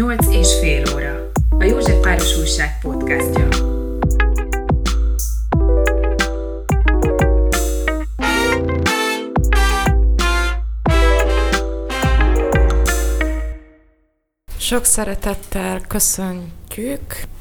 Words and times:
Nyolc 0.00 0.26
és 0.26 0.58
fél 0.60 0.82
óra. 0.94 1.30
A 1.58 1.64
József 1.64 2.00
Páros 2.00 2.38
Újság 2.38 2.78
podcastja. 2.82 3.48
Sok 14.58 14.84
szeretettel 14.84 15.80
köszöntjük 15.80 16.59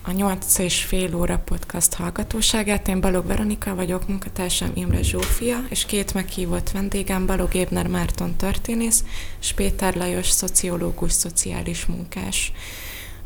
a 0.02 0.12
8 0.12 0.58
és 0.58 0.84
fél 0.84 1.16
óra 1.16 1.38
podcast 1.46 1.94
hallgatóságát. 1.94 2.88
Én 2.88 3.02
Balog 3.02 3.26
Veronika 3.26 3.76
vagyok, 3.76 4.08
munkatársam 4.08 4.72
Imre 4.74 5.02
Zsófia, 5.04 5.64
és 5.70 5.86
két 5.86 6.14
meghívott 6.14 6.72
vendégem 6.72 7.26
Balog 7.26 7.56
Ébner 7.56 7.88
Márton 7.88 8.36
történész, 8.36 9.04
és 9.42 9.54
Péter 9.54 9.96
Lajos 9.96 10.30
szociológus, 10.30 11.12
szociális 11.12 11.86
munkás. 11.86 12.52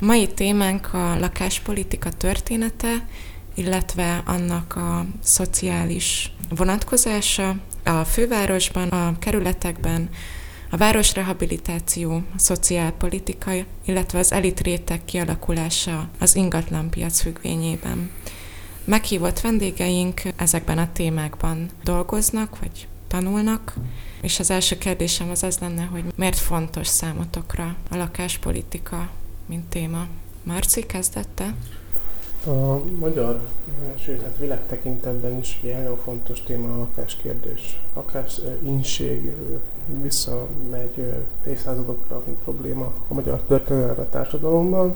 A 0.02 0.06
mai 0.06 0.28
témánk 0.28 0.94
a 0.94 1.20
lakáspolitika 1.20 2.12
története, 2.12 3.08
illetve 3.56 4.24
annak 4.26 4.76
a 4.76 5.06
szociális 5.24 6.32
vonatkozása 6.50 7.56
a 7.84 8.04
fővárosban, 8.04 8.90
a 8.90 9.20
kerületekben, 9.20 10.10
a 10.74 10.78
városrehabilitáció, 10.78 12.12
a 12.14 12.40
szociálpolitika, 12.40 13.52
illetve 13.86 14.20
az 14.20 14.32
elit 14.32 14.60
réteg 14.60 15.06
kialakulása 15.06 16.10
az 16.20 16.36
ingatlanpiac 16.36 17.20
függvényében. 17.20 18.12
Meghívott 18.84 19.40
vendégeink 19.40 20.22
ezekben 20.36 20.78
a 20.78 20.92
témákban 20.94 21.70
dolgoznak, 21.84 22.60
vagy 22.60 22.88
tanulnak, 23.08 23.74
és 24.22 24.40
az 24.40 24.52
első 24.52 24.78
kérdésem 24.78 25.30
az 25.30 25.44
az 25.44 25.58
lenne, 25.60 25.84
hogy 25.84 26.04
miért 26.16 26.38
fontos 26.38 26.88
számotokra 26.88 27.76
a 27.90 27.96
lakáspolitika, 27.96 29.10
mint 29.46 29.66
téma? 29.66 30.08
Marci 30.44 30.86
kezdette? 30.86 31.56
A 32.46 32.84
magyar, 33.00 33.48
sőt, 34.06 34.22
hát 34.22 34.38
világ 34.40 34.66
tekintetben 34.68 35.40
is 35.40 35.60
egy 35.64 35.74
nagyon 35.74 36.00
fontos 36.04 36.44
téma 36.44 36.74
a 36.74 36.78
lakáskérdés. 36.78 37.80
Lakás 37.96 38.40
inség 38.66 39.32
visszamegy 40.02 41.14
évszázadokra, 41.48 42.22
mint 42.26 42.38
probléma 42.38 42.92
a 43.08 43.14
magyar 43.14 43.40
történelme 43.48 44.04
társadalomban. 44.04 44.94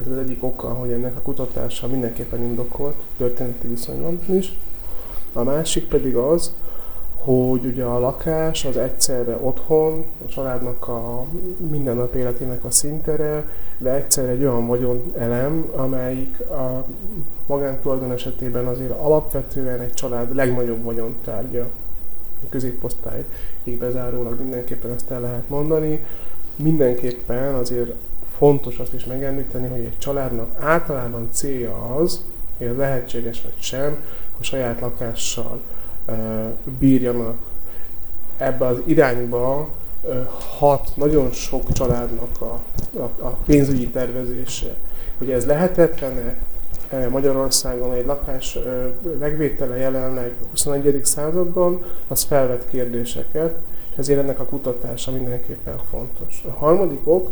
Ez 0.00 0.06
az 0.06 0.18
egyik 0.18 0.44
oka, 0.44 0.68
hogy 0.68 0.90
ennek 0.90 1.16
a 1.16 1.20
kutatása 1.20 1.86
mindenképpen 1.86 2.42
indokolt, 2.42 2.94
történeti 3.16 3.66
viszonyban 3.66 4.20
is. 4.26 4.58
A 5.32 5.42
másik 5.42 5.88
pedig 5.88 6.16
az, 6.16 6.52
hogy 7.24 7.64
ugye 7.64 7.84
a 7.84 7.98
lakás 7.98 8.64
az 8.64 8.76
egyszerre 8.76 9.36
otthon, 9.40 10.04
a 10.24 10.28
családnak 10.28 10.88
a 10.88 11.24
mindennap 11.70 12.14
életének 12.14 12.64
a 12.64 12.70
szintere, 12.70 13.48
de 13.78 13.90
egyszerre 13.90 14.28
egy 14.28 14.40
olyan 14.40 14.66
vagyon 14.66 15.12
elem, 15.18 15.70
amelyik 15.76 16.40
a 16.40 16.84
magántulajdon 17.46 18.12
esetében 18.12 18.66
azért 18.66 18.90
alapvetően 18.90 19.80
egy 19.80 19.92
család 19.92 20.34
legnagyobb 20.34 20.82
vagyontárgya. 20.82 21.68
Középosztályig 22.48 23.78
bezárólag 23.78 24.38
mindenképpen 24.38 24.90
ezt 24.90 25.10
el 25.10 25.20
lehet 25.20 25.48
mondani. 25.48 26.04
Mindenképpen 26.56 27.54
azért 27.54 27.92
fontos 28.36 28.78
azt 28.78 28.92
is 28.92 29.04
megemlíteni, 29.04 29.68
hogy 29.68 29.80
egy 29.80 29.98
családnak 29.98 30.48
általában 30.60 31.28
célja 31.32 31.96
az, 31.96 32.24
hogy 32.58 32.66
ez 32.66 32.76
lehetséges 32.76 33.42
vagy 33.42 33.54
sem, 33.58 33.96
a 34.40 34.42
saját 34.42 34.80
lakással 34.80 35.60
bírjanak. 36.78 37.36
Ebbe 38.38 38.66
az 38.66 38.78
irányba 38.84 39.68
hat 40.58 40.90
nagyon 40.94 41.32
sok 41.32 41.72
családnak 41.72 42.40
a, 42.40 42.60
a, 42.98 43.10
a 43.26 43.36
pénzügyi 43.44 43.88
tervezése. 43.88 44.74
Hogy 45.18 45.30
ez 45.30 45.46
lehetetlen 45.46 46.34
Magyarországon 47.10 47.92
egy 47.92 48.06
lakás 48.06 48.58
megvétele 49.18 49.76
jelenleg 49.76 50.34
a 50.42 50.46
21. 50.50 51.00
században, 51.04 51.84
az 52.08 52.22
felvet 52.22 52.66
kérdéseket, 52.70 53.56
és 53.90 53.96
ezért 53.96 54.18
ennek 54.18 54.40
a 54.40 54.44
kutatása 54.44 55.10
mindenképpen 55.10 55.78
fontos. 55.90 56.44
A 56.48 56.50
harmadik 56.50 57.00
ok, 57.04 57.30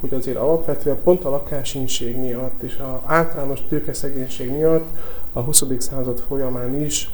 hogy 0.00 0.14
azért 0.14 0.36
alapvetően 0.36 0.96
pont 1.02 1.24
a 1.24 1.30
lakásinség 1.30 2.16
miatt 2.16 2.62
és 2.62 2.76
a 2.76 3.02
általános 3.04 3.62
tőkeszegénység 3.68 4.50
miatt 4.50 4.86
a 5.32 5.40
20. 5.40 5.64
század 5.78 6.18
folyamán 6.18 6.82
is 6.82 7.10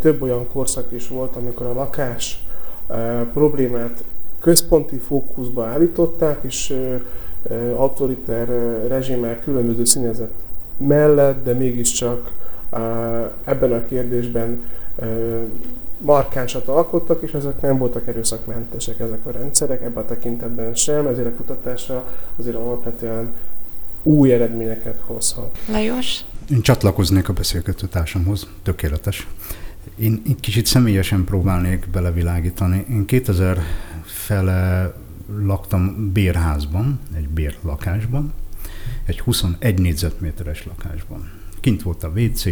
több 0.00 0.22
olyan 0.22 0.48
korszak 0.52 0.92
is 0.92 1.08
volt, 1.08 1.36
amikor 1.36 1.66
a 1.66 1.72
lakás 1.72 2.46
problémát 3.32 4.04
központi 4.40 4.96
fókuszba 4.96 5.64
állították, 5.64 6.38
és 6.42 6.76
autoriter 7.76 8.48
rezsimek 8.88 9.44
különböző 9.44 9.84
színezet 9.84 10.30
mellett, 10.78 11.44
de 11.44 11.52
mégiscsak 11.52 12.30
ebben 13.44 13.72
a 13.72 13.86
kérdésben 13.88 14.62
markánsat 15.98 16.68
alkottak, 16.68 17.22
és 17.22 17.32
ezek 17.32 17.60
nem 17.60 17.78
voltak 17.78 18.08
erőszakmentesek 18.08 19.00
ezek 19.00 19.26
a 19.26 19.30
rendszerek, 19.30 19.82
ebben 19.82 20.02
a 20.02 20.06
tekintetben 20.06 20.74
sem, 20.74 21.06
ezért 21.06 21.26
a 21.26 21.34
kutatásra 21.36 22.04
azért 22.36 22.56
alapvetően 22.56 23.28
új 24.02 24.32
eredményeket 24.32 25.00
hozhat. 25.06 25.58
Lajos? 25.70 26.20
Én 26.50 26.60
csatlakoznék 26.60 27.28
a 27.28 27.32
beszélgető 27.32 27.86
társamhoz, 27.86 28.48
tökéletes. 28.62 29.26
Én, 29.96 30.22
kicsit 30.40 30.66
személyesen 30.66 31.24
próbálnék 31.24 31.88
belevilágítani. 31.92 32.84
Én 32.90 33.04
2000 33.04 33.58
fele 34.04 34.92
laktam 35.42 36.12
bérházban, 36.12 37.00
egy 37.16 37.28
bérlakásban, 37.28 38.32
egy 39.08 39.20
21 39.20 39.78
négyzetméteres 39.78 40.64
lakásban. 40.64 41.30
Kint 41.60 41.82
volt 41.82 42.02
a 42.02 42.08
WC, 42.08 42.42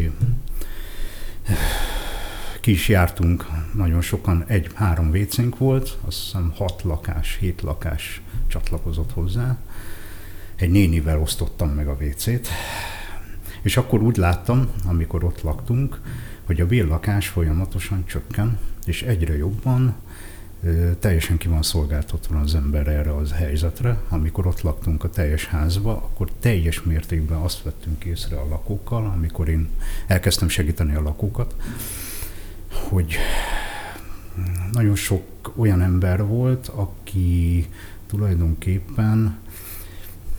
ki 2.61 2.71
is 2.71 2.89
jártunk, 2.89 3.47
nagyon 3.75 4.01
sokan, 4.01 4.45
egy-három 4.47 5.11
WC-nk 5.11 5.59
volt, 5.59 5.99
azt 6.05 6.23
hiszem 6.23 6.53
hat 6.57 6.83
lakás, 6.83 7.37
hét 7.41 7.63
lakás 7.63 8.23
csatlakozott 8.47 9.13
hozzá. 9.13 9.59
Egy 10.55 10.71
nénivel 10.71 11.21
osztottam 11.21 11.69
meg 11.69 11.89
a 11.89 11.97
WC-t, 12.01 12.49
és 13.63 13.77
akkor 13.77 14.03
úgy 14.03 14.17
láttam, 14.17 14.71
amikor 14.85 15.25
ott 15.25 15.43
laktunk, 15.43 16.01
hogy 16.45 16.61
a 16.61 16.67
bérlakás 16.67 17.29
folyamatosan 17.29 18.07
csökken, 18.07 18.59
és 18.85 19.03
egyre 19.03 19.37
jobban 19.37 19.95
teljesen 20.99 21.37
ki 21.37 21.49
van 21.49 21.63
szolgáltatva 21.63 22.41
az 22.41 22.55
ember 22.55 22.89
erre 22.89 23.15
az 23.15 23.33
helyzetre. 23.33 23.99
Amikor 24.09 24.47
ott 24.47 24.61
laktunk 24.61 25.05
a 25.05 25.11
teljes 25.11 25.47
házba, 25.47 25.93
akkor 25.93 26.31
teljes 26.41 26.83
mértékben 26.83 27.39
azt 27.39 27.63
vettünk 27.63 28.05
észre 28.05 28.37
a 28.37 28.49
lakókkal, 28.49 29.05
amikor 29.05 29.49
én 29.49 29.69
elkezdtem 30.07 30.49
segíteni 30.49 30.95
a 30.95 31.03
lakókat, 31.03 31.55
hogy 32.89 33.17
nagyon 34.73 34.95
sok 34.95 35.53
olyan 35.57 35.83
ember 35.83 36.27
volt, 36.27 36.69
aki 36.69 37.67
tulajdonképpen 38.07 39.39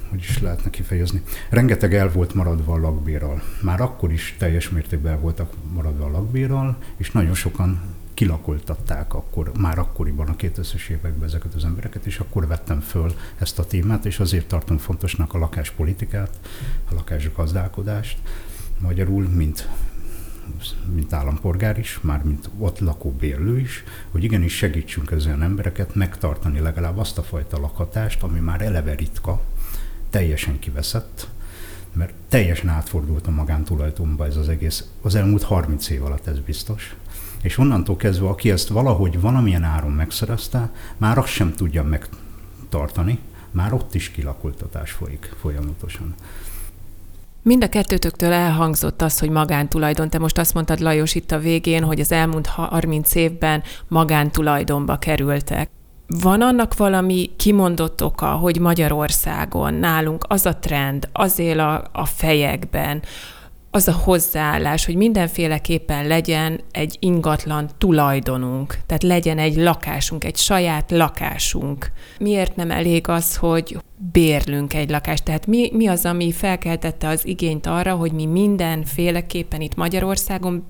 hogy 0.09 0.19
is 0.19 0.39
lehetne 0.39 0.69
kifejezni. 0.69 1.21
Rengeteg 1.49 1.95
el 1.95 2.11
volt 2.11 2.33
maradva 2.33 2.73
a 2.73 2.79
lakbérral. 2.79 3.41
Már 3.61 3.81
akkor 3.81 4.11
is 4.11 4.35
teljes 4.37 4.69
mértékben 4.69 5.21
voltak 5.21 5.53
maradva 5.73 6.05
a 6.05 6.11
lakbérral, 6.11 6.77
és 6.97 7.11
nagyon 7.11 7.33
sokan 7.33 7.81
kilakoltatták 8.17 9.13
akkor, 9.13 9.51
már 9.59 9.79
akkoriban 9.79 10.27
a 10.27 10.35
2000-es 10.35 10.87
években 10.89 11.27
ezeket 11.27 11.53
az 11.53 11.63
embereket, 11.63 12.05
és 12.05 12.19
akkor 12.19 12.47
vettem 12.47 12.79
föl 12.79 13.13
ezt 13.37 13.59
a 13.59 13.65
témát, 13.65 14.05
és 14.05 14.19
azért 14.19 14.47
tartom 14.47 14.77
fontosnak 14.77 15.33
a 15.33 15.37
lakáspolitikát, 15.37 16.39
a 16.89 16.93
lakásgazdálkodást, 16.93 18.17
magyarul, 18.79 19.27
mint 19.27 19.69
mint 20.93 21.13
állampolgár 21.13 21.79
is, 21.79 21.99
már 22.01 22.23
mint 22.23 22.49
ott 22.57 22.79
lakó 22.79 23.11
bérlő 23.11 23.59
is, 23.59 23.83
hogy 24.11 24.23
igenis 24.23 24.55
segítsünk 24.55 25.11
olyan 25.25 25.41
embereket 25.41 25.95
megtartani 25.95 26.59
legalább 26.59 26.97
azt 26.97 27.17
a 27.17 27.23
fajta 27.23 27.59
lakhatást, 27.59 28.23
ami 28.23 28.39
már 28.39 28.61
eleve 28.61 28.95
ritka, 28.95 29.41
teljesen 30.09 30.59
kiveszett, 30.59 31.27
mert 31.93 32.13
teljesen 32.29 32.69
átfordult 32.69 33.27
a 33.27 33.31
magántulajdonba 33.31 34.25
ez 34.25 34.35
az 34.35 34.49
egész, 34.49 34.83
az 35.01 35.15
elmúlt 35.15 35.43
30 35.43 35.89
év 35.89 36.03
alatt 36.03 36.27
ez 36.27 36.39
biztos. 36.39 36.95
És 37.41 37.57
onnantól 37.57 37.95
kezdve, 37.95 38.27
aki 38.27 38.51
ezt 38.51 38.67
valahogy 38.67 39.21
valamilyen 39.21 39.63
áron 39.63 39.91
megszerezte, 39.91 40.71
már 40.97 41.17
azt 41.17 41.27
sem 41.27 41.53
tudja 41.53 41.83
megtartani, 41.83 43.19
már 43.51 43.73
ott 43.73 43.95
is 43.95 44.11
kilakoltatás 44.11 44.91
folyik 44.91 45.33
folyamatosan. 45.41 46.15
Mind 47.41 47.63
a 47.63 47.69
kettőtöktől 47.69 48.31
elhangzott 48.31 49.01
az, 49.01 49.19
hogy 49.19 49.29
magántulajdon. 49.29 50.09
Te 50.09 50.19
most 50.19 50.37
azt 50.37 50.53
mondtad, 50.53 50.79
Lajos, 50.79 51.15
itt 51.15 51.31
a 51.31 51.39
végén, 51.39 51.83
hogy 51.83 51.99
az 51.99 52.11
elmúlt 52.11 52.45
30 52.45 53.15
évben 53.15 53.63
magántulajdonba 53.87 54.97
kerültek. 54.97 55.69
Van 56.07 56.41
annak 56.41 56.77
valami 56.77 57.29
kimondott 57.37 58.03
oka, 58.03 58.27
hogy 58.27 58.59
Magyarországon 58.59 59.73
nálunk 59.73 60.25
az 60.27 60.45
a 60.45 60.55
trend, 60.55 61.09
az 61.13 61.39
él 61.39 61.59
a, 61.59 61.83
a 61.91 62.05
fejekben, 62.05 63.01
az 63.71 63.87
a 63.87 63.91
hozzáállás, 63.91 64.85
hogy 64.85 64.95
mindenféleképpen 64.95 66.07
legyen 66.07 66.59
egy 66.71 66.97
ingatlan 66.99 67.69
tulajdonunk, 67.77 68.77
tehát 68.85 69.03
legyen 69.03 69.37
egy 69.37 69.55
lakásunk, 69.55 70.23
egy 70.23 70.35
saját 70.35 70.91
lakásunk. 70.91 71.91
Miért 72.19 72.55
nem 72.55 72.71
elég 72.71 73.07
az, 73.07 73.35
hogy 73.35 73.77
bérlünk 74.11 74.73
egy 74.73 74.89
lakást? 74.89 75.23
Tehát 75.23 75.47
mi, 75.47 75.69
mi 75.73 75.87
az, 75.87 76.05
ami 76.05 76.31
felkeltette 76.31 77.07
az 77.07 77.25
igényt 77.25 77.65
arra, 77.65 77.95
hogy 77.95 78.11
mi 78.11 78.25
mindenféleképpen 78.25 79.61
itt 79.61 79.75
Magyarországon 79.75 80.65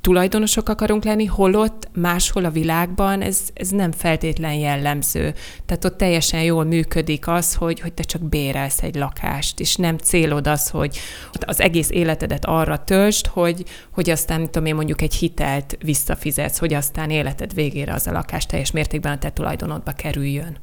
tulajdonosok 0.00 0.68
akarunk 0.68 1.04
lenni, 1.04 1.24
holott 1.24 1.88
máshol 1.92 2.44
a 2.44 2.50
világban 2.50 3.22
ez, 3.22 3.40
ez 3.54 3.68
nem 3.68 3.92
feltétlen 3.92 4.54
jellemző. 4.54 5.34
Tehát 5.66 5.84
ott 5.84 5.96
teljesen 5.96 6.42
jól 6.42 6.64
működik 6.64 7.28
az, 7.28 7.54
hogy, 7.54 7.80
hogy 7.80 7.92
te 7.92 8.02
csak 8.02 8.22
bérelsz 8.22 8.82
egy 8.82 8.94
lakást, 8.94 9.60
és 9.60 9.76
nem 9.76 9.98
célod 9.98 10.46
az, 10.46 10.68
hogy 10.68 10.98
az 11.40 11.60
egész 11.60 11.90
életedet 11.90 12.44
arra 12.44 12.84
töltsd, 12.84 13.26
hogy, 13.26 13.64
hogy 13.90 14.10
aztán, 14.10 14.44
tudom 14.44 14.66
én, 14.66 14.74
mondjuk 14.74 15.02
egy 15.02 15.14
hitelt 15.14 15.76
visszafizetsz, 15.84 16.58
hogy 16.58 16.74
aztán 16.74 17.10
életed 17.10 17.54
végére 17.54 17.92
az 17.92 18.06
a 18.06 18.12
lakás 18.12 18.46
teljes 18.46 18.70
mértékben 18.70 19.12
a 19.12 19.18
te 19.18 19.30
tulajdonodba 19.30 19.92
kerüljön. 19.92 20.56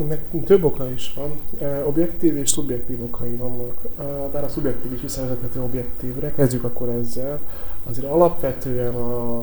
Ennek 0.00 0.20
több 0.44 0.64
oka 0.64 0.90
is 0.90 1.14
van. 1.14 1.40
Objektív 1.84 2.36
és 2.36 2.50
szubjektív 2.50 3.02
okai 3.02 3.36
vannak. 3.36 3.86
Bár 4.32 4.44
a 4.44 4.48
szubjektív 4.48 4.92
is 4.92 5.00
visszavezethető 5.00 5.60
objektívre, 5.60 6.32
kezdjük 6.34 6.64
akkor 6.64 6.88
ezzel. 6.88 7.40
Azért 7.88 8.06
alapvetően 8.06 8.94
a 8.94 9.42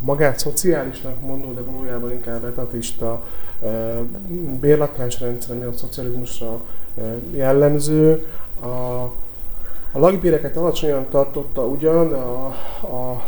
magát 0.00 0.38
szociálisnak 0.38 1.20
mondó, 1.20 1.52
de 1.52 1.60
valójában 1.60 2.12
inkább 2.12 2.44
etatista 2.44 3.24
bérlakásrendszer, 4.60 5.56
ami 5.56 5.64
a 5.64 5.72
szocializmusra 5.72 6.60
jellemző. 7.32 8.26
A, 8.60 8.66
a 9.92 9.98
lakbéreket 9.98 10.56
alacsonyan 10.56 11.06
tartotta 11.10 11.66
ugyan, 11.66 12.08
de 12.08 12.16
a, 12.16 12.46
a 12.82 13.22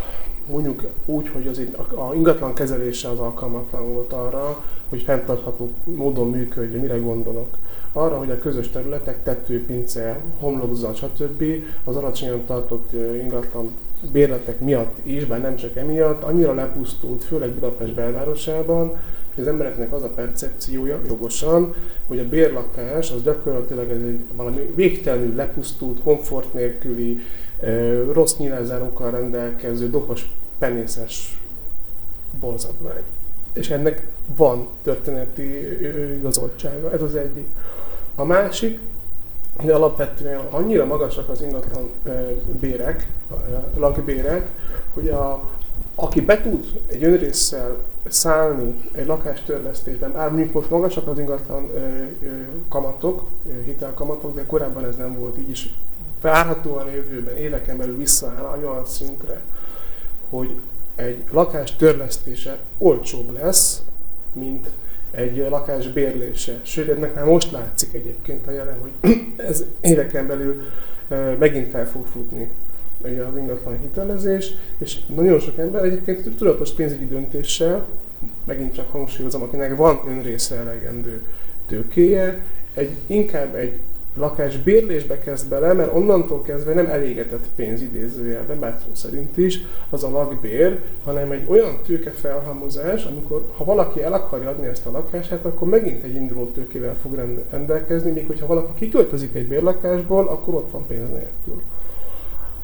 mondjuk 0.45 0.83
úgy, 1.05 1.29
hogy 1.29 1.47
az 1.47 1.61
a 1.95 2.13
ingatlan 2.13 2.53
kezelése 2.53 3.09
az 3.09 3.19
alkalmatlan 3.19 3.93
volt 3.93 4.13
arra, 4.13 4.63
hogy 4.89 5.01
fenntartható 5.01 5.69
módon 5.83 6.29
működjön. 6.29 6.81
Mire 6.81 6.97
gondolok? 6.97 7.55
Arra, 7.93 8.17
hogy 8.17 8.31
a 8.31 8.37
közös 8.37 8.69
területek, 8.69 9.23
tetőpince, 9.23 10.19
homlokzat, 10.39 10.95
stb. 10.95 11.43
az 11.83 11.95
alacsonyan 11.95 12.45
tartott 12.45 12.91
ingatlan 13.21 13.71
bérletek 14.11 14.59
miatt 14.59 14.97
is, 15.03 15.25
bár 15.25 15.41
nem 15.41 15.55
csak 15.55 15.75
emiatt, 15.75 16.23
annyira 16.23 16.53
lepusztult, 16.53 17.23
főleg 17.23 17.49
Budapest 17.49 17.93
belvárosában, 17.93 18.87
hogy 19.35 19.43
az 19.43 19.47
embereknek 19.47 19.93
az 19.93 20.03
a 20.03 20.09
percepciója 20.09 20.99
jogosan, 21.07 21.73
hogy 22.07 22.19
a 22.19 22.29
bérlakás 22.29 23.11
az 23.11 23.23
gyakorlatilag 23.23 23.89
ez 23.89 24.01
egy 24.01 24.19
valami 24.35 24.71
végtelenül 24.75 25.35
lepusztult, 25.35 26.01
komfort 26.01 26.53
nélküli, 26.53 27.19
rossz 28.11 28.37
nyilázárókkal 28.37 29.11
rendelkező, 29.11 29.89
dohos, 29.89 30.29
penészes 30.59 31.39
borzadvány. 32.39 33.03
És 33.53 33.69
ennek 33.69 34.07
van 34.35 34.67
történeti 34.83 35.43
igazoltsága, 36.17 36.91
ez 36.91 37.01
az 37.01 37.15
egyik. 37.15 37.45
A 38.15 38.23
másik, 38.23 38.79
hogy 39.61 39.69
alapvetően 39.69 40.39
annyira 40.49 40.85
magasak 40.85 41.29
az 41.29 41.41
ingatlan 41.41 41.89
bérek, 42.59 43.07
lakbérek, 43.77 44.49
hogy 44.93 45.09
a, 45.09 45.49
aki 45.95 46.21
be 46.21 46.41
tud 46.41 46.65
egy 46.87 47.03
önrészsel 47.03 47.77
szállni 48.07 48.89
egy 48.91 49.05
lakástörlesztésben, 49.05 50.11
bár 50.11 50.29
mondjuk 50.29 50.53
most 50.53 50.69
magasak 50.69 51.07
az 51.07 51.19
ingatlan 51.19 51.71
kamatok, 52.69 53.23
hitelkamatok, 53.65 54.35
de 54.35 54.45
korábban 54.45 54.85
ez 54.85 54.95
nem 54.95 55.19
volt 55.19 55.37
így 55.37 55.49
is. 55.49 55.73
Várhatóan 56.21 56.85
a 56.85 56.89
jövőben 56.89 57.37
éveken 57.37 57.77
belül 57.77 57.97
visszaáll 57.97 58.59
olyan 58.63 58.85
szintre, 58.85 59.41
hogy 60.29 60.59
egy 60.95 61.23
lakás 61.31 61.75
törlesztése 61.75 62.57
olcsóbb 62.77 63.33
lesz, 63.41 63.81
mint 64.33 64.67
egy 65.11 65.45
lakás 65.49 65.87
bérlése. 65.87 66.59
Sőt, 66.61 66.89
ennek 66.89 67.15
már 67.15 67.25
most 67.25 67.51
látszik 67.51 67.93
egyébként 67.93 68.47
a 68.47 68.51
jelen, 68.51 68.77
hogy 68.79 69.11
ez 69.49 69.65
éveken 69.81 70.27
belül 70.27 70.61
megint 71.39 71.69
fel 71.69 71.87
fog 71.87 72.05
futni 72.05 72.49
ugye 73.03 73.23
az 73.23 73.37
ingatlan 73.37 73.79
hitelezés, 73.81 74.53
és 74.77 74.97
nagyon 75.15 75.39
sok 75.39 75.57
ember 75.57 75.83
egyébként 75.83 76.35
tudatos 76.37 76.71
pénzügyi 76.71 77.07
döntéssel, 77.07 77.85
megint 78.45 78.73
csak 78.73 78.91
hangsúlyozom, 78.91 79.41
akinek 79.41 79.75
van 79.75 79.99
önrésze 80.07 80.55
elegendő 80.55 81.21
tőkéje, 81.67 82.45
egy, 82.73 82.89
inkább 83.07 83.55
egy 83.55 83.73
lakás 84.15 84.57
bérlésbe 84.57 85.19
kezd 85.19 85.49
bele, 85.49 85.73
mert 85.73 85.95
onnantól 85.95 86.41
kezdve 86.41 86.73
nem 86.73 86.85
elégetett 86.85 87.45
pénz 87.55 87.81
idézőjelben, 87.81 88.59
bár 88.59 88.79
szó 88.85 88.93
szerint 88.93 89.37
is, 89.37 89.59
az 89.89 90.03
a 90.03 90.09
lakbér, 90.09 90.79
hanem 91.03 91.31
egy 91.31 91.45
olyan 91.49 91.79
tőke 91.85 92.11
felhalmozás, 92.11 93.05
amikor 93.05 93.45
ha 93.57 93.63
valaki 93.63 94.03
el 94.03 94.13
akarja 94.13 94.49
adni 94.49 94.67
ezt 94.67 94.85
a 94.85 94.91
lakását, 94.91 95.45
akkor 95.45 95.67
megint 95.67 96.03
egy 96.03 96.15
induló 96.15 96.45
tőkével 96.45 96.95
fog 96.95 97.43
rendelkezni, 97.49 98.11
míg 98.11 98.27
hogyha 98.27 98.47
valaki 98.47 98.71
kiköltözik 98.75 99.35
egy 99.35 99.47
bérlakásból, 99.47 100.27
akkor 100.27 100.53
ott 100.53 100.71
van 100.71 100.85
pénz 100.87 101.09
nélkül. 101.09 101.61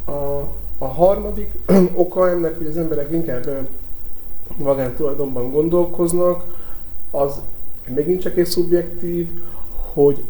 A, 0.06 0.48
a 0.78 0.86
harmadik 0.86 1.54
oka 1.96 2.30
ennek, 2.30 2.58
hogy 2.58 2.68
az 2.68 2.78
emberek 2.78 3.12
inkább 3.12 3.68
magántulajdonban 4.58 5.52
gondolkoznak, 5.52 6.44
az 7.12 7.42
megint 7.96 8.22
csak 8.22 8.38
egy 8.38 8.46
szubjektív, 8.46 9.28
hogy 9.94 10.24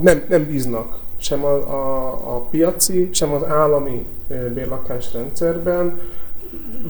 nem, 0.00 0.24
nem 0.28 0.46
bíznak 0.46 0.98
sem 1.16 1.44
a, 1.44 1.54
a, 1.54 2.12
a 2.34 2.38
piaci, 2.40 3.08
sem 3.12 3.32
az 3.32 3.44
állami 3.44 4.06
bérlakásrendszerben. 4.28 6.00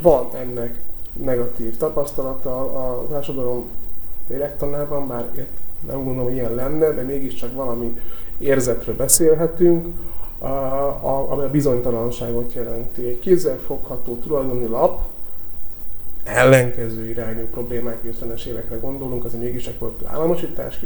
Van 0.02 0.28
ennek 0.34 0.80
negatív 1.12 1.76
tapasztalata 1.76 2.58
a 2.58 3.06
társadalom 3.10 3.64
lélektanában, 4.28 5.06
bár 5.06 5.30
nem 5.86 5.96
gondolom, 5.96 6.24
hogy 6.24 6.34
ilyen 6.34 6.54
lenne, 6.54 6.90
de 6.90 7.02
mégiscsak 7.02 7.54
valami 7.54 7.98
érzetről 8.38 8.96
beszélhetünk, 8.96 9.86
ami 11.28 11.42
a 11.42 11.50
bizonytalanságot 11.50 12.52
jelenti. 12.52 13.06
Egy 13.06 13.18
kézzelfogható 13.18 14.18
tulajdoni 14.18 14.66
lap, 14.66 15.00
ellenkező 16.24 17.08
irányú 17.08 17.46
problémák, 17.46 17.98
50-es 18.20 18.44
évekre 18.44 18.76
gondolunk, 18.76 19.24
azért 19.24 19.42
mégiscsak 19.42 19.78
volt 19.78 20.04
államosítás 20.04 20.80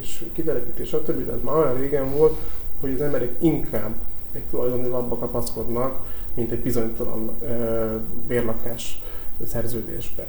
és 0.00 0.24
kitelepítés, 0.32 0.88
stb. 0.88 1.26
De 1.26 1.32
ez 1.32 1.38
már 1.42 1.56
olyan 1.56 1.76
régen 1.80 2.10
volt, 2.10 2.36
hogy 2.80 2.92
az 2.92 3.00
emberek 3.00 3.30
inkább 3.38 3.94
egy 4.32 4.42
tulajdoni 4.50 4.88
labba 4.88 5.16
kapaszkodnak, 5.16 5.98
mint 6.34 6.50
egy 6.52 6.62
bizonytalan 6.62 7.30
bérlakás 8.26 9.02
szerződésbe. 9.46 10.26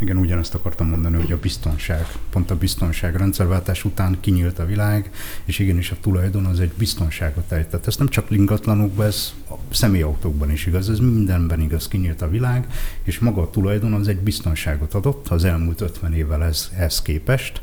Igen, 0.00 0.16
ugyanezt 0.16 0.54
akartam 0.54 0.88
mondani, 0.88 1.16
hogy 1.16 1.32
a 1.32 1.38
biztonság, 1.38 2.06
pont 2.30 2.50
a 2.50 2.56
biztonság 2.56 3.16
rendszerváltás 3.16 3.84
után 3.84 4.16
kinyílt 4.20 4.58
a 4.58 4.66
világ, 4.66 5.10
és 5.44 5.58
igenis 5.58 5.90
a 5.90 5.96
tulajdon 6.00 6.44
az 6.44 6.60
egy 6.60 6.72
biztonságot 6.78 7.52
ejtett. 7.52 7.86
Ez 7.86 7.96
nem 7.96 8.08
csak 8.08 8.28
lingatlanokban, 8.28 9.06
ez 9.06 9.32
a 9.50 9.54
személyautókban 9.70 10.50
is 10.50 10.66
igaz, 10.66 10.90
ez 10.90 10.98
mindenben 10.98 11.60
igaz, 11.60 11.88
kinyílt 11.88 12.22
a 12.22 12.28
világ, 12.28 12.66
és 13.02 13.18
maga 13.18 13.42
a 13.42 13.50
tulajdon 13.50 13.92
az 13.92 14.08
egy 14.08 14.20
biztonságot 14.20 14.94
adott 14.94 15.28
az 15.28 15.44
elmúlt 15.44 15.80
50 15.80 16.14
évvel 16.14 16.44
ez, 16.44 16.70
ez 16.76 17.02
képest. 17.02 17.60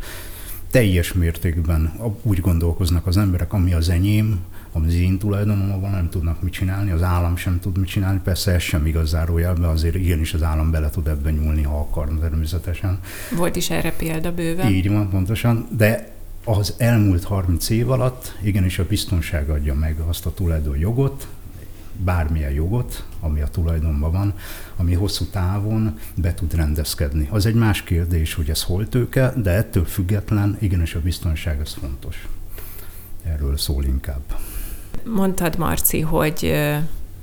Teljes 0.70 1.14
mértékben 1.14 1.94
úgy 2.22 2.40
gondolkoznak 2.40 3.08
az 3.08 3.18
emberek, 3.18 3.54
ami 3.54 3.74
az 3.74 3.90
enyém, 3.90 4.40
az 4.84 4.94
én 4.94 5.18
tulajdonomban 5.18 5.92
nem 5.92 6.10
tudnak 6.10 6.42
mit 6.42 6.54
csinálni, 6.54 6.92
az 6.92 7.02
állam 7.02 7.36
sem 7.36 7.60
tud 7.60 7.78
mit 7.78 7.90
csinálni, 7.90 8.20
persze 8.24 8.52
ez 8.52 8.62
sem 8.62 8.86
igaz 8.86 9.10
zárójelben, 9.10 9.70
azért 9.70 9.96
igenis 9.96 10.34
az 10.34 10.44
állam 10.44 10.72
bele 10.72 10.90
tud 10.90 11.08
ebben 11.08 11.34
nyúlni, 11.34 11.64
ha 11.64 11.80
akar 11.80 12.10
természetesen. 12.20 13.00
Volt 13.36 13.56
is 13.56 13.70
erre 13.70 13.92
példa 13.92 14.34
bőven. 14.34 14.72
Így 14.72 14.90
van, 14.90 15.10
pontosan, 15.10 15.68
de 15.78 16.14
az 16.44 16.74
elmúlt 16.78 17.24
30 17.24 17.70
év 17.70 17.92
alatt 17.92 18.38
igenis 18.44 18.80
a 18.80 18.86
biztonság 18.86 19.50
adja 19.50 19.74
meg 19.74 20.00
azt 20.00 20.26
a 20.26 20.34
tulajdonjogot, 20.34 21.28
bármilyen 22.04 22.52
jogot, 22.52 23.06
ami 23.20 23.42
a 23.42 23.48
tulajdonban 23.48 24.12
van, 24.12 24.34
ami 24.76 24.94
hosszú 24.94 25.26
távon 25.26 26.00
be 26.16 26.34
tud 26.34 26.56
rendezkedni. 26.56 27.28
Az 27.32 27.46
egy 27.46 27.56
más 27.56 27.84
kérdés, 27.84 28.34
hogy 28.34 28.50
ez 28.50 28.64
hol 28.64 28.90
tőke, 28.90 29.34
de 29.36 29.52
ettől 29.52 29.86
független 29.86 30.58
igenis 30.60 30.96
a 30.96 31.02
biztonság 31.02 31.62
az 31.62 31.74
fontos. 31.74 32.28
Erről 33.24 33.58
szól 33.58 33.84
inkább 33.84 34.22
mondtad, 35.04 35.58
Marci, 35.58 36.00
hogy 36.00 36.54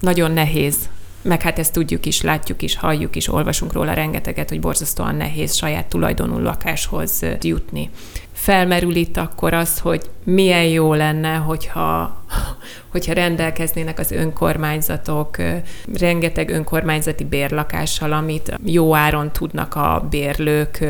nagyon 0.01 0.31
nehéz 0.31 0.89
meg 1.23 1.43
hát 1.43 1.59
ezt 1.59 1.73
tudjuk 1.73 2.07
is, 2.07 2.23
látjuk 2.23 2.63
is, 2.63 2.77
halljuk 2.77 3.17
is, 3.17 3.29
olvasunk 3.29 3.73
róla 3.73 3.93
rengeteget, 3.93 4.49
hogy 4.49 4.61
borzasztóan 4.61 5.15
nehéz 5.15 5.55
saját 5.55 5.87
tulajdonú 5.87 6.39
lakáshoz 6.39 7.25
jutni. 7.41 7.91
Felmerül 8.33 8.95
itt 8.95 9.17
akkor 9.17 9.53
az, 9.53 9.79
hogy 9.79 10.11
milyen 10.23 10.65
jó 10.65 10.95
lenne, 10.95 11.35
hogyha, 11.35 12.23
hogyha 12.93 13.13
rendelkeznének 13.13 13.99
az 13.99 14.11
önkormányzatok 14.11 15.37
rengeteg 15.99 16.51
önkormányzati 16.51 17.25
bérlakással, 17.25 18.13
amit 18.13 18.59
jó 18.65 18.95
áron 18.95 19.33
tudnak 19.33 19.75
a 19.75 20.07
bérlők 20.11 20.85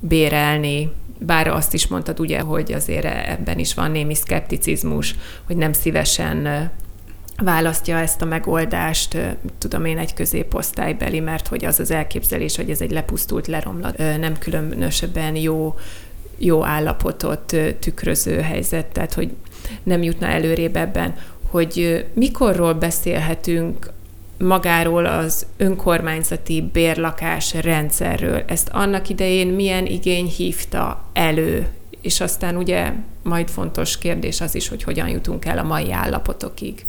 bérelni, 0.00 0.92
bár 1.26 1.48
azt 1.48 1.74
is 1.74 1.86
mondtad 1.86 2.20
ugye, 2.20 2.40
hogy 2.40 2.72
azért 2.72 3.04
ebben 3.04 3.58
is 3.58 3.74
van 3.74 3.90
némi 3.90 4.14
szkepticizmus, 4.14 5.14
hogy 5.46 5.56
nem 5.56 5.72
szívesen 5.72 6.70
választja 7.36 7.98
ezt 7.98 8.22
a 8.22 8.24
megoldást, 8.24 9.16
tudom 9.58 9.84
én, 9.84 9.98
egy 9.98 10.14
középosztálybeli, 10.14 11.20
mert 11.20 11.48
hogy 11.48 11.64
az 11.64 11.80
az 11.80 11.90
elképzelés, 11.90 12.56
hogy 12.56 12.70
ez 12.70 12.80
egy 12.80 12.90
lepusztult, 12.90 13.46
leromlott, 13.46 13.96
nem 13.98 14.38
különösebben 14.38 15.36
jó, 15.36 15.74
jó 16.38 16.64
állapotot 16.64 17.56
tükröző 17.80 18.40
helyzet, 18.40 18.86
tehát 18.86 19.14
hogy 19.14 19.30
nem 19.82 20.02
jutna 20.02 20.26
előrébb 20.26 20.76
ebben, 20.76 21.14
hogy 21.50 22.06
mikorról 22.14 22.74
beszélhetünk 22.74 23.90
magáról 24.42 25.06
az 25.06 25.46
önkormányzati 25.56 26.70
bérlakás 26.72 27.54
rendszerről. 27.54 28.42
Ezt 28.46 28.68
annak 28.72 29.08
idején 29.08 29.48
milyen 29.48 29.86
igény 29.86 30.26
hívta 30.26 31.00
elő, 31.12 31.66
és 32.00 32.20
aztán 32.20 32.56
ugye 32.56 32.92
majd 33.22 33.48
fontos 33.48 33.98
kérdés 33.98 34.40
az 34.40 34.54
is, 34.54 34.68
hogy 34.68 34.82
hogyan 34.82 35.08
jutunk 35.08 35.44
el 35.44 35.58
a 35.58 35.62
mai 35.62 35.92
állapotokig. 35.92 36.86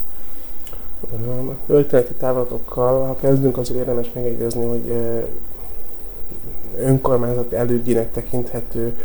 Történeti 1.67 2.13
távlatokkal, 2.13 3.05
ha 3.05 3.17
kezdünk, 3.21 3.57
azért 3.57 3.79
érdemes 3.79 4.07
megjegyezni, 4.13 4.65
hogy 4.65 4.93
önkormányzati 6.77 7.55
elődjének 7.55 8.11
tekinthető, 8.11 8.97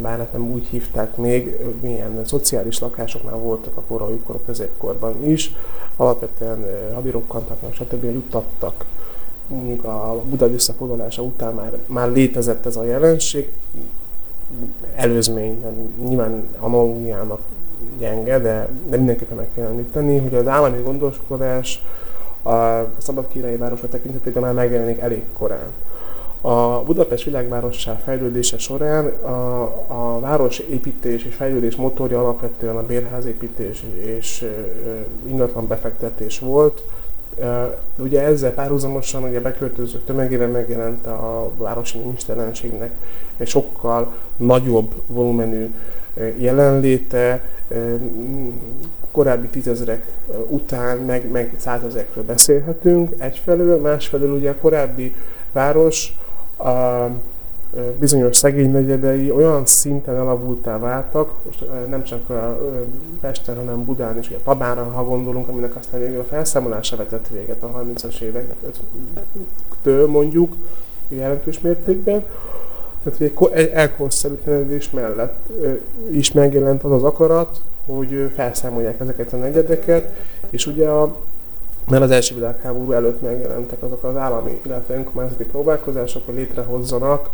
bár 0.00 0.28
nem 0.32 0.50
úgy 0.52 0.66
hívták 0.66 1.16
még, 1.16 1.56
milyen 1.80 2.20
szociális 2.24 2.78
lakások 2.78 3.30
voltak 3.30 3.76
a 3.76 3.82
korai 3.88 4.20
kor, 4.26 4.34
a 4.34 4.44
középkorban 4.46 5.28
is, 5.28 5.54
alapvetően 5.96 6.64
hadirokkantak, 6.94 7.58
stb. 7.72 8.04
juttattak. 8.04 8.84
Mondjuk 9.48 9.84
a 9.84 10.22
Buda 10.28 10.48
visszafoglalása 10.48 11.22
után 11.22 11.54
már, 11.54 11.78
már 11.86 12.10
létezett 12.10 12.66
ez 12.66 12.76
a 12.76 12.84
jelenség, 12.84 13.52
előzmény, 14.94 15.64
nyilván 16.06 16.48
analógiának 16.58 17.40
gyenge, 17.98 18.38
de, 18.38 18.68
de 18.88 18.96
mindenképpen 18.96 19.36
meg 19.36 19.48
kell 19.54 19.66
említeni, 19.66 20.18
hogy 20.18 20.34
az 20.34 20.46
állami 20.46 20.82
gondoskodás 20.82 21.82
a 22.44 22.84
szabadkírályi 22.98 23.56
városok 23.56 23.90
tekintetében 23.90 24.42
már 24.42 24.52
megjelenik 24.52 25.00
elég 25.00 25.22
korán. 25.32 25.72
A 26.46 26.82
Budapest 26.82 27.24
világvárossá 27.24 28.00
fejlődése 28.04 28.58
során 28.58 29.06
a, 29.06 29.62
a 29.86 30.20
város 30.20 30.58
építés 30.58 31.24
és 31.24 31.34
fejlődés 31.34 31.76
motorja 31.76 32.18
alapvetően 32.18 32.76
a 32.76 32.86
bérházépítés 32.86 33.84
és 34.04 34.50
ingatlan 35.26 35.66
befektetés 35.66 36.38
volt. 36.38 36.82
Ugye 37.96 38.22
ezzel 38.22 38.52
párhuzamosan 38.52 39.22
ugye 39.22 39.40
beköltözők 39.40 40.04
tömegében 40.04 40.50
megjelent 40.50 41.06
a 41.06 41.50
városi 41.56 41.98
nincstelenségnek 41.98 42.90
sokkal 43.44 44.14
nagyobb 44.36 44.92
volumenű 45.06 45.74
jelenléte, 46.36 47.48
korábbi 49.10 49.46
tízezrek 49.46 50.06
után 50.48 50.98
meg, 50.98 51.30
meg 51.30 51.54
százezekről 51.56 52.24
beszélhetünk 52.24 53.10
egyfelől, 53.18 53.80
másfelől 53.80 54.32
ugye 54.32 54.50
a 54.50 54.56
korábbi 54.60 55.14
város 55.52 56.12
a 56.64 57.08
bizonyos 57.98 58.36
szegény 58.36 58.70
negyedei 58.70 59.30
olyan 59.30 59.66
szinten 59.66 60.16
elavultá 60.16 60.78
váltak, 60.78 61.30
most 61.46 61.64
nem 61.88 62.04
csak 62.04 62.30
a 62.30 62.60
Pesten, 63.20 63.56
hanem 63.56 63.84
Budán 63.84 64.18
is, 64.18 64.28
ugye 64.28 64.38
Tabára, 64.44 64.82
ha 64.82 65.04
gondolunk, 65.04 65.48
aminek 65.48 65.76
aztán 65.76 66.00
végül 66.00 66.20
a 66.20 66.24
felszámolása 66.24 66.96
vetett 66.96 67.28
véget 67.32 67.62
a 67.62 67.84
30-as 67.94 68.20
évektől 68.20 70.06
mondjuk, 70.06 70.54
jelentős 71.08 71.60
mértékben, 71.60 72.24
tehát 73.02 73.50
egy 73.52 73.70
elkorszerűtlenedés 73.70 74.90
mellett 74.90 75.48
is 76.10 76.32
megjelent 76.32 76.82
az 76.82 76.92
az 76.92 77.02
akarat, 77.02 77.60
hogy 77.86 78.30
felszámolják 78.34 79.00
ezeket 79.00 79.32
a 79.32 79.36
negyedeket, 79.36 80.12
és 80.50 80.66
ugye 80.66 80.88
a, 80.88 81.16
mert 81.88 82.02
az 82.02 82.10
első 82.10 82.34
világháború 82.34 82.92
előtt 82.92 83.20
megjelentek 83.20 83.82
azok 83.82 84.04
az 84.04 84.16
állami, 84.16 84.60
illetve 84.64 84.94
önkormányzati 84.94 85.44
próbálkozások, 85.44 86.26
hogy 86.26 86.34
létrehozzanak 86.34 87.30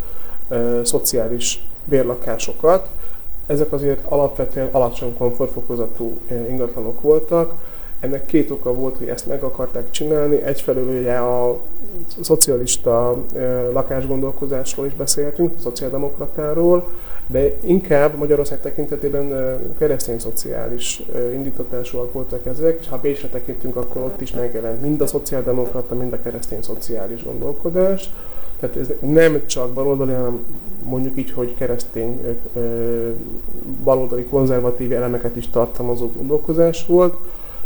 ö, 0.48 0.80
szociális 0.84 1.64
bérlakásokat. 1.84 2.88
Ezek 3.46 3.72
azért 3.72 4.06
alapvetően 4.08 4.68
alacsony 4.70 5.16
komfortfokozatú 5.16 6.18
ingatlanok 6.48 7.00
voltak, 7.00 7.52
ennek 8.00 8.26
két 8.26 8.50
oka 8.50 8.74
volt, 8.74 8.96
hogy 8.96 9.08
ezt 9.08 9.26
meg 9.26 9.42
akarták 9.42 9.90
csinálni. 9.90 10.42
Egyfelől 10.42 10.98
ugye 10.98 11.14
a 11.14 11.58
szocialista 12.20 13.16
lakásgondolkozásról 13.72 14.86
is 14.86 14.94
beszélhetünk, 14.94 15.52
a 15.56 15.60
szociáldemokratáról, 15.60 16.88
de 17.26 17.54
inkább 17.64 18.16
Magyarország 18.16 18.60
tekintetében 18.60 19.58
keresztény 19.78 20.18
szociális 20.18 21.02
indítatásúak 21.32 22.12
voltak 22.12 22.46
ezek, 22.46 22.78
és 22.80 22.88
ha 22.88 22.98
Bécsre 23.02 23.28
tekintünk, 23.28 23.76
akkor 23.76 24.02
ott 24.02 24.20
is 24.20 24.32
megjelent 24.32 24.82
mind 24.82 25.00
a 25.00 25.06
szociáldemokrata, 25.06 25.94
mind 25.94 26.12
a 26.12 26.22
keresztény 26.22 26.62
szociális 26.62 27.24
gondolkodás. 27.24 28.10
Tehát 28.60 28.76
ez 28.76 28.88
nem 29.00 29.40
csak 29.46 29.70
baloldali, 29.72 30.12
hanem 30.12 30.44
mondjuk 30.82 31.16
így, 31.16 31.32
hogy 31.32 31.54
keresztény 31.54 32.38
baloldali 33.84 34.24
konzervatív 34.24 34.92
elemeket 34.92 35.36
is 35.36 35.48
tartalmazó 35.50 36.10
gondolkozás 36.16 36.86
volt. 36.86 37.16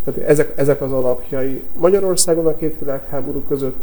Tehát 0.04 0.30
ezek, 0.30 0.52
ezek 0.56 0.82
az 0.82 0.92
alapjai. 0.92 1.62
Magyarországon 1.76 2.46
a 2.46 2.56
két 2.56 2.76
világháború 2.78 3.42
között 3.48 3.82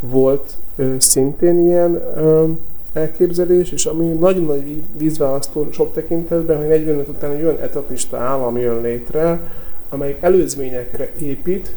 volt 0.00 0.52
ö, 0.76 0.94
szintén 0.98 1.60
ilyen 1.60 1.94
ö, 2.16 2.44
elképzelés, 2.92 3.72
és 3.72 3.86
ami 3.86 4.06
nagyon 4.06 4.44
nagy 4.44 4.82
vízválasztó 4.96 5.68
sok 5.70 5.94
tekintetben, 5.94 6.56
hogy 6.56 6.66
45 6.66 7.08
után 7.08 7.30
egy 7.30 7.42
olyan 7.42 7.58
etapista 7.60 8.16
állam 8.16 8.56
jön 8.56 8.80
létre, 8.80 9.40
amelyik 9.88 10.16
előzményekre 10.20 11.10
épít, 11.18 11.74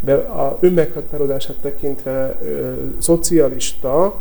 de 0.00 0.14
a 0.14 0.56
önmeghatározását 0.60 1.56
tekintve 1.60 2.36
ö, 2.42 2.72
szocialista, 2.98 4.20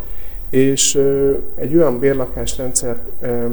és 0.50 0.96
ö, 0.96 1.32
egy 1.56 1.76
olyan 1.76 2.00
bérlakásrendszert 2.00 3.02
ö, 3.22 3.46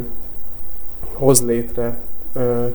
hoz 1.13 1.45
létre, 1.45 1.99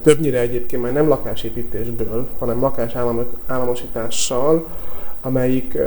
többnyire 0.02 0.40
egyébként 0.40 0.82
már 0.82 0.94
nem 0.94 1.08
lakásépítésből, 1.08 2.28
hanem 2.40 2.62
lakásállamosítással, 2.62 4.68
amelyik 5.22 5.78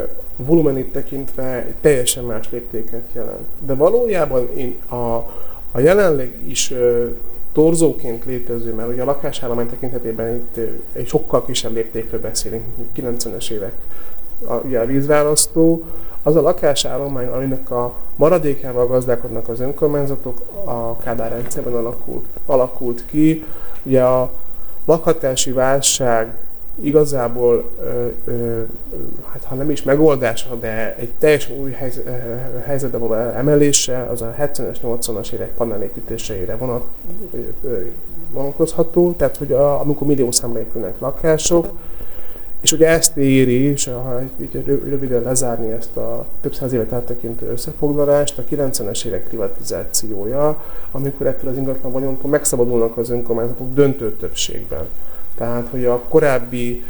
volumenit 0.45 0.91
tekintve 0.91 1.65
teljesen 1.81 2.23
más 2.23 2.49
léptéket 2.51 3.03
jelent. 3.13 3.47
De 3.59 3.73
valójában 3.73 4.49
én 4.57 4.75
a, 4.89 5.15
a 5.71 5.79
jelenleg 5.79 6.31
is 6.47 6.73
torzóként 7.51 8.25
létező, 8.25 8.73
mert 8.73 8.89
ugye 8.89 9.01
a 9.01 9.05
lakásállomány 9.05 9.69
tekintetében 9.69 10.35
itt 10.35 10.59
egy 10.93 11.07
sokkal 11.07 11.45
kisebb 11.45 11.73
léptékről 11.73 12.21
beszélünk, 12.21 12.63
90-es 12.97 13.49
évek 13.49 13.73
a, 14.47 14.53
ugye 14.53 14.79
a 14.79 14.85
vízválasztó, 14.85 15.83
az 16.23 16.35
a 16.35 16.41
lakásállomány, 16.41 17.27
aminek 17.27 17.71
a 17.71 17.95
maradékával 18.15 18.87
gazdálkodnak 18.87 19.49
az 19.49 19.59
önkormányzatok, 19.59 20.39
a 20.65 20.97
Kádár 20.97 21.31
rendszerben 21.31 21.73
alakult, 21.73 22.25
alakult 22.45 23.05
ki. 23.05 23.45
Ugye 23.83 24.03
a 24.03 24.31
lakhatási 24.85 25.51
válság 25.51 26.35
igazából, 26.81 27.69
hát 29.31 29.43
ha 29.43 29.55
nem 29.55 29.71
is 29.71 29.83
megoldása, 29.83 30.55
de 30.55 30.95
egy 30.95 31.09
teljesen 31.19 31.57
új 31.57 31.71
helyz, 31.71 32.01
helyzetbe 32.63 32.97
való 32.97 33.13
emelése, 33.13 34.07
az 34.11 34.21
a 34.21 34.35
70-es, 34.39 34.77
80-as 34.83 35.31
évek 35.31 35.49
panelépítéseire 35.49 36.55
vonat, 36.55 36.85
vonatkozható, 38.31 39.13
tehát 39.17 39.37
hogy 39.37 39.51
a, 39.51 39.79
amikor 39.79 40.07
millió 40.07 40.31
számra 40.31 40.59
épülnek 40.59 40.99
lakások, 40.99 41.67
és 42.61 42.71
ugye 42.71 42.87
ezt 42.87 43.17
éri, 43.17 43.61
és 43.61 43.85
ha 43.85 44.21
így 44.41 44.63
röviden 44.65 45.21
lezárni 45.21 45.71
ezt 45.71 45.97
a 45.97 46.25
több 46.41 46.53
száz 46.53 46.73
évet 46.73 46.93
áttekintő 46.93 47.49
összefoglalást, 47.51 48.37
a 48.37 48.43
90-es 48.51 49.05
évek 49.05 49.27
privatizációja, 49.27 50.63
amikor 50.91 51.27
ettől 51.27 51.49
az 51.49 51.57
ingatlan 51.57 51.91
vagyontól 51.91 52.29
megszabadulnak 52.29 52.97
az 52.97 53.09
önkormányzatok 53.09 53.73
döntő 53.73 54.15
többségben. 54.15 54.87
Tehát, 55.41 55.67
hogy 55.71 55.85
a 55.85 56.01
korábbi 56.09 56.83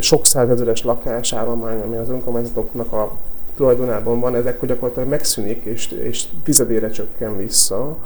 sok 0.00 0.26
százezeres 0.26 0.84
lakásállomány, 0.84 1.80
ami 1.80 1.96
az 1.96 2.08
önkormányzatoknak 2.08 2.92
a 2.92 3.12
tulajdonában 3.56 4.20
van, 4.20 4.36
ezek 4.36 4.66
gyakorlatilag 4.66 5.08
megszűnik 5.08 5.64
és, 5.64 5.90
és 6.02 6.24
tizedére 6.44 6.90
csökken 6.90 7.36
vissza. 7.36 7.96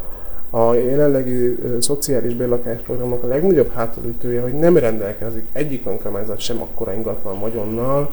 A 0.51 0.75
jelenlegi 0.75 1.57
szociális 1.81 2.35
bérlakásprogramnak 2.35 3.23
a 3.23 3.27
legnagyobb 3.27 3.73
hátulütője, 3.73 4.41
hogy 4.41 4.53
nem 4.53 4.77
rendelkezik 4.77 5.47
egyik 5.53 5.87
önkormányzat 5.87 6.41
sem 6.41 6.61
akkora 6.61 6.93
ingatlan 6.93 7.41
vagyonnal, 7.41 8.11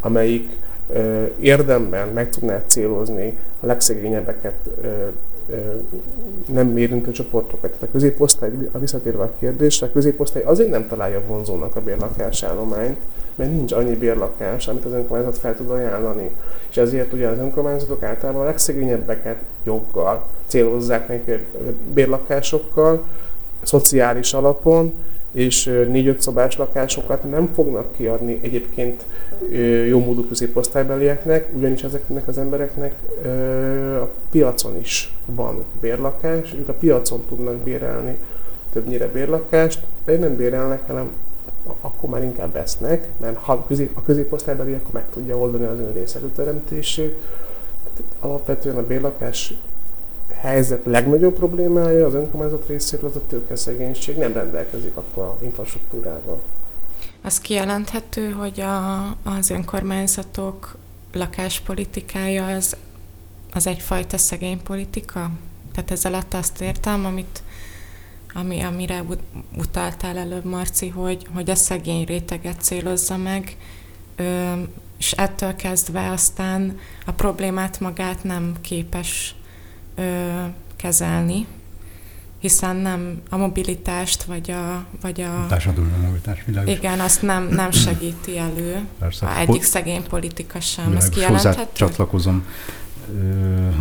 amelyik 0.00 0.56
érdemben 1.40 2.08
meg 2.08 2.30
tudná 2.30 2.62
célozni 2.66 3.38
a 3.60 3.66
legszegényebbeket 3.66 4.54
nem 6.46 6.76
érintő 6.76 7.10
csoportokat. 7.10 7.70
Tehát 7.70 7.82
a 7.82 7.90
középosztály, 7.92 8.50
a 8.72 8.78
visszatérve 8.78 9.22
a 9.22 9.32
kérdésre, 9.38 9.86
a 9.86 9.90
középosztály 9.92 10.42
azért 10.42 10.70
nem 10.70 10.86
találja 10.86 11.22
vonzónak 11.26 11.76
a 11.76 11.80
bérlakásállományt, 11.80 12.96
mert 13.34 13.50
nincs 13.50 13.72
annyi 13.72 13.94
bérlakás, 13.94 14.68
amit 14.68 14.84
az 14.84 14.92
önkormányzat 14.92 15.38
fel 15.38 15.56
tud 15.56 15.70
ajánlani. 15.70 16.30
És 16.70 16.76
ezért 16.76 17.12
ugye 17.12 17.28
az 17.28 17.38
önkormányzatok 17.38 18.02
általában 18.02 18.42
a 18.42 18.44
legszegényebbeket 18.44 19.38
joggal 19.64 20.26
célozzák 20.46 21.08
meg 21.08 21.46
bérlakásokkal, 21.92 23.02
szociális 23.62 24.32
alapon, 24.32 24.92
és 25.36 25.64
négy-öt 25.88 26.20
szobás 26.20 26.56
lakásokat 26.56 27.30
nem 27.30 27.50
fognak 27.54 27.96
kiadni 27.96 28.38
egyébként 28.42 29.04
jó 29.86 29.98
módú 29.98 30.26
középosztálybelieknek, 30.26 31.48
ugyanis 31.56 31.82
ezeknek 31.82 32.28
az 32.28 32.38
embereknek 32.38 32.94
a 34.02 34.08
piacon 34.30 34.78
is 34.80 35.14
van 35.26 35.64
bérlakás, 35.80 36.54
ők 36.58 36.68
a 36.68 36.72
piacon 36.72 37.22
tudnak 37.28 37.54
bérelni 37.54 38.16
többnyire 38.72 39.08
bérlakást, 39.08 39.80
de 40.04 40.18
nem 40.18 40.36
bérelnek, 40.36 40.86
hanem 40.86 41.10
akkor 41.80 42.10
már 42.10 42.22
inkább 42.22 42.52
vesznek, 42.52 43.08
mert 43.20 43.36
ha 43.36 43.66
a 43.94 44.02
középosztálybeli, 44.04 44.72
akkor 44.72 44.92
meg 44.92 45.04
tudja 45.12 45.38
oldani 45.38 45.64
az 45.64 45.78
ön 45.78 45.92
részletőteremtését. 45.92 47.14
Alapvetően 48.20 48.76
a 48.76 48.86
bérlakás 48.86 49.54
helyzet 50.46 50.86
legnagyobb 50.86 51.34
problémája 51.34 52.06
az 52.06 52.14
önkormányzat 52.14 52.66
részéről 52.66 53.08
az 53.08 53.16
a 53.16 53.26
tőkeszegénység, 53.28 54.16
nem 54.16 54.32
rendelkezik 54.32 54.96
akkor 54.96 55.22
a 55.22 55.38
infrastruktúrával. 55.42 56.40
Az 57.22 57.40
kijelenthető, 57.40 58.30
hogy 58.30 58.60
a, 58.60 59.06
az 59.24 59.50
önkormányzatok 59.50 60.76
lakáspolitikája 61.12 62.46
az, 62.46 62.76
az 63.52 63.66
egyfajta 63.66 64.18
szegény 64.18 64.62
politika? 64.62 65.30
Tehát 65.72 65.90
ez 65.90 66.04
alatt 66.04 66.34
azt 66.34 66.60
értem, 66.60 67.04
amit, 67.04 67.42
ami, 68.34 68.60
amire 68.60 69.04
utaltál 69.58 70.16
előbb, 70.16 70.44
Marci, 70.44 70.88
hogy, 70.88 71.26
hogy 71.34 71.50
a 71.50 71.54
szegény 71.54 72.04
réteget 72.04 72.62
célozza 72.62 73.16
meg, 73.16 73.56
ö, 74.16 74.52
és 74.98 75.12
ettől 75.12 75.54
kezdve 75.56 76.10
aztán 76.10 76.78
a 77.06 77.12
problémát 77.12 77.80
magát 77.80 78.24
nem 78.24 78.54
képes 78.60 79.34
ö, 79.96 80.30
kezelni, 80.76 81.46
hiszen 82.38 82.76
nem 82.76 83.20
a 83.30 83.36
mobilitást, 83.36 84.22
vagy 84.22 84.50
a... 84.50 84.84
Vagy 85.00 85.20
a 85.20 85.46
Társadalmi 85.48 85.90
mobilitás, 86.00 86.44
világos. 86.44 86.74
Igen, 86.74 87.00
azt 87.00 87.22
nem, 87.22 87.48
nem 87.48 87.70
segíti 87.70 88.38
elő. 88.38 88.80
Persze. 88.98 89.26
A 89.26 89.38
egyik 89.38 89.62
szegény 89.62 90.02
politika 90.02 90.60
sem. 90.60 90.84
Világos. 90.84 91.06
Ez 91.06 91.14
kijelenthető? 91.14 91.70
csatlakozom 91.72 92.46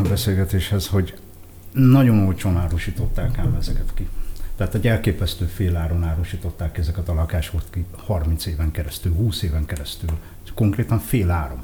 a 0.03 0.07
beszélgetéshez, 0.09 0.87
hogy 0.87 1.13
nagyon 1.71 2.25
olcsón 2.25 2.57
árusították 2.57 3.37
ám 3.37 3.57
ezeket 3.59 3.93
ki. 3.93 4.07
Tehát 4.57 4.75
egy 4.75 4.87
elképesztő 4.87 5.45
féláron 5.45 6.03
árusították 6.03 6.77
ezeket 6.77 7.09
a 7.09 7.13
lakásokat 7.13 7.67
ki 7.71 7.85
30 8.05 8.45
éven 8.45 8.71
keresztül, 8.71 9.13
20 9.13 9.41
éven 9.41 9.65
keresztül, 9.65 10.09
konkrétan 10.53 10.99
féláron. 10.99 11.63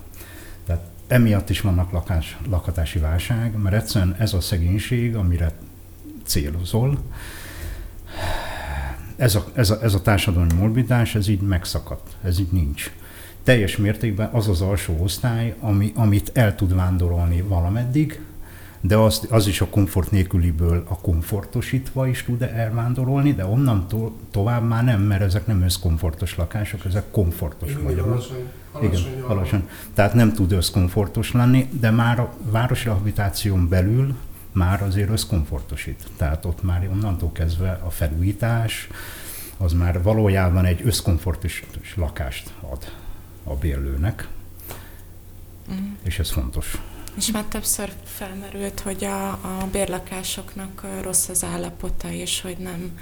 Emiatt 1.12 1.50
is 1.50 1.62
vannak 1.62 1.92
lakás, 1.92 2.38
lakatási 2.50 3.00
válság, 3.00 3.58
mert 3.58 3.76
egyszerűen 3.76 4.16
ez 4.20 4.34
a 4.34 4.42
szegénység, 4.42 5.16
amire 5.16 5.52
célozol, 6.24 7.00
ez 9.16 9.36
a, 9.36 9.46
ez 9.54 9.70
a, 9.70 9.80
ez 9.82 9.94
a 9.94 10.02
társadalmi 10.02 10.54
morbidás, 10.54 11.16
ez 11.16 11.28
így 11.28 11.42
megszakadt, 11.42 12.16
ez 12.24 12.40
így 12.40 12.52
nincs. 12.52 12.92
Teljes 13.44 13.78
mértékben 13.78 14.30
az 14.32 14.48
az 14.48 14.62
alsó 14.62 14.98
osztály, 15.00 15.56
ami, 15.60 15.92
amit 15.96 16.32
el 16.34 16.56
tud 16.56 16.76
vándorolni 16.76 17.42
valameddig, 17.42 18.22
de 18.82 18.96
az, 18.98 19.28
az 19.30 19.48
is 19.48 19.62
a 19.62 19.68
komfort 19.68 20.12
nélküliből 20.12 20.84
a 20.88 20.98
komfortosítva 20.98 22.08
is 22.08 22.24
tud 22.24 22.42
elvándorolni, 22.42 23.34
de 23.34 23.46
onnantól 23.46 24.14
tovább 24.32 24.68
már 24.68 24.84
nem, 24.84 25.02
mert 25.02 25.22
ezek 25.22 25.48
nem 25.48 25.62
összkomfortos 25.62 26.36
lakások, 26.36 26.86
ezek 26.86 27.12
komfortos 27.12 27.78
magyarul. 27.84 28.22
Alacsony, 28.72 29.12
Igen, 29.12 29.24
alacsony. 29.24 29.70
Tehát 29.94 30.14
nem 30.14 30.34
tud 30.34 30.52
összkomfortos 30.52 31.32
lenni, 31.32 31.70
de 31.80 31.92
már 31.92 32.20
a 32.20 32.34
városrehabilitáción 32.42 33.68
belül 33.70 34.16
már 34.52 34.84
azért 34.84 35.10
összkomfortosít. 35.10 36.08
Tehát 36.18 36.46
ott 36.46 36.64
már 36.64 36.88
onnantól 36.92 37.32
kezdve 37.32 37.80
a 37.84 37.90
felújítás, 37.90 38.88
az 39.58 39.74
már 39.74 40.02
valójában 40.02 40.66
egy 40.66 40.82
összkomfortos 40.86 41.64
lakást 41.96 42.54
ad 42.62 42.92
a 43.44 43.56
bérlőnek, 43.56 44.28
mm. 45.72 45.94
és 46.04 46.20
ez 46.20 46.32
fontos. 46.32 46.78
És 47.18 47.32
már 47.32 47.44
többször 47.44 47.92
felmerült, 48.04 48.80
hogy 48.80 49.04
a, 49.04 49.30
a 49.32 49.68
bérlakásoknak 49.72 50.86
rossz 51.02 51.30
az 51.30 51.44
állapota, 51.44 52.12
és 52.12 52.42
hogy 52.42 52.58
nem, 52.58 53.00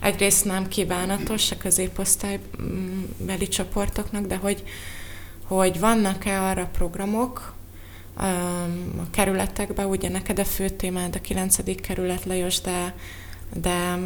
egyrészt 0.00 0.44
nem 0.44 0.68
kívánatos 0.68 1.50
a 1.50 1.56
középosztálybeli 1.56 3.48
csoportoknak, 3.48 4.26
de 4.26 4.36
hogy, 4.36 4.64
hogy 5.44 5.80
vannak-e 5.80 6.42
arra 6.42 6.68
programok 6.72 7.54
um, 8.20 8.92
a 8.98 9.10
kerületekben, 9.10 9.86
ugye 9.86 10.08
neked 10.08 10.38
a 10.38 10.44
fő 10.44 10.68
témád 10.68 11.14
a 11.14 11.20
9. 11.20 11.80
kerület, 11.80 12.24
Lajos, 12.24 12.60
de, 12.60 12.94
de 13.60 13.98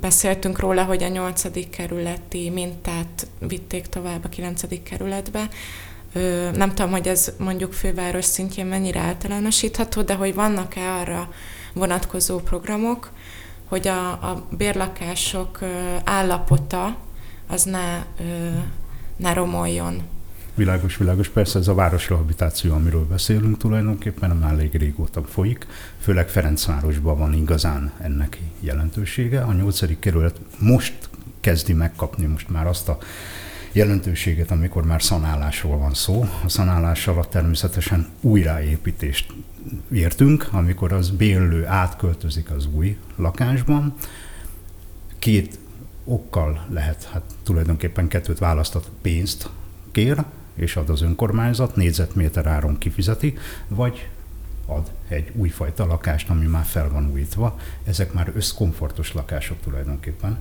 beszéltünk 0.00 0.58
róla, 0.58 0.84
hogy 0.84 1.02
a 1.02 1.08
8. 1.08 1.70
kerületi 1.70 2.50
mintát 2.50 3.26
vitték 3.38 3.86
tovább 3.86 4.24
a 4.24 4.28
9. 4.28 4.82
kerületbe, 4.82 5.48
nem 6.54 6.74
tudom, 6.74 6.90
hogy 6.90 7.08
ez 7.08 7.32
mondjuk 7.38 7.72
főváros 7.72 8.24
szintjén 8.24 8.66
mennyire 8.66 9.00
általánosítható, 9.00 10.02
de 10.02 10.14
hogy 10.14 10.34
vannak-e 10.34 10.92
arra 10.92 11.32
vonatkozó 11.72 12.38
programok, 12.38 13.10
hogy 13.64 13.88
a, 13.88 14.08
a 14.10 14.46
bérlakások 14.50 15.58
állapota 16.04 16.96
az 17.46 17.62
ne, 17.62 18.04
ne 19.16 19.32
romoljon. 19.32 20.02
Világos, 20.56 20.96
világos. 20.96 21.28
Persze 21.28 21.58
ez 21.58 21.68
a 21.68 21.74
városrehabilitáció, 21.74 22.74
amiről 22.74 23.06
beszélünk 23.06 23.56
tulajdonképpen, 23.56 24.28
nem 24.28 24.50
elég 24.50 24.74
régóta 24.74 25.22
folyik. 25.22 25.66
Főleg 26.00 26.28
Ferencvárosban 26.28 27.18
van 27.18 27.32
igazán 27.32 27.92
ennek 28.00 28.40
jelentősége. 28.60 29.40
A 29.40 29.52
nyolcadik 29.52 29.98
kerület 29.98 30.40
most 30.58 31.08
kezdi 31.40 31.72
megkapni 31.72 32.26
most 32.26 32.48
már 32.48 32.66
azt 32.66 32.88
a 32.88 32.98
jelentőséget, 33.72 34.50
amikor 34.50 34.84
már 34.84 35.02
szanálásról 35.02 35.78
van 35.78 35.94
szó. 35.94 36.28
A 36.44 36.48
szanálás 36.48 37.06
alatt 37.06 37.30
természetesen 37.30 38.08
újraépítést 38.20 39.32
értünk, 39.92 40.48
amikor 40.50 40.92
az 40.92 41.10
bérlő 41.10 41.66
átköltözik 41.66 42.50
az 42.50 42.66
új 42.66 42.96
lakásban. 43.16 43.94
Két 45.18 45.58
okkal 46.04 46.66
lehet, 46.70 47.08
hát 47.12 47.22
tulajdonképpen 47.42 48.08
kettőt 48.08 48.38
választott 48.38 48.90
pénzt 49.02 49.48
kér, 49.92 50.24
és 50.54 50.76
ad 50.76 50.88
az 50.90 51.02
önkormányzat, 51.02 51.76
négyzetméter 51.76 52.46
áron 52.46 52.78
kifizeti, 52.78 53.38
vagy 53.68 54.08
ad 54.66 54.90
egy 55.08 55.30
újfajta 55.34 55.86
lakást, 55.86 56.30
ami 56.30 56.46
már 56.46 56.64
fel 56.64 56.90
van 56.90 57.10
újítva. 57.12 57.58
Ezek 57.84 58.12
már 58.12 58.32
összkomfortos 58.34 59.12
lakások 59.12 59.56
tulajdonképpen. 59.62 60.38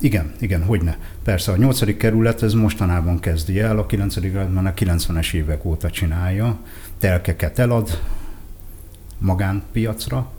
Igen, 0.00 0.32
igen, 0.38 0.64
hogyne. 0.64 0.98
Persze 1.22 1.52
a 1.52 1.56
nyolcadik 1.56 1.96
kerület 1.96 2.42
ez 2.42 2.52
mostanában 2.52 3.20
kezdi 3.20 3.60
el, 3.60 3.78
a 3.78 3.86
kilencedik 3.86 4.32
kerületben 4.32 4.66
a 4.66 4.74
90-es 4.74 5.32
évek 5.32 5.64
óta 5.64 5.90
csinálja, 5.90 6.58
telkeket 6.98 7.58
elad 7.58 8.00
magánpiacra, 9.18 10.30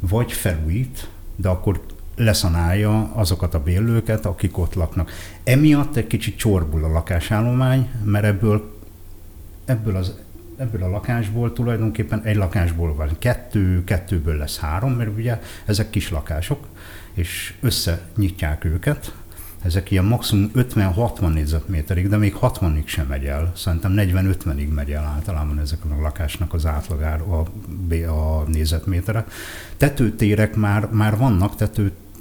vagy 0.00 0.32
felújít, 0.32 1.08
de 1.36 1.48
akkor 1.48 1.80
leszanálja 2.16 3.10
azokat 3.14 3.54
a 3.54 3.62
bérlőket, 3.62 4.26
akik 4.26 4.58
ott 4.58 4.74
laknak. 4.74 5.10
Emiatt 5.44 5.96
egy 5.96 6.06
kicsit 6.06 6.36
csorbul 6.36 6.84
a 6.84 6.88
lakásállomány, 6.88 7.90
mert 8.04 8.24
ebből, 8.24 8.78
ebből, 9.64 9.96
az, 9.96 10.14
ebből 10.56 10.82
a 10.82 10.88
lakásból 10.88 11.52
tulajdonképpen 11.52 12.22
egy 12.22 12.36
lakásból 12.36 12.94
van 12.94 13.16
kettő, 13.18 13.84
kettőből 13.84 14.36
lesz 14.36 14.58
három, 14.58 14.92
mert 14.92 15.10
ugye 15.16 15.40
ezek 15.64 15.90
kis 15.90 16.10
lakások, 16.10 16.66
és 17.12 17.54
összenyitják 17.60 18.64
őket. 18.64 19.12
Ezek 19.62 19.90
ilyen 19.90 20.04
maximum 20.04 20.50
50-60 20.54 21.32
négyzetméterig, 21.32 22.08
de 22.08 22.16
még 22.16 22.36
60-ig 22.40 22.86
sem 22.86 23.06
megy 23.06 23.24
el. 23.24 23.52
Szerintem 23.56 23.94
40-50-ig 23.96 24.74
megy 24.74 24.90
el 24.90 25.04
általában 25.04 25.58
ezek 25.58 25.78
a 25.84 26.00
lakásnak 26.00 26.54
az 26.54 26.66
átlagár, 26.66 27.20
a, 27.20 27.46
a 28.06 28.44
négyzetmétere. 28.46 29.26
Tetőtérek 29.76 30.56
már, 30.56 30.88
már 30.90 31.16
vannak, 31.16 31.56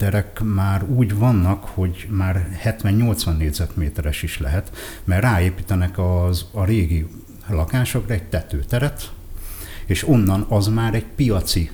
tetőterek 0.01 0.41
már 0.43 0.83
úgy 0.83 1.15
vannak, 1.15 1.63
hogy 1.63 2.07
már 2.09 2.59
70-80 2.63 3.37
négyzetméteres 3.37 4.23
is 4.23 4.39
lehet, 4.39 4.71
mert 5.03 5.21
ráépítenek 5.21 5.99
az, 5.99 6.45
a 6.51 6.65
régi 6.65 7.07
lakásokra 7.47 8.13
egy 8.13 8.23
tetőteret, 8.23 9.11
és 9.85 10.07
onnan 10.07 10.45
az 10.49 10.67
már 10.67 10.93
egy 10.93 11.05
piaci 11.15 11.71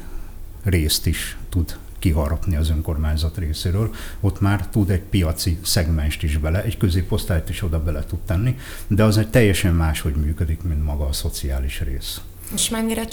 részt 0.64 1.06
is 1.06 1.38
tud 1.50 1.78
kiharapni 2.00 2.56
az 2.56 2.70
önkormányzat 2.70 3.38
részéről. 3.38 3.94
Ott 4.20 4.42
már 4.42 4.68
tud 4.68 4.90
egy 4.90 5.04
piaci 5.04 5.58
szegmenst 5.62 6.24
is 6.24 6.38
bele, 6.38 6.64
egy 6.64 6.78
középosztályt 6.78 7.50
is 7.50 7.64
oda 7.64 7.84
bele 7.84 8.04
tud 8.04 8.20
tenni, 8.20 8.58
de 8.88 9.04
az 9.04 9.18
egy 9.18 9.30
teljesen 9.30 9.74
máshogy 9.74 10.16
működik, 10.16 10.62
mint 10.62 10.84
maga 10.84 11.06
a 11.06 11.14
szociális 11.14 11.82
rész. 11.82 12.22
És 12.54 12.70
mennyire 12.70 13.06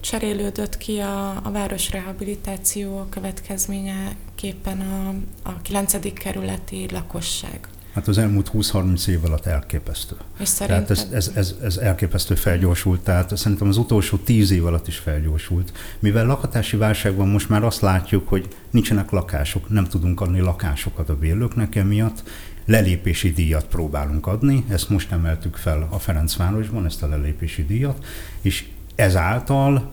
cserélődött 0.00 0.76
ki 0.76 0.98
a, 0.98 1.40
a 1.42 1.50
városrehabilitáció 1.50 3.06
következményeképpen 3.10 4.80
a, 4.80 5.14
a 5.48 5.60
9. 5.62 6.12
kerületi 6.12 6.86
lakosság? 6.90 7.68
Hát 7.94 8.08
az 8.08 8.18
elmúlt 8.18 8.50
20-30 8.54 9.06
év 9.06 9.24
alatt 9.24 9.46
elképesztő. 9.46 10.16
És 10.38 10.52
Tehát 10.52 10.90
ez, 10.90 11.06
ez, 11.12 11.30
ez, 11.34 11.54
ez 11.62 11.76
elképesztő 11.76 12.34
felgyorsult, 12.34 13.00
tehát 13.00 13.36
szerintem 13.36 13.68
az 13.68 13.76
utolsó 13.76 14.16
10 14.16 14.50
év 14.50 14.66
alatt 14.66 14.86
is 14.86 14.96
felgyorsult. 14.96 15.72
Mivel 15.98 16.26
lakhatási 16.26 16.76
válságban 16.76 17.28
most 17.28 17.48
már 17.48 17.64
azt 17.64 17.80
látjuk, 17.80 18.28
hogy 18.28 18.48
nincsenek 18.70 19.10
lakások, 19.10 19.68
nem 19.68 19.84
tudunk 19.84 20.20
adni 20.20 20.40
lakásokat 20.40 21.08
a 21.08 21.16
bérlőknek 21.16 21.74
emiatt, 21.74 22.22
lelépési 22.64 23.32
díjat 23.32 23.66
próbálunk 23.66 24.26
adni, 24.26 24.64
ezt 24.68 24.88
most 24.88 25.12
emeltük 25.12 25.56
fel 25.56 25.88
a 25.90 25.98
Ferencvárosban, 25.98 26.84
ezt 26.84 27.02
a 27.02 27.08
lelépési 27.08 27.64
díjat, 27.64 28.04
és 28.40 28.64
ezáltal 28.94 29.92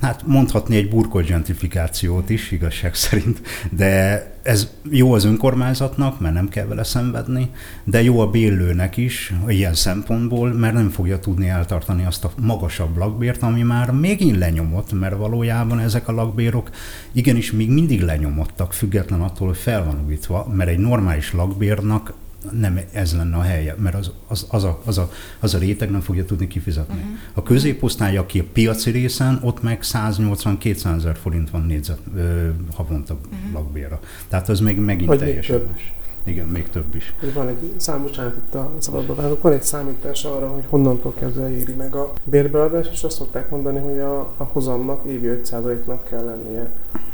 hát 0.00 0.26
mondhatni 0.26 0.76
egy 0.76 0.88
burkolt 0.88 1.26
gentrifikációt 1.26 2.30
is, 2.30 2.50
igazság 2.50 2.94
szerint, 2.94 3.42
de 3.70 4.22
ez 4.42 4.68
jó 4.90 5.12
az 5.12 5.24
önkormányzatnak, 5.24 6.20
mert 6.20 6.34
nem 6.34 6.48
kell 6.48 6.66
vele 6.66 6.84
szenvedni, 6.84 7.50
de 7.84 8.02
jó 8.02 8.20
a 8.20 8.30
bérlőnek 8.30 8.96
is, 8.96 9.34
ilyen 9.48 9.74
szempontból, 9.74 10.52
mert 10.52 10.74
nem 10.74 10.90
fogja 10.90 11.18
tudni 11.18 11.48
eltartani 11.48 12.04
azt 12.04 12.24
a 12.24 12.32
magasabb 12.40 12.96
lakbért, 12.96 13.42
ami 13.42 13.62
már 13.62 13.90
mégint 13.90 14.38
lenyomott, 14.38 14.92
mert 14.92 15.16
valójában 15.16 15.78
ezek 15.78 16.08
a 16.08 16.12
lakbérok 16.12 16.70
igenis 17.12 17.52
még 17.52 17.70
mindig 17.70 18.02
lenyomottak, 18.02 18.72
független 18.72 19.20
attól, 19.20 19.46
hogy 19.46 19.56
fel 19.56 19.84
van 19.84 20.02
újítva, 20.06 20.48
mert 20.52 20.70
egy 20.70 20.78
normális 20.78 21.32
lakbérnak 21.32 22.12
nem 22.52 22.80
ez 22.92 23.16
lenne 23.16 23.36
a 23.36 23.40
helye, 23.40 23.74
mert 23.78 23.94
az, 23.94 24.10
az, 24.26 24.46
az, 24.50 24.64
a, 24.64 24.80
az, 24.84 24.98
a, 24.98 25.10
az 25.40 25.54
a 25.54 25.58
réteg 25.58 25.90
nem 25.90 26.00
fogja 26.00 26.24
tudni 26.24 26.46
kifizetni. 26.46 26.94
Uh-huh. 26.94 27.16
A 27.32 27.42
középosztály, 27.42 28.16
aki 28.16 28.38
a 28.38 28.44
piaci 28.52 28.90
részen, 28.90 29.40
ott 29.42 29.62
meg 29.62 29.78
180-200 29.82 30.96
ezer 30.96 31.16
forint 31.16 31.50
van 31.50 31.62
négyzet 31.62 31.98
ö, 32.16 32.48
havonta 32.74 33.14
uh-huh. 33.14 33.52
lakbéra. 33.52 34.00
Tehát 34.28 34.48
az 34.48 34.60
még 34.60 34.78
megint 34.78 35.08
Vagy 35.08 35.18
teljesen 35.18 35.58
még 35.58 35.66
más. 35.70 35.92
Igen, 36.24 36.46
még 36.46 36.68
több 36.68 36.94
is. 36.94 37.14
Van 37.34 37.48
egy 37.48 37.72
számosság 37.76 38.32
itt 38.36 38.54
a 38.54 38.70
szabadba 38.78 39.38
van 39.40 39.52
egy 39.52 39.62
számítás 39.62 40.24
arra, 40.24 40.48
hogy 40.48 40.64
honnantól 40.68 41.14
kezdve 41.14 41.50
éri 41.50 41.72
meg 41.72 41.94
a 41.94 42.12
bérbeadás, 42.24 42.88
és 42.92 43.02
azt 43.02 43.16
szokták 43.16 43.50
mondani, 43.50 43.78
hogy 43.78 43.98
a, 43.98 44.20
a 44.36 44.44
hozamnak 44.52 45.04
évi 45.06 45.40
5%-nak 45.44 46.04
kell 46.04 46.24
lennie. 46.24 46.70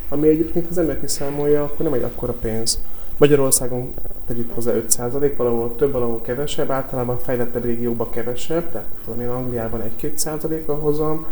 Ami 0.08 0.28
egyébként, 0.28 0.64
ha 0.64 0.70
az 0.70 0.78
ember 0.78 1.00
kiszámolja, 1.00 1.64
akkor 1.64 1.84
nem 1.84 1.92
egy 1.92 2.02
akkora 2.02 2.32
pénz. 2.32 2.78
Magyarországon 3.16 3.94
tegyük 4.26 4.54
hozzá 4.54 4.72
5%, 4.88 5.32
valahol 5.36 5.76
több, 5.76 5.92
valahol 5.92 6.20
kevesebb, 6.20 6.70
általában 6.70 7.18
fejlettebb 7.18 7.64
régióban 7.64 8.10
kevesebb, 8.10 8.70
tehát 8.70 8.86
tudom 9.04 9.20
én 9.20 9.28
Angliában 9.28 9.82
1-2% 10.00 10.66
a 10.66 10.72
hozam, 10.72 11.26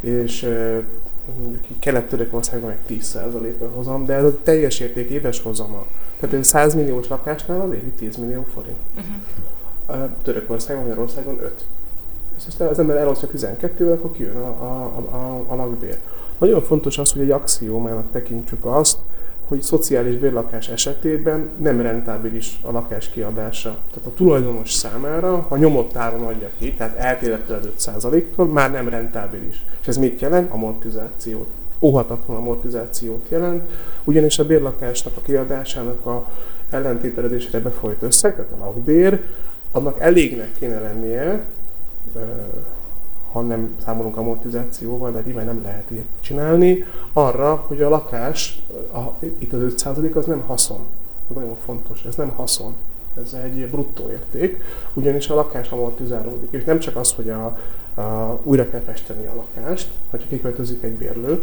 és 0.00 0.48
mondjuk 1.42 1.62
Kelet-Törökországban 1.78 2.68
meg 2.68 2.78
10% 2.88 3.58
a 3.60 3.64
hozam, 3.74 4.04
de 4.04 4.14
ez 4.14 4.24
a 4.24 4.38
teljes 4.42 4.80
érték 4.80 5.10
éves 5.10 5.42
hozama. 5.42 5.84
Tehát 6.20 6.34
egy 6.34 6.44
100 6.44 6.74
milliós 6.74 7.08
lakásnál 7.08 7.60
az 7.60 7.72
évi 7.72 7.90
10 7.90 8.16
millió 8.16 8.46
forint. 8.54 8.76
Uh-huh. 8.96 10.10
Törökországban, 10.22 10.84
Magyarországon 10.84 11.38
5. 11.42 11.64
És 12.36 12.44
ezt 12.46 12.60
az 12.60 12.78
ember 12.78 12.96
elosztja 12.96 13.28
12-vel, 13.36 13.92
akkor 13.92 14.12
kijön 14.12 14.36
a, 14.36 14.48
a, 14.48 14.96
a, 14.96 15.44
a 15.46 15.54
lakbér. 15.54 15.98
Nagyon 16.38 16.62
fontos 16.62 16.98
az, 16.98 17.12
hogy 17.12 17.22
egy 17.22 17.30
axiómának 17.30 18.10
tekintsük 18.12 18.64
azt, 18.64 18.98
hogy 19.54 19.62
szociális 19.62 20.16
bérlakás 20.16 20.68
esetében 20.68 21.48
nem 21.58 21.80
rentábilis 21.80 22.58
a 22.62 22.70
lakás 22.70 23.08
kiadása. 23.08 23.68
Tehát 23.68 24.08
a 24.08 24.14
tulajdonos 24.14 24.72
számára, 24.72 25.46
ha 25.48 25.56
nyomott 25.56 25.96
áron 25.96 26.22
adja 26.22 26.50
ki, 26.58 26.74
tehát 26.74 26.96
eltérettől 26.96 27.56
az 27.56 27.90
5%-tól, 28.02 28.46
már 28.46 28.70
nem 28.70 28.88
rentábilis. 28.88 29.64
És 29.80 29.88
ez 29.88 29.96
mit 29.96 30.20
jelent? 30.20 30.50
Amortizációt. 30.50 31.46
Óhatatlan 31.80 32.36
amortizációt 32.36 33.26
jelent, 33.28 33.62
ugyanis 34.04 34.38
a 34.38 34.46
bérlakásnak 34.46 35.16
a 35.16 35.20
kiadásának 35.20 36.06
a 36.06 36.28
ellentételezésre 36.70 37.60
befolyt 37.60 38.02
összeg, 38.02 38.34
tehát 38.34 38.52
a 38.52 38.64
lakbér, 38.64 39.20
annak 39.72 40.00
elégnek 40.00 40.50
kéne 40.58 40.80
lennie, 40.80 41.44
ha 43.34 43.40
nem 43.40 43.74
számolunk 43.84 44.16
amortizációval, 44.16 45.12
de 45.12 45.22
nyilván 45.24 45.44
nem 45.44 45.62
lehet 45.62 45.90
ilyet 45.90 46.06
csinálni, 46.20 46.84
arra, 47.12 47.64
hogy 47.66 47.82
a 47.82 47.88
lakás, 47.88 48.62
a, 48.92 49.24
itt 49.38 49.52
az 49.52 49.74
5% 49.84 50.14
az 50.14 50.26
nem 50.26 50.40
haszon. 50.40 50.86
Ez 51.30 51.36
nagyon 51.36 51.56
fontos, 51.64 52.04
ez 52.04 52.14
nem 52.14 52.28
haszon. 52.28 52.74
Ez 53.22 53.32
egy 53.44 53.68
bruttó 53.70 54.10
érték, 54.10 54.62
ugyanis 54.92 55.28
a 55.28 55.34
lakás 55.34 55.70
amortizálódik. 55.70 56.48
És 56.50 56.64
nem 56.64 56.78
csak 56.78 56.96
az, 56.96 57.12
hogy 57.12 57.30
a, 57.30 57.58
a, 58.00 58.38
újra 58.42 58.70
kell 58.70 58.80
festeni 58.80 59.26
a 59.26 59.34
lakást, 59.34 59.88
hogyha 60.10 60.28
kiköltözik 60.28 60.82
egy 60.82 60.94
bérlő, 60.94 61.42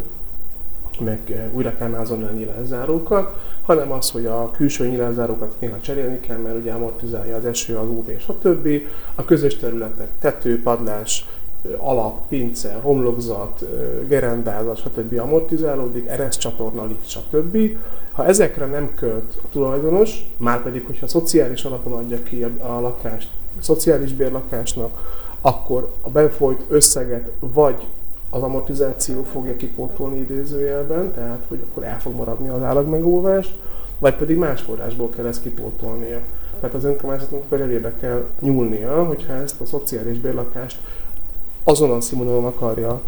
meg 0.99 1.49
újra 1.54 1.75
kell 1.75 1.88
mázolni 1.88 2.23
a 2.23 2.32
nyilázárókat, 2.32 3.36
hanem 3.65 3.91
az, 3.91 4.12
hogy 4.12 4.25
a 4.25 4.51
külső 4.51 4.88
nyilázárókat 4.88 5.56
néha 5.60 5.80
cserélni 5.80 6.19
kell, 6.19 6.38
mert 6.38 6.58
ugye 6.58 6.71
amortizálja 6.71 7.36
az 7.36 7.45
eső, 7.45 7.77
az 7.77 7.88
UV, 7.88 8.10
stb. 8.19 8.67
A 9.15 9.25
közös 9.25 9.58
területek, 9.58 10.10
tető, 10.19 10.62
padlás, 10.62 11.25
alap, 11.78 12.28
pince, 12.28 12.80
homlokzat, 12.82 13.65
gerendázat, 14.08 14.78
stb. 14.78 15.19
amortizálódik, 15.19 16.10
csatorna, 16.38 16.86
lift, 16.86 17.10
stb. 17.10 17.58
Ha 18.12 18.26
ezekre 18.26 18.65
nem 18.65 18.93
költ 18.95 19.34
a 19.43 19.50
tulajdonos, 19.52 20.34
már 20.38 20.63
pedig, 20.63 20.86
hogyha 20.86 21.08
szociális 21.08 21.63
alapon 21.63 21.93
adja 21.93 22.24
ki 22.24 22.43
a 22.43 22.80
lakást, 22.80 23.30
a 23.60 23.63
szociális 23.63 24.13
bérlakásnak, 24.13 25.19
akkor 25.41 25.93
a 26.02 26.10
befolyt 26.10 26.65
összeget 26.67 27.30
vagy 27.39 27.86
az 28.30 28.41
amortizáció 28.41 29.24
fogja 29.24 29.56
kipótolni 29.56 30.19
idézőjelben, 30.19 31.12
tehát 31.13 31.43
hogy 31.47 31.60
akkor 31.69 31.84
el 31.84 32.00
fog 32.00 32.15
maradni 32.15 32.50
az 32.50 32.62
állagmegóvás, 32.62 33.54
vagy 34.00 34.15
pedig 34.15 34.38
más 34.38 34.62
forrásból 34.62 35.10
kell 35.10 35.26
ezt 35.26 35.41
kipótolnia. 35.41 36.19
Tehát 36.60 36.76
az 36.76 36.84
önkormányzatnak 36.84 37.62
elébe 37.62 37.93
kell 38.00 38.26
nyúlnia, 38.39 39.04
hogyha 39.04 39.34
ezt 39.34 39.62
a 39.62 39.65
szociális 39.65 40.17
bérlakást 40.17 40.78
azon 41.63 41.91
a 41.91 42.02
színvonalon 42.02 42.45
akarja 42.45 43.02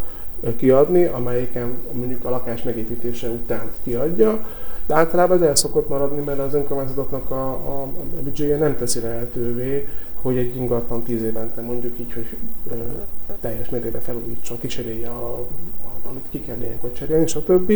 kiadni, 0.56 1.04
amelyiken 1.04 1.78
mondjuk 1.92 2.24
a 2.24 2.30
lakás 2.30 2.62
megépítése 2.62 3.28
után 3.28 3.70
kiadja, 3.82 4.46
de 4.86 4.94
általában 4.94 5.36
ez 5.36 5.48
el 5.48 5.54
szokott 5.54 5.88
maradni, 5.88 6.22
mert 6.22 6.38
az 6.38 6.54
önkormányzatoknak 6.54 7.30
a, 7.30 7.48
a, 7.48 7.82
a 7.82 8.22
büdzséje 8.22 8.56
nem 8.56 8.76
teszi 8.76 9.00
lehetővé, 9.00 9.88
hogy 10.22 10.36
egy 10.36 10.56
ingatlan 10.56 11.02
tíz 11.02 11.22
évente 11.22 11.60
mondjuk 11.60 11.98
így, 11.98 12.12
hogy 12.12 12.26
ö, 12.70 12.74
teljes 13.40 13.68
mértékben 13.68 14.00
felújítson, 14.00 14.58
kicserélje, 14.60 15.08
a, 15.08 15.38
a, 15.38 16.08
amit 16.08 16.24
ki 16.30 16.40
kell 16.40 16.60
ilyenkor 16.60 16.92
cserélni, 16.92 17.26
stb. 17.26 17.72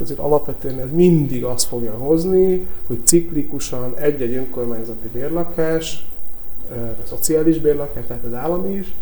Azért 0.00 0.18
alapvetően 0.18 0.80
ez 0.80 0.90
mindig 0.92 1.44
azt 1.44 1.66
fogja 1.66 1.92
hozni, 1.92 2.66
hogy 2.86 2.98
ciklikusan 3.04 3.94
egy-egy 3.96 4.34
önkormányzati 4.34 5.08
bérlakás, 5.12 6.06
a 7.04 7.06
szociális 7.06 7.58
bérlakás, 7.58 8.04
tehát 8.06 8.24
az 8.24 8.34
állami 8.34 8.74
is, 8.74 8.94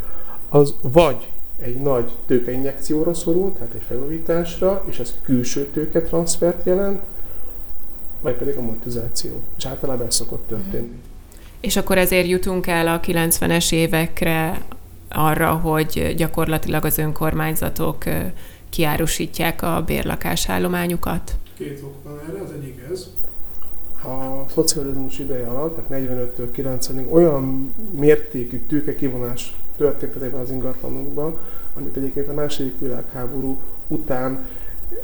az 0.48 0.74
vagy 0.80 1.28
egy 1.58 1.80
nagy 1.80 2.12
tőkeinjekcióra 2.26 3.14
szorul, 3.14 3.52
tehát 3.52 3.74
egy 3.74 3.82
felújításra, 3.86 4.84
és 4.88 4.98
ez 4.98 5.14
külső 5.22 5.66
tőketranszfert 5.66 6.66
jelent, 6.66 7.00
vagy 8.20 8.34
pedig 8.34 8.56
amortizáció. 8.56 9.40
És 9.56 9.66
általában 9.66 10.06
ez 10.06 10.14
szokott 10.14 10.48
történni. 10.48 11.02
És 11.60 11.76
akkor 11.76 11.98
ezért 11.98 12.28
jutunk 12.28 12.66
el 12.66 12.88
a 12.88 13.00
90-es 13.00 13.72
évekre 13.72 14.60
arra, 15.08 15.52
hogy 15.52 16.14
gyakorlatilag 16.16 16.84
az 16.84 16.98
önkormányzatok 16.98 18.04
kiárusítják 18.68 19.62
a 19.62 19.82
bérlakásállományukat? 19.86 21.36
Két 21.58 21.80
ok 21.84 21.94
van 22.04 22.20
erre, 22.28 22.42
az 22.42 22.50
egyik 22.50 22.80
ez. 22.92 23.06
A 24.04 24.48
szocializmus 24.48 25.18
ideje 25.18 25.46
alatt, 25.46 25.88
tehát 25.88 26.04
45-től 26.04 26.48
90-ig 26.56 27.10
olyan 27.10 27.74
mértékű 27.98 28.60
tőke 28.68 28.94
kivonás 28.94 29.54
történt 29.76 30.16
ezekben 30.16 30.40
az 30.40 30.50
ingatlanokban, 30.50 31.38
amit 31.76 31.96
egyébként 31.96 32.28
a 32.28 32.32
második 32.32 32.78
világháború 32.78 33.58
után 33.88 34.46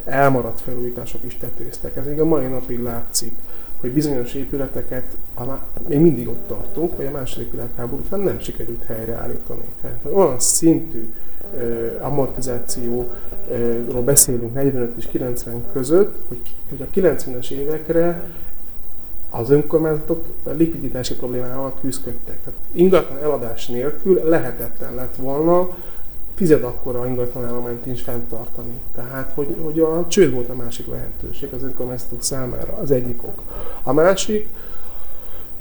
elmaradt 0.04 0.61
felújítások 0.61 1.24
is 1.24 1.37
tetéztek. 1.37 1.96
Ez 1.96 2.06
még 2.06 2.20
a 2.20 2.24
mai 2.24 2.46
napig 2.46 2.82
látszik, 2.82 3.32
hogy 3.80 3.92
bizonyos 3.92 4.35
épületeket 4.35 5.16
még 5.88 6.00
mindig 6.00 6.28
ott 6.28 6.48
tartunk, 6.48 6.96
hogy 6.96 7.06
a 7.06 7.11
második 7.11 7.50
világháború 7.50 8.02
után 8.06 8.20
nem 8.20 8.40
sikerült 8.40 8.85
helyreállítani. 8.85 9.64
Tehát 9.80 9.98
olyan 10.12 10.38
szintű 10.38 11.11
amortizációról 12.00 14.02
beszélünk 14.04 14.54
45 14.54 14.96
és 14.96 15.06
90 15.06 15.64
között, 15.72 16.16
hogy, 16.28 16.40
hogy 16.68 16.80
a 16.80 17.00
90-es 17.00 17.50
évekre 17.50 18.22
az 19.35 19.51
önkormányzatok 19.51 20.27
likviditási 20.57 21.14
problémával 21.14 21.75
küzdöttek. 21.81 22.38
Tehát 22.45 22.61
ingatlan 22.73 23.18
eladás 23.18 23.66
nélkül 23.66 24.21
lehetetlen 24.25 24.95
lett 24.95 25.16
volna 25.16 25.68
tized 26.35 26.64
akkora 26.64 27.07
ingatlan 27.07 27.45
állományt 27.45 27.87
is 27.87 28.03
fenntartani. 28.03 28.81
Tehát, 28.95 29.33
hogy, 29.35 29.57
hogy 29.62 29.81
a 29.81 30.05
csőd 30.09 30.33
volt 30.33 30.49
a 30.49 30.55
másik 30.55 30.87
lehetőség 30.87 31.53
az 31.53 31.62
önkormányzatok 31.62 32.23
számára, 32.23 32.79
az 32.83 32.90
egyik 32.90 33.23
ok. 33.23 33.42
A 33.83 33.92
másik, 33.92 34.49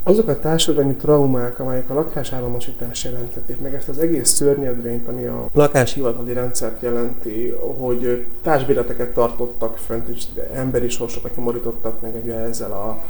azok 0.04 0.28
a 0.28 0.40
társadalmi 0.40 0.94
traumák, 0.94 1.60
amelyek 1.60 1.90
a 1.90 1.94
lakásállamosítás 1.94 3.04
jelentették, 3.04 3.60
meg 3.60 3.74
ezt 3.74 3.90
az 3.90 4.00
egész 4.00 4.30
szörnyedvényt, 4.30 5.08
ami 5.08 5.26
a 5.26 5.50
lakáshivatali 5.54 6.34
rendszert 6.34 6.82
jelenti, 6.82 7.50
hogy 7.78 8.26
társbéleteket 8.42 9.14
tartottak 9.14 9.78
fönt, 9.78 10.08
és 10.08 10.24
emberi 10.54 10.90
sorsokat 10.90 11.36
nyomorítottak 11.36 12.02
meg 12.02 12.16
ugye 12.24 12.36
ezzel 12.36 12.72
a 12.72 13.04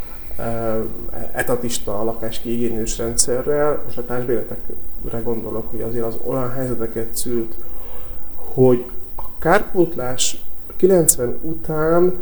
etatista 1.32 2.04
lakáskiigénylős 2.04 2.98
rendszerrel, 2.98 3.82
most 3.86 3.98
a 3.98 4.06
társbéletekre 4.06 5.20
gondolok, 5.24 5.72
hogy 5.72 5.82
azért 5.82 6.06
az 6.06 6.18
olyan 6.26 6.52
helyzeteket 6.52 7.16
szült, 7.16 7.56
hogy 8.54 8.86
a 9.16 9.24
kárpótlás 9.40 10.44
90 10.78 11.40
után 11.42 12.14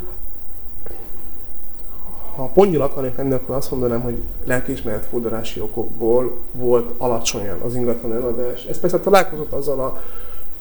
ha 2.40 2.46
pontnyil 2.46 2.82
akarnék 2.82 3.16
lenni, 3.16 3.34
akkor 3.34 3.56
azt 3.56 3.72
mondanám, 3.72 4.02
hogy 4.02 4.16
lelkiismeret 4.46 5.06
fordulási 5.06 5.60
okokból 5.60 6.38
volt 6.52 6.94
alacsonyan 6.98 7.60
az 7.60 7.76
ingatlan 7.76 8.14
eladás. 8.14 8.66
Ez 8.66 8.80
persze 8.80 9.00
találkozott 9.00 9.52
azzal 9.52 9.80
a 9.80 10.02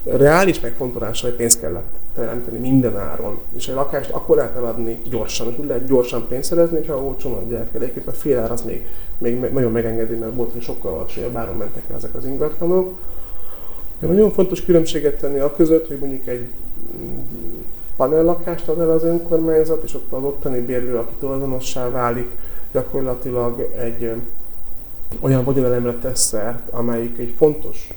reális 0.04 0.60
megfontolással, 0.60 1.30
hogy 1.30 1.38
pénzt 1.38 1.60
kellett 1.60 1.94
teremteni 2.18 2.58
minden 2.58 2.96
áron. 2.96 3.38
És 3.56 3.68
egy 3.68 3.74
lakást 3.74 4.10
akkor 4.10 4.36
lehet 4.36 4.56
eladni 4.56 5.00
gyorsan, 5.10 5.48
és 5.50 5.58
úgy 5.58 5.66
lehet 5.66 5.86
gyorsan 5.86 6.26
pénzt 6.28 6.48
szerezni, 6.48 6.76
hogyha 6.76 7.02
olcsón 7.02 7.32
adják 7.32 7.74
el. 7.74 7.80
Egyébként 7.80 8.06
a 8.06 8.12
fél 8.12 8.38
ár 8.38 8.50
az 8.50 8.62
még, 8.62 8.86
még 9.18 9.52
nagyon 9.52 9.72
megengedi, 9.72 10.14
mert 10.14 10.34
volt, 10.34 10.52
hogy 10.52 10.62
sokkal 10.62 10.92
alacsonyabb 10.92 11.36
áron 11.36 11.56
mentek 11.56 11.82
el 11.90 11.96
ezek 11.96 12.14
az 12.14 12.24
ingatlanok. 12.24 12.98
Nagyon 13.98 14.30
fontos 14.30 14.64
különbséget 14.64 15.18
tenni 15.18 15.38
a 15.38 15.54
között, 15.56 15.86
hogy 15.86 15.98
mondjuk 15.98 16.26
egy 16.26 16.48
panellakást 17.96 18.68
ad 18.68 18.80
el 18.80 18.90
az 18.90 19.04
önkormányzat, 19.04 19.84
és 19.84 19.94
ott 19.94 20.12
az 20.12 20.22
ottani 20.22 20.60
bérlő, 20.60 20.96
aki 20.96 21.14
tulajdonossá 21.20 21.90
válik, 21.90 22.30
gyakorlatilag 22.72 23.60
egy 23.78 24.12
olyan 25.20 25.44
vagyonelemre 25.44 25.92
tesz 25.92 26.20
szert, 26.20 26.68
amelyik 26.68 27.18
egy 27.18 27.34
fontos 27.36 27.88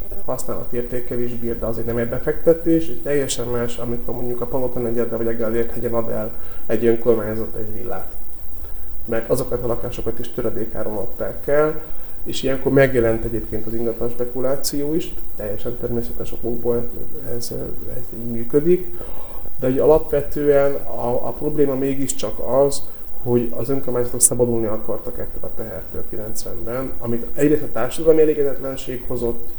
értékelés 0.71 1.33
bír, 1.33 1.59
de 1.59 1.65
azért 1.65 1.85
nem 1.85 1.97
egy 1.97 2.09
befektetés, 2.09 2.87
egy 2.87 3.01
teljesen 3.01 3.47
más, 3.47 3.77
amikor 3.77 4.15
mondjuk 4.15 4.41
a 4.41 4.45
Palota 4.45 4.79
negyedbe 4.79 5.17
vagy 5.17 5.27
a 5.27 5.31
Gellért 5.31 5.71
hegyen 5.71 5.93
ad 5.93 6.09
el 6.09 6.31
egy 6.65 6.85
önkormányzat 6.85 7.55
egy 7.55 7.73
villát. 7.73 8.11
Mert 9.05 9.29
azokat 9.29 9.63
a 9.63 9.67
lakásokat 9.67 10.19
is 10.19 10.31
töredékáron 10.33 10.97
adták 10.97 11.47
el, 11.47 11.81
és 12.23 12.43
ilyenkor 12.43 12.71
megjelent 12.71 13.25
egyébként 13.25 13.65
az 13.65 13.73
ingatlan 13.73 14.09
spekuláció 14.09 14.93
is, 14.93 15.13
teljesen 15.35 15.77
természetes 15.77 16.31
okokból 16.31 16.89
ez, 17.37 17.53
ez 17.95 18.03
így 18.19 18.31
működik 18.31 18.87
de 19.61 19.67
hogy 19.67 19.79
alapvetően 19.79 20.73
a, 20.73 21.27
a 21.27 21.31
probléma 21.31 21.75
mégiscsak 21.75 22.39
az, 22.39 22.81
hogy 23.23 23.53
az 23.57 23.69
önkormányzatok 23.69 24.21
szabadulni 24.21 24.65
akartak 24.65 25.17
ettől 25.17 25.43
a 25.43 25.55
tehertől 25.55 26.03
90-ben, 26.11 26.91
amit 26.99 27.25
egyrészt 27.35 27.61
a 27.61 27.71
társadalmi 27.71 28.21
elégedetlenség 28.21 29.03
hozott, 29.07 29.49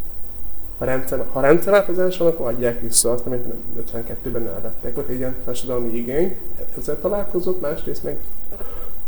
ha, 0.83 0.89
rendszer, 0.89 1.25
ha 1.33 1.41
rendszerváltozás 1.41 2.17
van, 2.17 2.29
akkor 2.29 2.47
adják 2.47 2.81
vissza 2.81 3.13
azt, 3.13 3.27
amit 3.27 3.45
52-ben 3.93 4.47
elvettek. 4.47 4.99
Ott 4.99 5.09
egy 5.09 5.19
ilyen 5.19 5.37
társadalmi 5.45 5.97
igény, 5.97 6.37
ezzel 6.79 6.99
találkozott, 7.01 7.61
másrészt 7.61 8.03
meg 8.03 8.17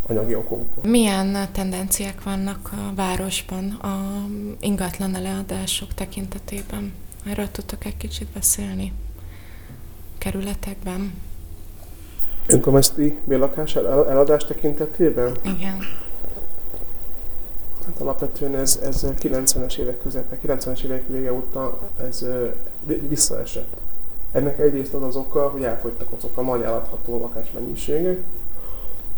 anyagi 0.07 0.35
okokból. 0.35 0.91
Milyen 0.91 1.49
tendenciák 1.53 2.23
vannak 2.23 2.71
a 2.73 2.95
városban 2.95 3.71
a 3.71 4.25
ingatlan 4.61 5.11
leadások 5.11 5.95
tekintetében? 5.95 6.93
Erről 7.27 7.51
tudtok 7.51 7.85
egy 7.85 7.97
kicsit 7.97 8.29
beszélni? 8.29 8.93
kerületekben? 10.25 11.13
Önkormányzati 12.47 13.19
bérlakás 13.25 13.77
eladás 13.77 14.45
tekintetében? 14.45 15.33
Igen. 15.43 15.77
Hát 17.87 18.01
alapvetően 18.01 18.55
ez, 18.55 18.81
ez 18.83 19.07
90-es 19.23 19.79
évek 19.79 20.03
közepe, 20.03 20.39
90-es 20.47 20.83
évek 20.83 21.09
vége 21.09 21.33
óta 21.33 21.79
ez 22.09 22.27
visszaesett. 23.09 23.77
Ennek 24.33 24.59
egyrészt 24.59 24.95
az 24.95 25.03
az 25.03 25.17
oka, 25.17 25.49
hogy 25.49 25.63
elfogytak 25.63 26.09
azok 26.17 26.37
a 26.37 26.43
nagy 26.43 26.63
eladható 26.63 27.19
lakásmennyiségek, 27.19 28.19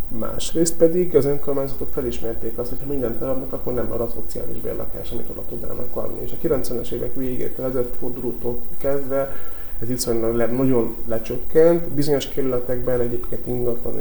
másrészt 0.09 0.75
pedig 0.75 1.17
az 1.17 1.25
önkormányzatok 1.25 1.89
felismerték 1.89 2.59
azt, 2.59 2.69
hogy 2.69 2.79
ha 2.81 2.89
mindent 2.89 3.23
eladnak, 3.23 3.53
akkor 3.53 3.75
nem 3.75 3.87
marad 3.87 4.11
szociális 4.11 4.59
bérlakás, 4.61 5.11
amit 5.11 5.29
oda 5.31 5.43
tudnának 5.49 5.97
adni. 5.97 6.23
És 6.23 6.33
a 6.33 6.47
90-es 6.47 6.91
évek 6.91 7.15
végétől, 7.15 7.67
ezerfordulótól 7.67 8.59
kezdve 8.79 9.33
ez 9.81 9.89
viszonylag 9.89 10.35
le, 10.35 10.47
nagyon 10.47 10.97
lecsökkent. 11.07 11.89
Bizonyos 11.89 12.29
kerületekben 12.29 13.01
egyébként 13.01 13.47
ingatlan 13.47 14.01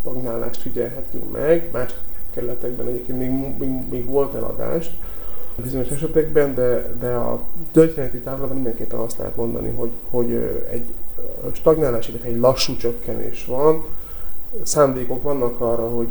stagnálást 0.00 0.60
figyelhetünk 0.60 1.32
meg, 1.32 1.68
más 1.72 1.94
kerületekben 2.38 2.86
egyébként 2.86 3.18
még, 3.18 3.30
még, 3.58 3.88
még 3.90 4.04
volt 4.04 4.34
eladás 4.34 4.90
bizonyos 5.62 5.88
esetekben, 5.88 6.54
de, 6.54 6.92
de 7.00 7.12
a 7.12 7.40
történeti 7.72 8.18
távlatban 8.18 8.54
mindenképpen 8.54 8.98
azt 8.98 9.18
lehet 9.18 9.36
mondani, 9.36 9.70
hogy, 9.76 9.90
hogy 10.10 10.32
egy 10.70 10.84
stagnálás, 11.52 12.08
illetve 12.08 12.28
egy 12.28 12.38
lassú 12.38 12.76
csökkenés 12.76 13.44
van. 13.44 13.84
Szándékok 14.62 15.22
vannak 15.22 15.60
arra, 15.60 15.88
hogy 15.88 16.08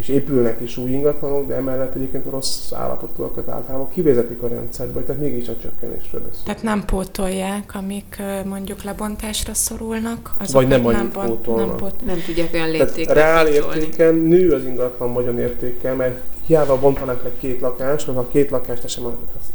és 0.00 0.08
épülnek 0.08 0.60
is 0.60 0.76
új 0.76 0.90
ingatlanok, 0.90 1.46
de 1.46 1.54
emellett 1.54 1.94
egyébként 1.94 2.26
a 2.26 2.30
rossz 2.30 2.72
állapotúakat 2.72 3.48
általában 3.48 3.88
kivezetik 3.92 4.42
a 4.42 4.48
rendszerből, 4.48 5.04
tehát 5.04 5.20
mégis 5.20 5.48
a 5.48 5.56
csökkenésre 5.62 6.18
lesz. 6.18 6.42
Tehát 6.44 6.62
nem 6.62 6.84
pótolják, 6.84 7.74
amik 7.74 8.22
mondjuk 8.44 8.82
lebontásra 8.82 9.54
szorulnak, 9.54 10.34
azok 10.38 10.54
Vagy 10.54 10.68
nem, 10.68 10.82
nem, 10.82 11.10
bont, 11.12 11.56
nem, 11.56 11.76
pót, 11.76 12.04
nem 12.04 12.22
tudják 12.26 12.54
olyan 12.54 12.70
léptékben 12.70 13.14
Reál 13.14 13.46
értéken 13.46 14.14
nő 14.14 14.52
az 14.52 14.64
ingatlan 14.64 15.12
vagyon 15.12 15.38
értéke, 15.38 15.92
mert 15.92 16.20
hiába 16.46 16.78
bontanak 16.78 17.24
egy 17.24 17.38
két 17.38 17.60
lakást, 17.60 18.08
az 18.08 18.16
a 18.16 18.28
két 18.28 18.50
lakást 18.50 18.88
sem 18.88 19.04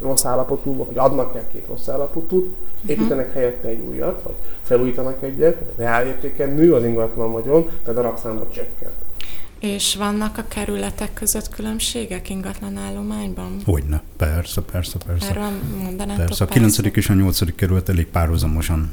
rossz 0.01 0.25
állapotú, 0.25 0.75
vagy 0.75 0.97
adnak 0.97 1.36
el 1.36 1.47
két 1.51 1.65
rossz 1.67 1.88
állapotút, 1.88 2.45
uh-huh. 2.45 2.89
építenek 2.89 3.34
helyette 3.34 3.67
egy 3.67 3.79
újat, 3.79 4.21
vagy 4.23 4.36
felújítanak 4.62 5.23
egyet, 5.23 5.58
reál 5.75 6.05
értéken 6.05 6.49
nő 6.49 6.73
az 6.73 6.84
ingatlan 6.84 7.31
vagyon, 7.31 7.69
tehát 7.84 7.95
darabszámba 7.95 8.47
csökken. 8.51 8.89
És 9.59 9.95
vannak 9.95 10.37
a 10.37 10.45
kerületek 10.47 11.13
között 11.13 11.49
különbségek 11.49 12.29
ingatlan 12.29 12.77
állományban? 12.77 13.61
Hogyne, 13.65 14.01
persze, 14.17 14.61
persze, 14.61 14.97
persze. 15.05 15.29
Erről 15.29 15.51
mondanátok 15.81 16.25
persze. 16.25 16.43
A 16.43 16.47
9. 16.47 16.77
és 16.77 17.09
a 17.09 17.13
8. 17.13 17.55
kerület 17.55 17.89
elég 17.89 18.05
párhuzamosan 18.05 18.91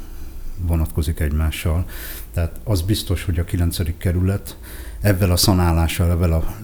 vonatkozik 0.61 1.19
egymással. 1.19 1.85
Tehát 2.33 2.59
az 2.63 2.81
biztos, 2.81 3.23
hogy 3.23 3.39
a 3.39 3.43
9. 3.43 3.97
kerület 3.97 4.57
ezzel 5.01 5.31
a 5.31 5.37
szanálással, 5.37 6.11
ezzel 6.11 6.33
a 6.33 6.55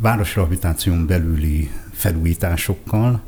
városrehabilitáción 0.00 1.06
belüli 1.06 1.70
felújításokkal, 1.92 3.22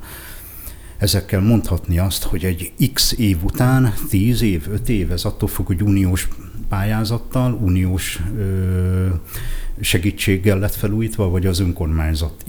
ezekkel 0.98 1.40
mondhatni 1.40 1.98
azt, 1.98 2.22
hogy 2.22 2.44
egy 2.44 2.72
x 2.92 3.12
év 3.12 3.44
után, 3.44 3.94
10 4.08 4.42
év, 4.42 4.66
5 4.70 4.88
év, 4.88 5.12
ez 5.12 5.24
attól 5.24 5.48
függ, 5.48 5.66
hogy 5.66 5.82
uniós 5.82 6.28
pályázattal, 6.68 7.52
uniós 7.52 8.20
ö, 8.36 9.08
segítséggel 9.80 10.58
lett 10.58 10.74
felújítva, 10.74 11.28
vagy 11.28 11.46
az 11.46 11.60
önkormányzat 11.60 12.44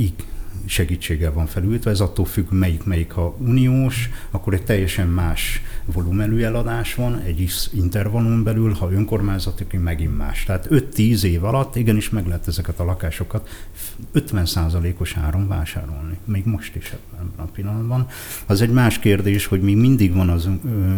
segítséggel 0.68 1.34
van 1.34 1.46
felújítva, 1.46 1.90
ez 1.90 2.00
attól 2.00 2.26
függ, 2.26 2.52
melyik, 2.52 2.84
melyik 2.84 3.12
ha 3.12 3.36
uniós, 3.40 4.10
akkor 4.32 4.54
egy 4.54 4.64
teljesen 4.64 5.08
más 5.08 5.62
volumenű 5.86 6.42
eladás 6.42 6.96
van, 6.96 7.20
egy 7.20 7.52
intervallum 7.74 8.44
belül, 8.44 8.74
ha 8.74 8.92
önkormányzati, 8.92 9.78
megint 9.78 10.18
más. 10.18 10.44
Tehát 10.44 10.68
5-10 10.70 11.24
év 11.24 11.44
alatt 11.44 11.76
igenis 11.76 12.10
meg 12.10 12.28
lehet 12.28 12.48
ezeket 12.48 12.80
a 12.80 12.84
lakásokat 12.84 13.50
50%-os 14.14 15.18
áron 15.18 15.48
vásárolni. 15.48 16.18
Még 16.26 16.46
most 16.46 16.76
is 16.76 16.92
ebben 16.92 17.32
a 17.36 17.44
pillanatban. 17.44 18.08
Az 18.46 18.62
egy 18.62 18.72
más 18.72 19.00
kérdés, 19.00 19.46
hogy 19.46 19.62
még 19.62 19.76
mindig 19.76 20.14
van 20.14 20.30
az 20.30 20.50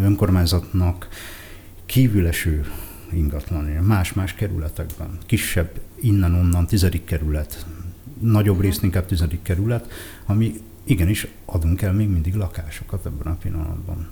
önkormányzatnak 0.04 1.08
kívüleső 1.86 2.66
ingatlan, 3.14 3.66
más-más 3.66 4.34
kerületekben. 4.34 5.18
Kisebb 5.26 5.80
innen-onnan 5.96 6.68
tizedik 6.68 7.06
kerület, 7.06 7.66
nagyobb 8.20 8.62
részt 8.62 8.84
inkább 8.84 9.06
tizedik 9.06 9.42
kerület, 9.42 9.92
ami 10.26 10.62
igenis 10.84 11.28
adunk 11.46 11.82
el 11.82 11.94
még 11.94 12.08
mindig 12.08 12.36
lakásokat 12.36 13.06
ebben 13.06 13.34
a 13.34 13.38
pillanatban. 13.42 14.08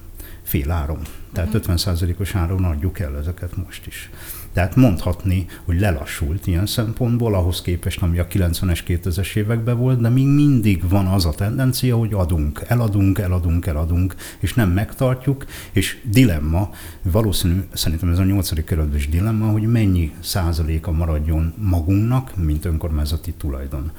Fél 0.48 0.72
áron. 0.72 1.00
Tehát 1.34 1.54
uh-huh. 1.54 1.76
50%-os 1.76 2.36
áron 2.36 2.64
adjuk 2.64 3.00
el 3.00 3.18
ezeket 3.18 3.56
most 3.56 3.88
is. 3.88 4.10
Tehát 4.54 4.76
mondhatni, 4.76 5.46
hogy 5.66 5.80
lelassult 5.80 6.48
ilyen 6.48 6.66
szempontból, 6.66 7.36
ahhoz 7.36 7.62
képest, 7.62 8.02
ami 8.02 8.20
a 8.20 8.28
90-es, 8.28 8.80
2000-es 8.88 9.36
években 9.36 9.78
volt, 9.78 10.02
de 10.02 10.10
még 10.10 10.28
mindig 10.28 10.90
van 10.90 11.06
az 11.06 11.26
a 11.26 11.32
tendencia, 11.32 11.98
hogy 11.98 12.14
adunk, 12.14 12.62
eladunk, 12.68 13.20
eladunk, 13.20 13.66
eladunk, 13.66 14.16
és 14.40 14.54
nem 14.54 14.70
megtartjuk, 14.70 15.46
és 15.72 15.98
dilemma, 16.04 16.70
valószínű, 17.02 17.64
szerintem 17.74 18.10
ez 18.10 18.20
a 18.20 18.24
nyolcadik 18.24 18.66
kerületben 18.66 18.98
is 18.98 19.10
dilemma, 19.10 19.52
hogy 19.52 19.72
mennyi 19.72 20.14
százaléka 20.20 20.92
maradjon 20.92 21.54
magunknak, 21.58 22.36
mint 22.36 22.66
önkormányzati 22.66 23.34
tulajdon. 23.34 23.92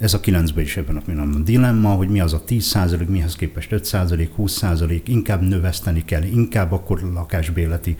Ez 0.00 0.14
a 0.14 0.20
9-ben 0.20 0.64
is 0.64 0.76
ebben 0.76 0.96
a 0.96 1.00
pillanatban 1.00 1.44
dilemma, 1.44 1.88
hogy 1.88 2.08
mi 2.08 2.20
az 2.20 2.32
a 2.32 2.44
10 2.44 2.64
százalék, 2.64 3.08
mihez 3.08 3.36
képest 3.36 3.72
5 3.72 3.84
százalék, 3.84 4.32
20 4.34 4.52
százalék, 4.52 5.08
inkább 5.08 5.42
növeszteni 5.42 6.04
kell, 6.04 6.22
inkább 6.22 6.72
akkor 6.72 7.00
lakásbéleti 7.14 7.96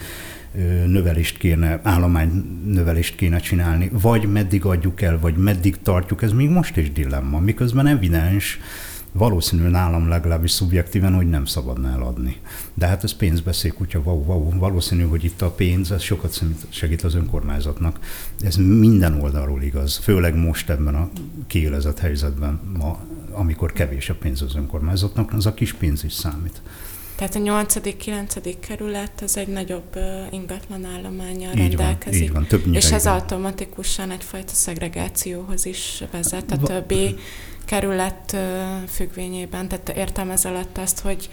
növelést 0.86 1.38
kéne, 1.38 1.80
állomány 1.82 2.60
növelést 2.64 3.16
kéne 3.16 3.38
csinálni, 3.38 3.90
vagy 3.92 4.32
meddig 4.32 4.64
adjuk 4.64 5.02
el, 5.02 5.18
vagy 5.18 5.36
meddig 5.36 5.82
tartjuk, 5.82 6.22
ez 6.22 6.32
még 6.32 6.48
most 6.48 6.76
is 6.76 6.92
dilemma, 6.92 7.38
miközben 7.38 7.86
evidens, 7.86 8.58
valószínű 9.12 9.68
nálam 9.68 10.08
legalábbis 10.08 10.50
szubjektíven, 10.50 11.14
hogy 11.14 11.28
nem 11.28 11.44
szabadna 11.44 11.90
eladni. 11.90 12.36
De 12.74 12.86
hát 12.86 13.04
ez 13.04 13.12
pénzbeszél 13.12 13.72
kutya, 13.72 13.98
wow, 13.98 14.24
wow, 14.24 14.58
valószínű, 14.58 15.02
hogy 15.02 15.24
itt 15.24 15.42
a 15.42 15.50
pénz, 15.50 15.90
ez 15.90 16.02
sokat 16.02 16.40
segít 16.68 17.02
az 17.02 17.14
önkormányzatnak. 17.14 17.98
Ez 18.40 18.56
minden 18.56 19.20
oldalról 19.20 19.62
igaz, 19.62 19.96
főleg 19.96 20.34
most 20.36 20.70
ebben 20.70 20.94
a 20.94 21.08
kiélezett 21.46 21.98
helyzetben, 21.98 22.60
ma, 22.78 22.98
amikor 23.30 23.72
kevés 23.72 24.08
a 24.08 24.14
pénz 24.14 24.42
az 24.42 24.54
önkormányzatnak, 24.54 25.32
az 25.32 25.46
a 25.46 25.54
kis 25.54 25.72
pénz 25.72 26.04
is 26.04 26.12
számít. 26.12 26.62
Tehát 27.16 27.34
a 27.34 27.38
8.-9. 27.38 28.54
kerület 28.60 29.20
az 29.22 29.36
egy 29.36 29.48
nagyobb 29.48 29.98
ingatlan 30.30 30.84
állományjal 30.84 31.52
így 31.52 31.58
rendelkezik. 31.58 32.20
Van, 32.20 32.28
így 32.28 32.32
van, 32.32 32.46
többnyire 32.46 32.78
És 32.78 32.92
ez 32.92 33.04
van. 33.04 33.14
automatikusan 33.14 34.10
egyfajta 34.10 34.52
szegregációhoz 34.52 35.66
is 35.66 36.04
vezet 36.10 36.50
a 36.50 36.56
többi 36.56 37.16
kerület 37.64 38.36
függvényében. 38.88 39.68
Tehát 39.68 39.88
értem 39.88 40.30
ez 40.30 40.44
alatt 40.44 40.78
azt, 40.78 41.00
hogy, 41.00 41.30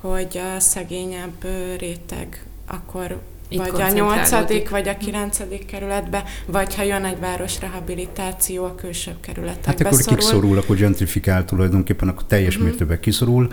hogy 0.00 0.40
a 0.56 0.60
szegényebb 0.60 1.44
réteg 1.78 2.44
akkor 2.66 3.20
Itt 3.48 3.58
vagy 3.58 3.80
a 3.80 3.90
nyolcadik, 3.90 4.70
vagy 4.70 4.88
a 4.88 4.96
kilencedik 4.96 5.66
kerületbe, 5.66 6.24
vagy 6.46 6.74
ha 6.74 6.82
jön 6.82 7.04
egy 7.04 7.18
városrehabilitáció 7.18 8.64
a 8.64 8.74
külsőbb 8.74 9.20
kerületekbe 9.20 9.66
Hát 9.66 9.80
akkor 9.80 10.00
szorul. 10.00 10.18
kiszorul, 10.18 10.58
akkor 10.58 10.76
gentrifikál 10.76 11.44
tulajdonképpen, 11.44 12.08
akkor 12.08 12.24
teljes 12.24 12.54
uh-huh. 12.54 12.68
mértékben 12.68 13.00
kiszorul. 13.00 13.52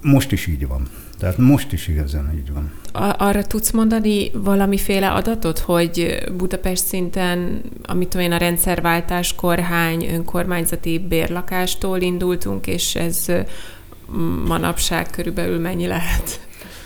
Most 0.00 0.32
is 0.32 0.46
így 0.46 0.66
van. 0.66 0.88
Tehát 1.20 1.38
most 1.38 1.72
is 1.72 1.88
igazán 1.88 2.32
így 2.38 2.52
van. 2.52 2.72
Arra 3.18 3.42
tudsz 3.42 3.70
mondani 3.70 4.30
valamiféle 4.32 5.10
adatot, 5.10 5.58
hogy 5.58 6.24
Budapest 6.36 6.84
szinten, 6.86 7.60
amit 7.82 8.14
én, 8.14 8.32
a 8.32 8.36
rendszerváltáskor 8.36 9.58
hány 9.58 10.06
önkormányzati 10.12 10.98
bérlakástól 10.98 12.00
indultunk, 12.00 12.66
és 12.66 12.94
ez 12.94 13.26
manapság 14.46 15.10
körülbelül 15.10 15.58
mennyi 15.58 15.86
lehet? 15.86 16.40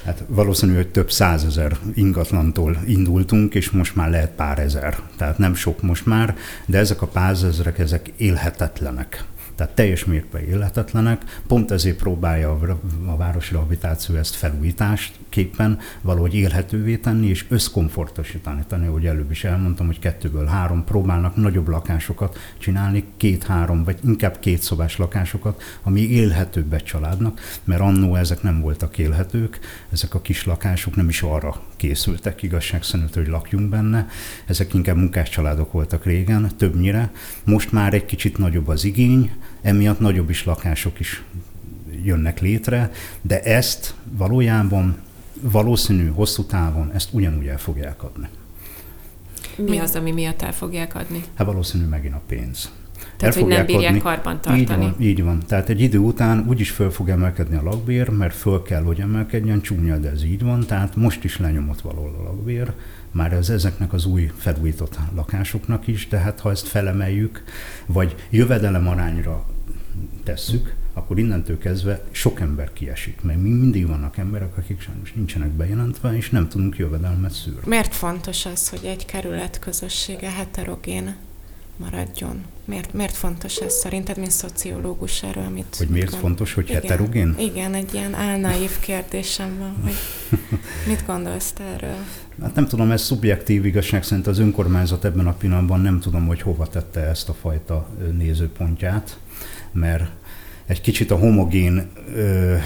Hát 0.05 0.25
valószínű, 0.29 0.75
hogy 0.75 0.88
több 0.88 1.11
százezer 1.11 1.77
ingatlantól 1.94 2.77
indultunk, 2.87 3.55
és 3.55 3.70
most 3.70 3.97
már 3.97 4.11
lehet 4.11 4.31
pár 4.31 4.59
ezer. 4.59 4.99
Tehát 5.16 5.38
nem 5.38 5.55
sok 5.55 5.83
most 5.83 6.07
már, 6.07 6.37
de 6.66 6.79
ezek 6.79 7.03
a 7.03 7.07
pázezrek, 7.07 7.79
ezek 7.79 8.12
élhetetlenek 8.16 9.25
tehát 9.56 9.74
teljes 9.74 10.04
mértékben 10.04 10.44
életetlenek. 10.44 11.40
Pont 11.46 11.70
ezért 11.70 11.96
próbálja 11.96 12.50
a, 12.50 12.78
a 13.06 13.16
városrehabilitáció 13.16 14.14
ezt 14.16 14.34
felújítást 14.34 15.12
képpen 15.35 15.79
valahogy 16.01 16.35
élhetővé 16.35 16.97
tenni, 16.97 17.27
és 17.27 17.44
összkomfortosítani 17.49 18.64
tenni, 18.68 18.87
ahogy 18.87 19.07
előbb 19.07 19.31
is 19.31 19.44
elmondtam, 19.44 19.87
hogy 19.87 19.99
kettőből 19.99 20.47
három 20.47 20.85
próbálnak 20.85 21.37
nagyobb 21.37 21.68
lakásokat 21.68 22.38
csinálni, 22.59 23.05
két-három, 23.16 23.85
vagy 23.85 23.99
inkább 24.05 24.38
két 24.38 24.62
szobás 24.62 24.97
lakásokat, 24.97 25.62
ami 25.83 26.01
élhetőbb 26.01 26.73
egy 26.73 26.83
családnak, 26.83 27.40
mert 27.64 27.81
annó 27.81 28.14
ezek 28.14 28.42
nem 28.42 28.61
voltak 28.61 28.99
élhetők, 28.99 29.59
ezek 29.92 30.14
a 30.14 30.20
kis 30.20 30.44
lakások 30.44 30.97
nem 30.97 31.09
is 31.09 31.23
arra 31.23 31.61
készültek 31.77 32.42
igazság 32.42 32.83
szerint, 32.83 33.14
hogy 33.14 33.27
lakjunk 33.27 33.68
benne, 33.68 34.09
ezek 34.47 34.75
inkább 34.75 34.97
munkás 34.97 35.29
családok 35.29 35.73
voltak 35.73 36.05
régen, 36.05 36.51
többnyire. 36.57 37.11
Most 37.44 37.73
már 37.73 37.94
egy 37.94 38.05
kicsit 38.05 38.38
nagyobb 38.38 38.68
az 38.68 38.85
igény, 38.85 39.31
emiatt 39.62 40.01
nagyobb 40.01 40.31
is 40.31 40.44
lakások 40.44 41.01
is 41.01 41.23
jönnek 42.03 42.40
létre, 42.40 42.90
de 43.23 43.42
ezt 43.42 43.94
valójában 44.16 44.97
valószínű 45.40 46.09
hosszú 46.09 46.42
távon 46.44 46.90
ezt 46.92 47.09
ugyanúgy 47.12 47.47
el 47.47 47.59
fogják 47.59 48.03
adni. 48.03 48.29
Mi 49.57 49.79
az, 49.79 49.94
ami 49.94 50.12
miatt 50.12 50.42
el 50.42 50.53
fogják 50.53 50.94
adni? 50.94 51.25
Hát 51.35 51.47
valószínű 51.47 51.85
megint 51.85 52.14
a 52.14 52.20
pénz. 52.27 52.70
Tehát, 53.16 53.37
el 53.37 53.42
hogy 53.42 53.53
nem 53.53 53.66
bírják 53.66 53.90
adni. 53.90 54.01
karban 54.01 54.40
tartani. 54.40 54.61
Így 54.61 54.68
van, 54.68 54.94
így 55.01 55.23
van. 55.23 55.42
Tehát 55.47 55.68
egy 55.68 55.81
idő 55.81 55.99
után 55.99 56.44
úgyis 56.49 56.70
föl 56.70 56.90
fog 56.90 57.09
emelkedni 57.09 57.57
a 57.57 57.62
lakbér, 57.62 58.09
mert 58.09 58.35
föl 58.35 58.62
kell, 58.62 58.83
hogy 58.83 59.01
emelkedjen, 59.01 59.61
csúnya, 59.61 59.97
de 59.97 60.11
ez 60.11 60.25
így 60.25 60.42
van. 60.42 60.66
Tehát 60.66 60.97
most 60.97 61.25
is 61.25 61.38
lenyomott 61.38 61.81
való 61.81 62.05
a 62.05 62.23
lakbér, 62.23 62.73
már 63.11 63.33
ez 63.33 63.51
ezeknek 63.51 63.92
az 63.92 64.07
új 64.07 64.31
felújított 64.37 64.99
lakásoknak 65.14 65.87
is, 65.87 66.09
tehát 66.09 66.40
ha 66.40 66.51
ezt 66.51 66.66
felemeljük, 66.66 67.44
vagy 67.87 68.14
jövedelem 68.31 68.88
arányra 68.88 69.44
tesszük, 70.23 70.75
akkor 70.94 71.18
innentől 71.18 71.59
kezdve 71.59 72.04
sok 72.11 72.40
ember 72.40 72.72
kiesik, 72.72 73.22
mert 73.22 73.40
mi 73.40 73.48
mindig 73.48 73.87
vannak 73.87 74.16
emberek, 74.16 74.57
akik 74.57 74.80
sajnos 74.80 75.12
nincsenek 75.12 75.48
bejelentve, 75.48 76.16
és 76.16 76.30
nem 76.30 76.48
tudunk 76.48 76.76
jövedelmet 76.76 77.33
szűrni. 77.33 77.61
Miért 77.64 77.94
fontos 77.94 78.46
az, 78.46 78.68
hogy 78.68 78.85
egy 78.85 79.04
kerület 79.04 79.59
közössége 79.59 80.30
heterogén 80.30 81.16
maradjon? 81.76 82.42
Miért, 82.64 82.92
miért 82.92 83.16
fontos 83.16 83.57
ez 83.57 83.74
szerinted, 83.74 84.16
mint 84.16 84.30
szociológus 84.30 85.22
erről? 85.22 85.48
Mit 85.48 85.76
hogy 85.78 85.88
miért 85.88 86.11
gond... 86.11 86.22
fontos, 86.22 86.54
hogy 86.54 86.68
igen, 86.68 86.80
heterogén? 86.80 87.35
Igen, 87.38 87.74
egy 87.74 87.94
ilyen 87.94 88.14
álnaív 88.14 88.78
kérdésem 88.80 89.59
van, 89.59 89.76
hogy 89.83 89.94
mit 90.90 91.07
gondolsz 91.07 91.52
te 91.52 91.64
erről? 91.64 91.96
Hát 92.42 92.54
nem 92.54 92.66
tudom, 92.66 92.90
ez 92.90 93.02
szubjektív 93.02 93.64
igazság 93.64 94.04
szerint 94.04 94.26
az 94.26 94.38
önkormányzat 94.38 95.04
ebben 95.04 95.26
a 95.26 95.33
pillanatban 95.33 95.80
nem 95.80 96.00
tudom, 96.00 96.26
hogy 96.26 96.42
hova 96.42 96.66
tette 96.66 97.00
ezt 97.00 97.28
a 97.28 97.35
fajta 97.35 97.88
nézőpontját, 98.12 99.18
mert 99.72 100.11
egy 100.66 100.81
kicsit 100.81 101.11
a 101.11 101.16
homogén 101.16 101.90
ö, 102.14 102.57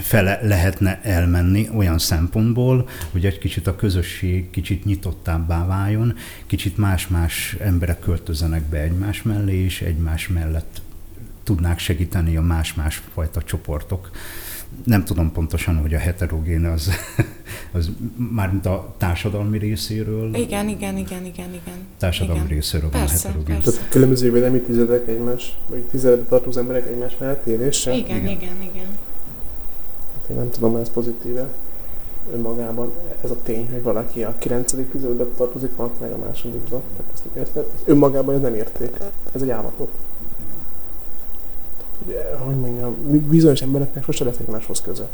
fele 0.00 0.40
lehetne 0.42 1.00
elmenni 1.02 1.68
olyan 1.76 1.98
szempontból, 1.98 2.88
hogy 3.10 3.26
egy 3.26 3.38
kicsit 3.38 3.66
a 3.66 3.76
közösség 3.76 4.50
kicsit 4.50 4.84
nyitottábbá 4.84 5.66
váljon, 5.66 6.14
kicsit 6.46 6.76
más-más 6.76 7.56
emberek 7.60 7.98
költözenek 7.98 8.62
be 8.62 8.78
egymás 8.78 9.22
mellé, 9.22 9.64
és 9.64 9.80
egymás 9.80 10.28
mellett 10.28 10.80
tudnák 11.42 11.78
segíteni 11.78 12.36
a 12.36 12.42
más-más 12.42 13.02
fajta 13.14 13.42
csoportok 13.42 14.10
nem 14.84 15.04
tudom 15.04 15.32
pontosan, 15.32 15.76
hogy 15.76 15.94
a 15.94 15.98
heterogén 15.98 16.64
az, 16.64 16.90
az 17.72 17.90
mármint 18.16 18.66
a 18.66 18.94
társadalmi 18.96 19.58
részéről. 19.58 20.34
Igen, 20.34 20.68
igen, 20.68 20.96
igen, 20.96 21.24
igen, 21.24 21.48
igen. 21.48 21.86
Társadalmi 21.98 22.42
igen. 22.44 22.54
részéről 22.54 22.90
persze, 22.90 23.06
van 23.06 23.16
heterogén. 23.16 23.54
Persze. 23.54 23.78
Tehát 23.78 23.92
különböző 23.92 24.32
védelmi 24.32 24.60
tizedek 24.60 25.08
egymás, 25.08 25.56
vagy 25.68 25.82
tizedbe 25.82 26.24
tartozó 26.24 26.60
emberek 26.60 26.86
egymás 26.86 27.16
mellett 27.18 27.46
éléssel? 27.46 27.94
Igen, 27.94 28.16
igen, 28.16 28.30
igen, 28.30 28.62
igen. 28.72 28.88
Hát 30.14 30.30
én 30.30 30.36
nem 30.36 30.50
tudom, 30.50 30.76
ez 30.76 30.90
pozitíve 30.90 31.48
önmagában 32.32 32.92
ez 33.24 33.30
a 33.30 33.36
tény, 33.42 33.68
hogy 33.72 33.82
valaki 33.82 34.24
a 34.24 34.34
9. 34.38 34.74
tizedbe 34.92 35.24
tartozik, 35.36 35.76
valaki 35.76 35.96
meg 36.00 36.12
a 36.12 36.18
másodikba. 36.18 36.82
Tehát 36.96 37.12
ezt, 37.14 37.24
ezt, 37.34 37.56
ezt 37.56 37.82
önmagában 37.84 38.34
ez 38.34 38.40
nem 38.40 38.54
érték. 38.54 38.96
Ez 39.34 39.42
egy 39.42 39.50
állapot 39.50 39.90
hogy 42.38 42.56
mondjam, 42.56 42.96
bizonyos 43.28 43.62
embereknek 43.62 44.04
sose 44.04 44.24
lesz 44.24 44.38
egymáshoz 44.38 44.80
köze. 44.80 45.08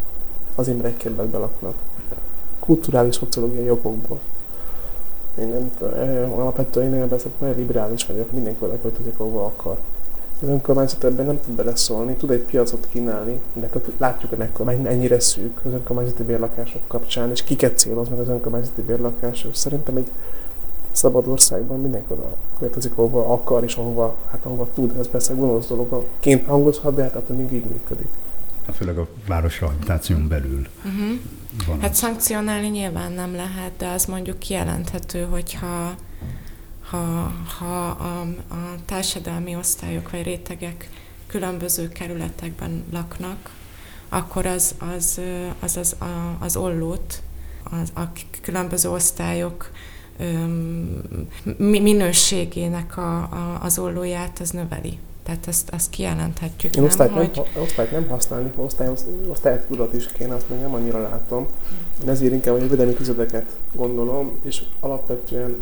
Mert 0.56 0.84
egy 0.84 0.96
kerületben 0.96 1.40
laknak. 1.40 1.74
Kulturális, 2.58 3.14
szociológiai 3.14 3.70
okokból. 3.70 4.20
Én 5.38 5.48
nem 5.48 6.32
alapvetően 6.32 6.94
én 6.94 7.02
ebben 7.02 7.54
liberális 7.56 8.06
vagyok, 8.06 8.32
mindenki 8.32 8.64
oda 8.64 8.80
költözik, 8.82 9.18
ahova 9.18 9.44
akar. 9.44 9.76
Az 10.42 10.48
önkormányzat 10.48 11.04
ebben 11.04 11.26
nem 11.26 11.40
tud 11.40 11.54
beleszólni, 11.54 12.14
tud 12.14 12.30
egy 12.30 12.42
piacot 12.42 12.88
kínálni, 12.90 13.40
de 13.52 13.68
látjuk, 13.98 14.34
hogy 14.52 14.80
mennyire 14.82 15.20
szűk 15.20 15.60
az 15.64 15.72
önkormányzati 15.72 16.22
bérlakások 16.22 16.80
kapcsán, 16.86 17.30
és 17.30 17.42
kiket 17.42 17.78
céloz 17.78 18.08
meg 18.08 18.18
az 18.18 18.28
önkormányzati 18.28 18.82
bérlakások. 18.82 19.54
Szerintem 19.54 19.96
egy 19.96 20.10
szabad 20.94 21.26
országban 21.26 21.80
mindenki 21.80 22.12
oda 22.12 22.36
költözik, 22.58 22.92
ahova 22.94 23.32
akar, 23.32 23.64
és 23.64 23.74
ahova, 23.74 24.16
hát 24.30 24.44
ahova 24.44 24.68
tud. 24.74 24.96
Ez 24.98 25.08
persze 25.08 25.34
gonosz 25.34 25.66
dolog, 25.66 26.04
ként 26.20 26.46
hangozhat, 26.46 26.94
de 26.94 27.02
hát 27.02 27.14
attól 27.14 27.36
még 27.36 27.52
így 27.52 27.64
működik. 27.64 28.08
Hát 28.66 28.76
főleg 28.76 28.98
a 28.98 29.06
városrehabilitáción 29.26 30.28
belül. 30.28 30.66
Uh-huh. 30.76 31.18
Van 31.66 31.80
hát 31.80 31.90
az. 31.90 31.96
szankcionálni 31.96 32.68
nyilván 32.68 33.12
nem 33.12 33.34
lehet, 33.34 33.72
de 33.78 33.88
az 33.88 34.04
mondjuk 34.04 34.38
kijelenthető, 34.38 35.22
hogyha 35.22 35.94
ha, 36.90 37.32
ha 37.58 37.86
a, 37.86 38.20
a 38.54 38.74
társadalmi 38.84 39.56
osztályok 39.56 40.10
vagy 40.10 40.22
rétegek 40.22 40.88
különböző 41.26 41.88
kerületekben 41.88 42.84
laknak, 42.92 43.50
akkor 44.08 44.46
az 44.46 44.74
az, 44.96 45.20
az, 45.60 45.76
az, 45.76 45.96
a, 45.98 46.36
az 46.44 46.56
ollót, 46.56 47.22
az, 47.62 47.92
a 47.94 48.02
különböző 48.42 48.90
osztályok 48.90 49.70
minőségének 51.56 52.96
a, 52.96 53.16
a, 53.16 53.58
az 53.62 53.78
ollóját 53.78 54.38
az 54.40 54.50
növeli. 54.50 54.98
Tehát 55.22 55.46
ezt, 55.46 55.70
ezt 55.72 55.90
kijelenthetjük. 55.90 56.76
Én 56.76 56.82
nem, 56.82 56.90
osztályt, 56.90 57.12
hogy... 57.12 57.30
nem, 57.34 57.62
osztályt 57.62 57.90
nem 57.90 58.08
használni, 58.08 58.52
osztály, 58.56 58.88
osztályt 59.28 59.66
tudat 59.66 59.94
is 59.94 60.06
kéne, 60.06 60.34
azt 60.34 60.48
még 60.50 60.60
nem 60.60 60.74
annyira 60.74 61.00
látom. 61.00 61.46
Én 62.02 62.08
ezért 62.08 62.32
inkább 62.32 62.54
a 62.54 62.66
védelmi 62.66 62.92
tüzedeket 62.92 63.46
gondolom, 63.74 64.32
és 64.44 64.62
alapvetően 64.80 65.56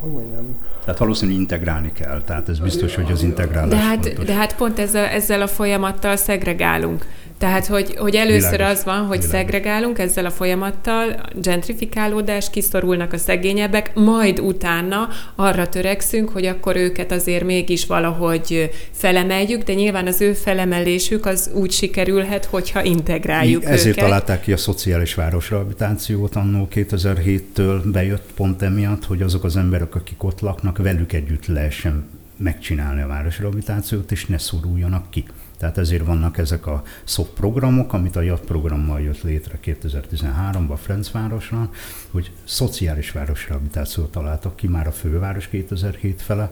hogy 0.00 0.10
mondjam, 0.10 0.56
tehát 0.84 1.00
valószínűleg 1.00 1.40
integrálni 1.40 1.92
kell, 1.92 2.22
tehát 2.22 2.48
ez 2.48 2.58
biztos, 2.58 2.94
hogy 2.94 3.12
az 3.12 3.22
integrálás 3.22 3.68
de 3.68 3.76
hát, 3.76 4.06
fontos. 4.06 4.24
De 4.24 4.34
hát 4.34 4.56
pont 4.56 4.78
ezzel, 4.78 5.04
ezzel 5.04 5.42
a 5.42 5.46
folyamattal 5.46 6.16
szegregálunk. 6.16 7.06
Tehát, 7.38 7.66
hogy, 7.66 7.94
hogy 7.96 8.14
először 8.14 8.50
Világos. 8.50 8.78
az 8.78 8.84
van, 8.84 8.98
hogy 8.98 9.20
Világos. 9.20 9.28
szegregálunk 9.30 9.98
ezzel 9.98 10.24
a 10.24 10.30
folyamattal, 10.30 11.16
gentrifikálódás, 11.42 12.50
kiszorulnak 12.50 13.12
a 13.12 13.18
szegényebbek, 13.18 13.94
majd 13.94 14.40
utána 14.40 15.08
arra 15.34 15.68
törekszünk, 15.68 16.28
hogy 16.28 16.46
akkor 16.46 16.76
őket 16.76 17.12
azért 17.12 17.44
mégis 17.44 17.86
valahogy 17.86 18.70
felemeljük, 18.90 19.62
de 19.62 19.74
nyilván 19.74 20.06
az 20.06 20.20
ő 20.20 20.32
felemelésük 20.32 21.26
az 21.26 21.50
úgy 21.54 21.70
sikerülhet, 21.70 22.44
hogyha 22.44 22.84
integráljuk 22.84 23.64
Mi 23.64 23.70
ezért 23.70 23.86
őket. 23.86 24.04
találták 24.04 24.40
ki 24.40 24.52
a 24.52 24.56
szociális 24.56 25.14
városrehabilitációt 25.14 26.36
annó 26.36 26.68
2007-től 26.76 27.80
bejött 27.92 28.32
pont 28.34 28.62
emiatt, 28.62 29.04
hogy 29.04 29.22
azok 29.22 29.44
az 29.44 29.56
emberek, 29.56 29.94
akik 29.94 30.22
ott 30.22 30.40
laknak, 30.40 30.78
velük 30.78 31.12
együtt 31.12 31.46
lehessen 31.46 32.04
megcsinálni 32.36 33.02
a 33.02 33.06
városrehabilitációt, 33.06 34.12
és 34.12 34.26
ne 34.26 34.38
szoruljanak 34.38 35.10
ki. 35.10 35.24
Tehát 35.58 35.78
ezért 35.78 36.04
vannak 36.04 36.38
ezek 36.38 36.66
a 36.66 36.82
SZOP 37.04 37.34
programok, 37.34 37.92
amit 37.92 38.16
a 38.16 38.20
JAT 38.20 38.40
programmal 38.40 39.00
jött 39.00 39.22
létre 39.22 39.58
2013-ban 39.64 40.78
Ferencvárosra, 40.82 41.70
hogy 42.10 42.32
szociális 42.44 43.10
városrehabilitációt 43.10 44.10
találtak 44.10 44.56
ki 44.56 44.66
már 44.66 44.86
a 44.86 44.92
főváros 44.92 45.48
2007 45.48 46.22
fele, 46.22 46.50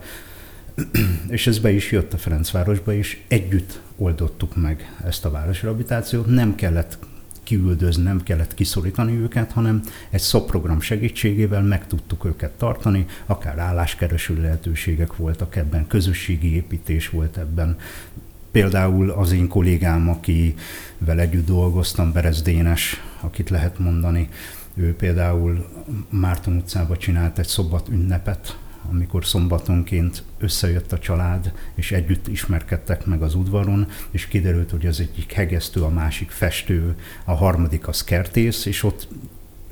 és 1.29 1.47
ez 1.47 1.59
be 1.59 1.71
is 1.71 1.93
jött 1.93 2.13
a 2.13 2.19
Ferencvárosba, 2.19 2.93
és 2.93 3.23
együtt 3.29 3.81
oldottuk 3.97 4.57
meg 4.57 4.97
ezt 5.05 5.25
a 5.25 5.31
városrehabilitációt. 5.31 6.27
Nem 6.27 6.55
kellett 6.55 6.99
kiüldözni, 7.45 8.03
nem 8.03 8.23
kellett 8.23 8.55
kiszorítani 8.55 9.17
őket, 9.17 9.53
hanem 9.53 9.83
egy 10.11 10.21
szopprogram 10.21 10.81
segítségével 10.81 11.63
meg 11.63 11.87
tudtuk 11.87 12.25
őket 12.25 12.51
tartani, 12.51 13.07
akár 13.27 13.59
álláskereső 13.59 14.41
lehetőségek 14.41 15.17
voltak 15.17 15.57
ebben, 15.57 15.87
közösségi 15.87 16.55
építés 16.55 17.09
volt 17.09 17.37
ebben. 17.37 17.77
Például 18.51 19.11
az 19.11 19.33
én 19.33 19.49
kollégám, 19.49 20.09
akivel 20.09 21.21
együtt 21.21 21.47
dolgoztam, 21.47 22.13
Berez 22.13 22.43
Dénes, 22.43 23.01
akit 23.21 23.51
lehet 23.51 23.79
mondani, 23.79 24.29
ő 24.75 24.95
például 24.95 25.67
Márton 26.09 26.57
utcában 26.57 26.99
csinált 26.99 27.39
egy 27.39 27.47
szombat 27.47 27.89
ünnepet, 27.89 28.59
amikor 28.91 29.25
szombatonként 29.27 30.23
összejött 30.39 30.93
a 30.93 30.99
család, 30.99 31.53
és 31.75 31.93
együtt 31.93 32.29
ismerkedtek 32.29 33.07
meg 33.07 33.23
az 33.23 33.35
udvaron, 33.35 33.87
és 34.11 34.27
kiderült, 34.27 34.71
hogy 34.71 34.87
az 34.87 35.01
egyik 35.01 35.33
hegesztő, 35.33 35.83
a 35.83 35.89
másik 35.89 36.31
festő, 36.31 36.97
a 37.25 37.35
harmadik 37.35 37.89
az 37.89 38.05
kertész, 38.05 38.65
és 38.65 38.83
ott 38.83 39.09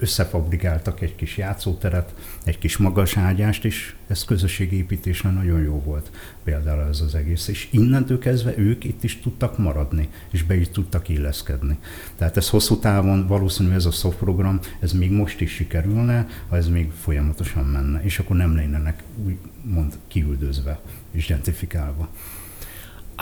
összefabrikáltak 0.03 1.01
egy 1.01 1.15
kis 1.15 1.37
játszóteret, 1.37 2.15
egy 2.45 2.59
kis 2.59 2.77
magas 2.77 3.17
ágyást, 3.17 3.65
és 3.65 3.95
ez 4.07 4.25
közösségépítésre 4.25 5.31
nagyon 5.31 5.63
jó 5.63 5.81
volt 5.81 6.11
például 6.45 6.89
ez 6.89 7.01
az 7.01 7.15
egész. 7.15 7.49
És 7.49 7.69
innentől 7.71 8.19
kezdve 8.19 8.59
ők 8.59 8.85
itt 8.85 9.05
is 9.05 9.21
tudtak 9.21 9.59
maradni, 9.59 10.09
és 10.31 10.43
be 10.43 10.57
is 10.57 10.69
tudtak 10.69 11.09
illeszkedni. 11.09 11.79
Tehát 12.17 12.37
ez 12.37 12.49
hosszú 12.49 12.79
távon 12.79 13.27
valószínű 13.27 13.71
ez 13.71 13.85
a 13.85 13.91
soft 13.91 14.19
program, 14.19 14.61
ez 14.81 14.93
még 14.93 15.11
most 15.11 15.41
is 15.41 15.51
sikerülne, 15.51 16.27
ha 16.49 16.57
ez 16.57 16.69
még 16.69 16.91
folyamatosan 17.01 17.65
menne, 17.65 18.03
és 18.03 18.19
akkor 18.19 18.37
nem 18.37 18.55
lennének 18.55 19.03
úgymond 19.25 19.99
kiüldözve 20.09 20.81
és 21.11 21.27
gentrifikálva. 21.27 22.09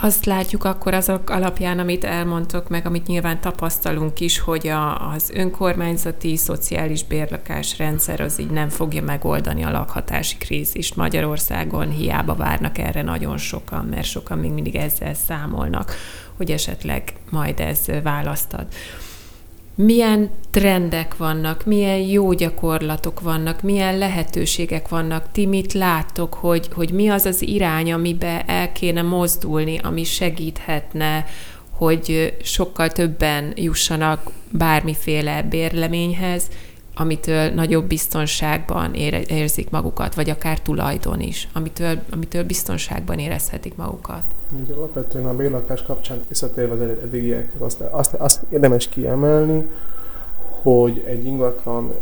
Azt 0.03 0.25
látjuk 0.25 0.63
akkor 0.63 0.93
azok 0.93 1.29
alapján, 1.29 1.79
amit 1.79 2.03
elmondtok, 2.03 2.69
meg 2.69 2.85
amit 2.85 3.07
nyilván 3.07 3.41
tapasztalunk 3.41 4.19
is, 4.19 4.39
hogy 4.39 4.67
a, 4.67 5.11
az 5.11 5.29
önkormányzati 5.33 6.35
szociális 6.37 7.03
bérlakás 7.03 7.77
rendszer 7.77 8.19
az 8.19 8.39
így 8.39 8.49
nem 8.49 8.69
fogja 8.69 9.01
megoldani 9.01 9.63
a 9.63 9.71
lakhatási 9.71 10.37
krízist. 10.37 10.95
Magyarországon 10.95 11.89
hiába 11.89 12.35
várnak 12.35 12.77
erre 12.77 13.01
nagyon 13.01 13.37
sokan, 13.37 13.85
mert 13.85 14.05
sokan 14.05 14.37
még 14.37 14.51
mindig 14.51 14.75
ezzel 14.75 15.13
számolnak, 15.13 15.95
hogy 16.37 16.51
esetleg 16.51 17.13
majd 17.29 17.59
ez 17.59 17.85
választad 18.03 18.65
milyen 19.75 20.29
trendek 20.49 21.17
vannak, 21.17 21.65
milyen 21.65 21.97
jó 21.97 22.33
gyakorlatok 22.33 23.19
vannak, 23.19 23.61
milyen 23.61 23.97
lehetőségek 23.97 24.87
vannak, 24.87 25.31
ti 25.31 25.45
mit 25.45 25.73
láttok, 25.73 26.33
hogy, 26.33 26.69
hogy 26.73 26.91
mi 26.91 27.07
az 27.07 27.25
az 27.25 27.41
irány, 27.41 27.91
amibe 27.91 28.43
el 28.45 28.71
kéne 28.71 29.01
mozdulni, 29.01 29.77
ami 29.83 30.03
segíthetne, 30.03 31.25
hogy 31.69 32.33
sokkal 32.43 32.89
többen 32.89 33.53
jussanak 33.55 34.31
bármiféle 34.51 35.41
bérleményhez, 35.41 36.47
amitől 37.01 37.49
nagyobb 37.49 37.85
biztonságban 37.85 38.93
érzik 39.27 39.69
magukat, 39.69 40.15
vagy 40.15 40.29
akár 40.29 40.59
tulajdon 40.59 41.19
is, 41.19 41.47
amitől, 41.53 41.99
amitől 42.11 42.43
biztonságban 42.43 43.19
érezhetik 43.19 43.75
magukat. 43.75 44.23
Ugye 44.63 44.73
alapvetően 44.73 45.25
a 45.25 45.35
bérlakás 45.35 45.83
kapcsán 45.83 46.21
visszatérve 46.27 46.73
az 46.73 46.81
eddigiek, 46.81 47.51
azt, 47.57 47.81
azt, 47.81 48.13
azt 48.13 48.41
érdemes 48.49 48.89
kiemelni, 48.89 49.65
hogy 50.61 51.03
egy 51.07 51.25
ingatlan 51.25 51.93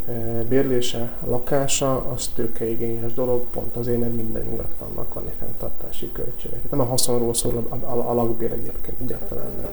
bérlése, 0.50 1.12
lakása, 1.28 2.06
az 2.14 2.30
tőkeigényes 2.36 3.14
dolog, 3.14 3.44
pont 3.52 3.76
azért, 3.76 4.00
mert 4.00 4.14
minden 4.14 4.48
ingatlannak 4.52 5.14
van 5.14 5.24
egy 5.28 5.34
fenntartási 5.40 6.12
költségek. 6.12 6.70
Nem 6.70 6.80
a 6.80 6.84
haszonról 6.84 7.34
szól 7.34 7.68
a, 7.70 7.76
a, 7.76 8.10
a 8.10 8.14
lakbér 8.14 8.52
egyébként 8.52 8.98
egyáltalán 9.02 9.52
nem. 9.62 9.72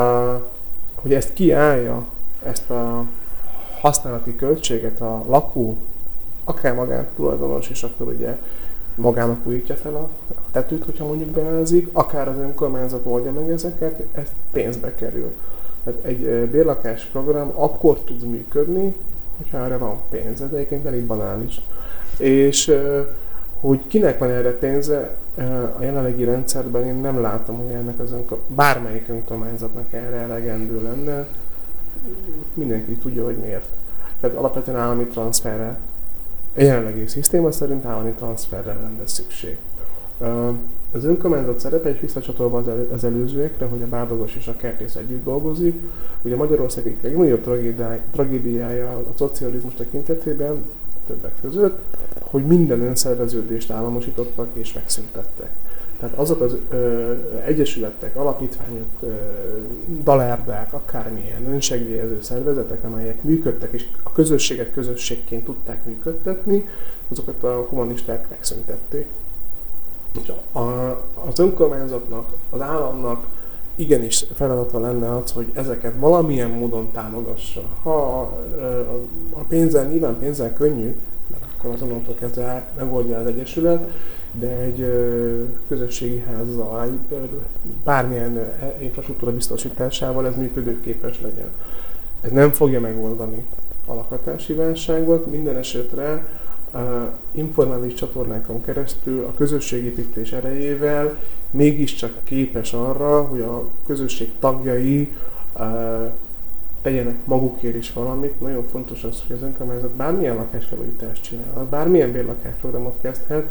Uh, 0.00 0.42
hogy 0.94 1.14
ezt 1.14 1.32
kiállja, 1.32 2.04
ezt 2.42 2.70
a 2.70 3.04
használati 3.84 4.36
költséget 4.36 5.00
a 5.00 5.24
lakó, 5.28 5.76
akár 6.44 6.74
magán 6.74 7.06
tulajdonos, 7.16 7.68
és 7.68 7.82
akkor 7.82 8.08
ugye 8.08 8.38
magának 8.94 9.46
újítja 9.46 9.74
fel 9.74 9.94
a 9.94 10.08
tetőt, 10.52 10.84
hogyha 10.84 11.06
mondjuk 11.06 11.28
beázik, 11.28 11.88
akár 11.92 12.28
az 12.28 12.36
önkormányzat 12.36 13.06
oldja 13.06 13.32
meg 13.32 13.50
ezeket, 13.50 14.02
ez 14.14 14.28
pénzbe 14.52 14.94
kerül. 14.94 15.32
Tehát 15.84 16.04
egy 16.04 16.48
bérlakás 16.50 17.04
program 17.04 17.52
akkor 17.54 17.98
tud 17.98 18.22
működni, 18.22 18.94
hogyha 19.36 19.64
erre 19.64 19.76
van 19.76 20.00
pénz. 20.10 20.40
Ez 20.40 20.52
egyébként 20.52 20.86
elég 20.86 21.06
banális. 21.06 21.60
És 22.18 22.78
hogy 23.60 23.86
kinek 23.86 24.18
van 24.18 24.30
erre 24.30 24.50
pénze, 24.58 25.16
a 25.78 25.82
jelenlegi 25.82 26.24
rendszerben 26.24 26.86
én 26.86 26.94
nem 26.94 27.20
látom, 27.20 27.56
hogy 27.56 27.72
ennek 27.72 27.98
az 27.98 28.12
önkor, 28.12 28.38
bármelyik 28.46 29.08
önkormányzatnak 29.08 29.92
erre 29.92 30.16
elegendő 30.16 30.82
lenne. 30.82 31.26
Mindenki 32.54 32.92
tudja, 32.92 33.24
hogy 33.24 33.36
miért. 33.36 33.68
Tehát 34.20 34.36
alapvetően 34.36 34.78
állami 34.78 35.04
transferre, 35.04 35.78
a 36.56 36.60
jelenlegi 36.60 37.06
szisztéma 37.06 37.52
szerint 37.52 37.84
állami 37.84 38.10
transferre 38.10 38.74
lenne 38.74 39.06
szükség. 39.06 39.56
Az 40.92 41.04
önkormányzat 41.04 41.58
szerepe, 41.58 41.88
és 41.88 42.00
visszacsatolva 42.00 42.62
az 42.92 43.04
előzőekre, 43.04 43.66
hogy 43.66 43.82
a 43.82 43.86
bárdogos 43.86 44.34
és 44.34 44.46
a 44.46 44.56
kertész 44.56 44.94
együtt 44.94 45.24
dolgozik. 45.24 45.82
Ugye 46.22 46.36
Magyarország 46.36 46.86
egyik 46.86 47.02
legnagyobb 47.02 47.42
tragédiája, 47.42 48.00
tragédiája 48.12 48.88
a 48.90 49.04
szocializmus 49.14 49.74
tekintetében, 49.74 50.64
többek 51.06 51.32
között, 51.40 51.78
hogy 52.20 52.46
minden 52.46 52.80
önszerveződést 52.80 53.70
államosítottak 53.70 54.48
és 54.52 54.72
megszüntettek. 54.72 55.50
Tehát 55.98 56.18
azok 56.18 56.40
az 56.40 56.56
ö, 56.70 57.12
egyesületek, 57.44 58.16
alapítványok, 58.16 58.88
ö, 59.00 59.12
dalárdák, 60.02 60.72
akármilyen 60.72 61.46
önsegélyező 61.46 62.18
szervezetek, 62.22 62.84
amelyek 62.84 63.22
működtek 63.22 63.72
és 63.72 63.86
a 64.02 64.12
közösséget 64.12 64.72
közösségként 64.72 65.44
tudták 65.44 65.84
működtetni, 65.84 66.68
azokat 67.08 67.44
a 67.44 67.64
kommunisták 67.64 68.30
megszüntették. 68.30 69.06
A, 70.52 70.60
az 71.28 71.38
önkormányzatnak, 71.38 72.28
az 72.50 72.60
államnak 72.60 73.26
igenis 73.74 74.24
feladata 74.34 74.80
lenne 74.80 75.16
az, 75.16 75.32
hogy 75.32 75.46
ezeket 75.54 75.94
valamilyen 75.98 76.50
módon 76.50 76.90
támogassa. 76.92 77.62
Ha 77.82 77.90
a, 77.90 78.22
a 79.32 79.42
pénzzel, 79.48 79.86
nyilván 79.86 80.18
pénzzel 80.18 80.52
könnyű, 80.52 80.94
mert 81.30 81.42
akkor 81.58 81.70
azonnantól 81.70 82.14
kezdve 82.14 82.72
megoldja 82.76 83.18
az 83.18 83.26
Egyesület, 83.26 83.90
de 84.38 84.48
egy 84.48 84.86
közösségi 85.68 86.18
házzal, 86.18 86.98
bármilyen 87.84 88.52
infrastruktúra 88.78 89.32
biztosításával 89.32 90.26
ez 90.26 90.36
működőképes 90.36 91.20
legyen. 91.20 91.48
Ez 92.20 92.30
nem 92.30 92.50
fogja 92.50 92.80
megoldani 92.80 93.46
a 93.86 93.94
lakhatási 93.94 94.52
válságot, 94.52 95.30
minden 95.30 95.56
esetre 95.56 96.26
informális 97.30 97.94
csatornákon 97.94 98.64
keresztül 98.64 99.24
a 99.24 99.34
közösségépítés 99.36 100.32
erejével 100.32 101.18
mégiscsak 101.50 102.24
képes 102.24 102.72
arra, 102.72 103.22
hogy 103.22 103.40
a 103.40 103.64
közösség 103.86 104.30
tagjai 104.38 105.12
tegyenek 106.82 107.16
magukért 107.24 107.76
is 107.76 107.92
valamit. 107.92 108.40
Nagyon 108.40 108.64
fontos 108.70 109.04
az, 109.04 109.22
hogy 109.26 109.36
az 109.36 109.42
önkormányzat 109.42 109.90
bármilyen 109.90 110.36
lakásfelújítást 110.36 111.22
csinál, 111.22 111.66
bármilyen 111.70 112.12
bérlakásprogramot 112.12 112.98
kezdhet, 113.00 113.46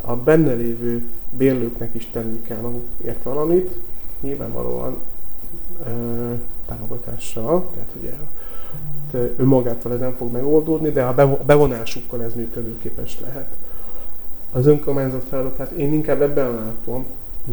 a 0.00 0.16
benne 0.16 0.52
lévő 0.52 1.02
bérlőknek 1.36 1.94
is 1.94 2.10
tenni 2.12 2.42
kell 2.42 2.60
magukért 2.60 3.22
valamit, 3.22 3.74
nyilvánvalóan 4.20 4.96
ö, 5.86 6.32
támogatással, 6.66 7.70
tehát 7.74 7.88
ugye 8.00 8.12
önmagától 9.36 9.92
ez 9.92 9.98
nem 9.98 10.14
fog 10.16 10.32
megoldódni, 10.32 10.90
de 10.90 11.02
a 11.02 11.38
bevonásukkal 11.46 12.22
ez 12.22 12.34
működőképes 12.34 13.20
lehet. 13.20 13.56
Az 14.52 14.66
önkormányzat 14.66 15.24
feladatát 15.28 15.70
én 15.70 15.92
inkább 15.92 16.22
ebben 16.22 16.54
látom, 16.54 17.06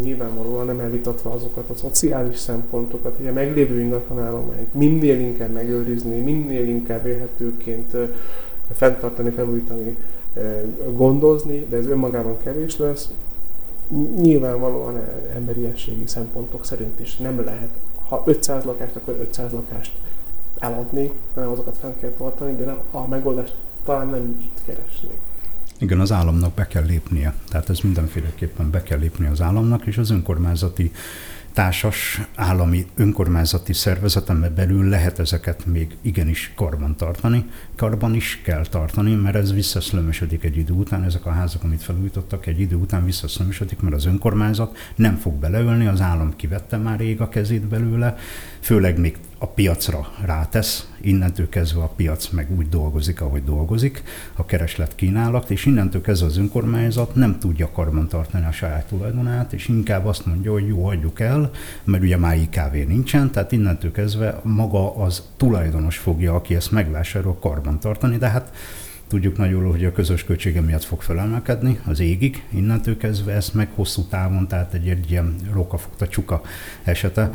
nyilvánvalóan 0.03 0.65
nem 0.65 0.79
elvitatva 0.79 1.31
azokat 1.31 1.69
a 1.69 1.75
szociális 1.75 2.37
szempontokat, 2.37 3.17
hogy 3.17 3.27
a 3.27 3.33
meglévő 3.33 3.79
ingatlanállományt 3.79 4.73
minél 4.73 5.19
inkább 5.19 5.51
megőrizni, 5.51 6.19
minél 6.19 6.67
inkább 6.67 7.05
élhetőként 7.05 7.95
fenntartani, 8.73 9.29
felújítani, 9.29 9.97
gondozni, 10.93 11.65
de 11.69 11.77
ez 11.77 11.87
önmagában 11.87 12.37
kevés 12.43 12.77
lesz. 12.77 13.09
Nyilvánvalóan 14.21 14.99
emberiességi 15.35 16.07
szempontok 16.07 16.65
szerint 16.65 16.99
is 16.99 17.17
nem 17.17 17.43
lehet. 17.43 17.69
Ha 18.07 18.23
500 18.25 18.63
lakást, 18.63 18.95
akkor 18.95 19.17
500 19.21 19.51
lakást 19.51 19.91
eladni, 20.59 21.11
hanem 21.33 21.49
azokat 21.49 21.77
fenn 21.81 21.93
kell 21.99 22.13
tartani, 22.17 22.55
de 22.55 22.65
nem, 22.65 22.77
a 22.91 23.07
megoldást 23.07 23.55
talán 23.83 24.07
nem 24.07 24.37
itt 24.41 24.59
keresni. 24.65 25.09
Igen, 25.77 25.99
az 25.99 26.11
államnak 26.11 26.53
be 26.53 26.67
kell 26.67 26.85
lépnie. 26.85 27.33
Tehát 27.49 27.69
ez 27.69 27.79
mindenféleképpen 27.79 28.69
be 28.69 28.83
kell 28.83 28.99
lépni 28.99 29.27
az 29.27 29.41
államnak, 29.41 29.85
és 29.85 29.97
az 29.97 30.09
önkormányzati 30.09 30.91
társas 31.55 32.21
állami 32.35 32.85
önkormányzati 32.95 33.73
szervezeten 33.73 34.51
belül 34.55 34.89
lehet 34.89 35.19
ezeket 35.19 35.65
még 35.65 35.97
igenis 36.01 36.51
karban 36.55 36.95
tartani. 36.95 37.45
Karban 37.75 38.15
is 38.15 38.41
kell 38.43 38.65
tartani, 38.65 39.13
mert 39.13 39.35
ez 39.35 39.53
visszaszlömösödik 39.53 40.43
egy 40.43 40.57
idő 40.57 40.73
után, 40.73 41.03
ezek 41.03 41.25
a 41.25 41.31
házak, 41.31 41.63
amit 41.63 41.83
felújítottak, 41.83 42.45
egy 42.45 42.59
idő 42.59 42.75
után 42.75 43.05
visszaszlömösödik, 43.05 43.79
mert 43.79 43.95
az 43.95 44.05
önkormányzat 44.05 44.77
nem 44.95 45.15
fog 45.15 45.33
beleölni, 45.33 45.87
az 45.87 46.01
állam 46.01 46.35
kivette 46.35 46.77
már 46.77 46.99
rég 46.99 47.21
a 47.21 47.29
kezét 47.29 47.67
belőle, 47.67 48.17
főleg 48.65 48.99
még 48.99 49.17
a 49.37 49.47
piacra 49.47 50.07
rátesz, 50.25 50.89
innentől 51.01 51.49
kezdve 51.49 51.81
a 51.81 51.87
piac 51.95 52.29
meg 52.29 52.51
úgy 52.57 52.69
dolgozik, 52.69 53.21
ahogy 53.21 53.43
dolgozik, 53.43 54.03
a 54.35 54.45
kereslet 54.45 54.95
kínálat, 54.95 55.49
és 55.49 55.65
innentől 55.65 56.01
kezdve 56.01 56.27
az 56.27 56.37
önkormányzat 56.37 57.15
nem 57.15 57.39
tudja 57.39 57.71
karban 57.71 58.07
tartani 58.07 58.45
a 58.45 58.51
saját 58.51 58.85
tulajdonát, 58.85 59.53
és 59.53 59.67
inkább 59.67 60.05
azt 60.05 60.25
mondja, 60.25 60.51
hogy 60.51 60.67
jó, 60.67 60.85
hagyjuk 60.85 61.19
el, 61.19 61.51
mert 61.83 62.03
ugye 62.03 62.17
már 62.17 62.35
IKV 62.35 62.87
nincsen, 62.87 63.31
tehát 63.31 63.51
innentől 63.51 63.91
kezdve 63.91 64.39
maga 64.43 64.95
az 64.95 65.23
tulajdonos 65.37 65.97
fogja, 65.97 66.35
aki 66.35 66.55
ezt 66.55 66.71
megvásárol, 66.71 67.37
karban 67.39 67.79
tartani, 67.79 68.17
de 68.17 68.27
hát 68.27 68.51
Tudjuk 69.07 69.37
nagyon 69.37 69.61
jól, 69.61 69.71
hogy 69.71 69.85
a 69.85 69.91
közös 69.91 70.23
költsége 70.23 70.61
miatt 70.61 70.83
fog 70.83 71.01
felemelkedni 71.01 71.79
az 71.87 71.99
égig, 71.99 72.43
innentől 72.49 72.97
kezdve 72.97 73.33
ezt 73.33 73.53
meg 73.53 73.67
hosszú 73.75 74.03
távon, 74.03 74.47
tehát 74.47 74.73
egy, 74.73 74.87
egy 74.87 75.11
ilyen 75.11 75.35
rókafogta 75.53 76.07
csuka 76.07 76.41
esete 76.83 77.31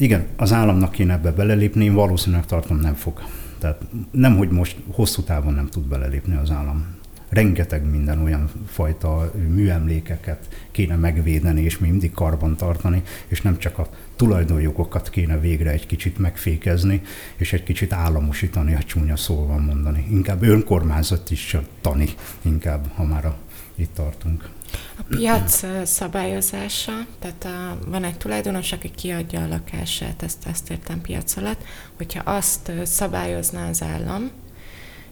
igen, 0.00 0.26
az 0.36 0.52
államnak 0.52 0.92
kéne 0.92 1.12
ebbe 1.12 1.30
belelépni, 1.30 1.84
én 1.84 1.94
valószínűleg 1.94 2.46
tartom 2.46 2.76
nem 2.76 2.94
fog. 2.94 3.22
Tehát 3.58 3.82
nem, 4.10 4.36
hogy 4.36 4.48
most 4.48 4.76
hosszú 4.92 5.22
távon 5.22 5.54
nem 5.54 5.66
tud 5.66 5.86
belelépni 5.86 6.36
az 6.36 6.50
állam. 6.50 6.98
Rengeteg 7.28 7.90
minden 7.90 8.22
olyan 8.22 8.50
fajta 8.66 9.32
műemlékeket 9.48 10.48
kéne 10.70 10.96
megvédeni, 10.96 11.62
és 11.62 11.78
mindig 11.78 12.12
karban 12.12 12.56
tartani, 12.56 13.02
és 13.26 13.42
nem 13.42 13.58
csak 13.58 13.78
a 13.78 13.88
tulajdonjogokat 14.16 15.10
kéne 15.10 15.38
végre 15.38 15.70
egy 15.70 15.86
kicsit 15.86 16.18
megfékezni, 16.18 17.02
és 17.36 17.52
egy 17.52 17.62
kicsit 17.62 17.92
államosítani, 17.92 18.72
ha 18.72 18.82
csúnya 18.82 19.16
szóval 19.16 19.58
mondani. 19.58 20.06
Inkább 20.10 20.42
önkormányzat 20.42 21.30
is 21.30 21.56
tani, 21.80 22.08
inkább, 22.42 22.86
ha 22.94 23.04
már 23.04 23.24
a, 23.24 23.36
itt 23.74 23.94
tartunk. 23.94 24.48
A 24.98 25.02
piac 25.08 25.64
szabályozása, 25.84 26.92
tehát 27.18 27.44
a, 27.44 27.78
van 27.86 28.04
egy 28.04 28.16
tulajdonos, 28.16 28.72
aki 28.72 28.90
kiadja 28.90 29.42
a 29.42 29.48
lakását, 29.48 30.22
ezt, 30.22 30.46
ezt 30.46 30.70
értem 30.70 31.00
piac 31.00 31.36
alatt, 31.36 31.60
hogyha 31.96 32.30
azt 32.30 32.72
szabályozná 32.84 33.68
az 33.68 33.82
állam, 33.82 34.30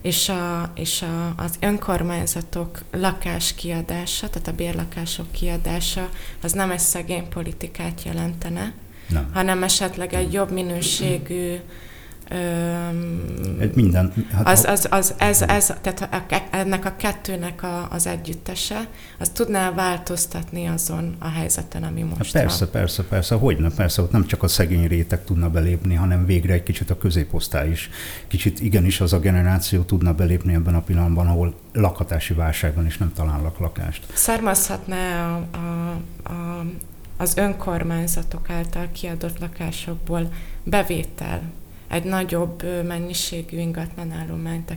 és, 0.02 0.28
a, 0.28 0.72
és 0.74 1.02
a, 1.02 1.34
az 1.36 1.54
önkormányzatok 1.60 2.78
lakás 2.92 3.54
kiadása, 3.54 4.30
tehát 4.30 4.48
a 4.48 4.52
bérlakások 4.52 5.32
kiadása, 5.32 6.08
az 6.42 6.52
nem 6.52 6.70
egy 6.70 6.78
szegény 6.78 7.28
politikát 7.28 8.02
jelentene, 8.02 8.72
nem. 9.08 9.30
hanem 9.32 9.62
esetleg 9.62 10.14
egy 10.14 10.32
jobb 10.32 10.50
minőségű 10.50 11.56
egy 13.58 13.74
minden. 13.74 14.26
Hát 14.32 14.48
az, 14.48 14.64
az, 14.64 14.86
az, 14.90 15.14
ez, 15.18 15.42
ez, 15.42 15.72
tehát 15.80 16.48
ennek 16.50 16.84
a 16.84 16.92
kettőnek 16.96 17.62
a, 17.62 17.88
az 17.90 18.06
együttese, 18.06 18.88
az 19.18 19.28
tudná 19.28 19.70
változtatni 19.70 20.66
azon 20.66 21.16
a 21.18 21.28
helyzeten, 21.28 21.82
ami 21.82 22.02
most 22.02 22.32
hát 22.32 22.42
persze, 22.42 22.64
van. 22.64 22.72
Persze, 22.72 23.02
persze, 23.02 23.34
hogy 23.34 23.58
nem, 23.58 23.72
persze, 23.74 24.02
ott 24.02 24.10
nem 24.10 24.26
csak 24.26 24.42
a 24.42 24.48
szegény 24.48 24.86
réteg 24.86 25.24
tudna 25.24 25.50
belépni, 25.50 25.94
hanem 25.94 26.26
végre 26.26 26.52
egy 26.52 26.62
kicsit 26.62 26.90
a 26.90 26.98
középosztály 26.98 27.70
is. 27.70 27.90
Kicsit 28.26 28.60
igenis 28.60 29.00
az 29.00 29.12
a 29.12 29.18
generáció 29.18 29.82
tudna 29.82 30.14
belépni 30.14 30.54
ebben 30.54 30.74
a 30.74 30.80
pillanatban, 30.80 31.26
ahol 31.26 31.54
lakhatási 31.72 32.34
válságban 32.34 32.86
is 32.86 32.98
nem 32.98 33.12
találnak 33.12 33.58
lakást. 33.58 34.06
Származhatná 34.14 35.34
a, 35.36 35.56
a, 35.56 35.90
a, 36.32 36.64
az 37.16 37.36
önkormányzatok 37.36 38.50
által 38.50 38.88
kiadott 38.92 39.38
lakásokból 39.38 40.32
bevétel 40.62 41.42
egy 41.88 42.04
nagyobb 42.04 42.62
mennyiségű 42.86 43.58
ingatlan 43.58 44.12
állományt 44.12 44.72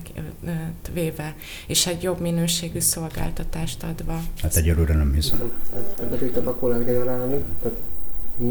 véve, 0.93 1.35
és 1.67 1.87
egy 1.87 2.03
jobb 2.03 2.19
minőségű 2.19 2.79
szolgáltatást 2.79 3.83
adva. 3.83 4.19
Hát 4.41 4.55
egyelőre 4.55 4.93
nem 4.93 5.13
hiszem. 5.13 5.51
Bevételt 6.09 6.47
akkor 6.47 6.69
lehet 6.69 6.85
generálni, 6.85 7.43
tehát 7.61 7.77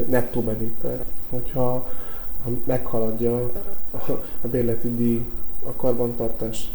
nettó 0.09 0.41
bevétel, 0.41 1.05
hogyha 1.31 1.89
meghaladja 2.65 3.53
a 4.43 4.49
bérleti 4.51 4.95
díj 4.95 5.25
a 5.67 5.73
karbantartás 5.73 6.71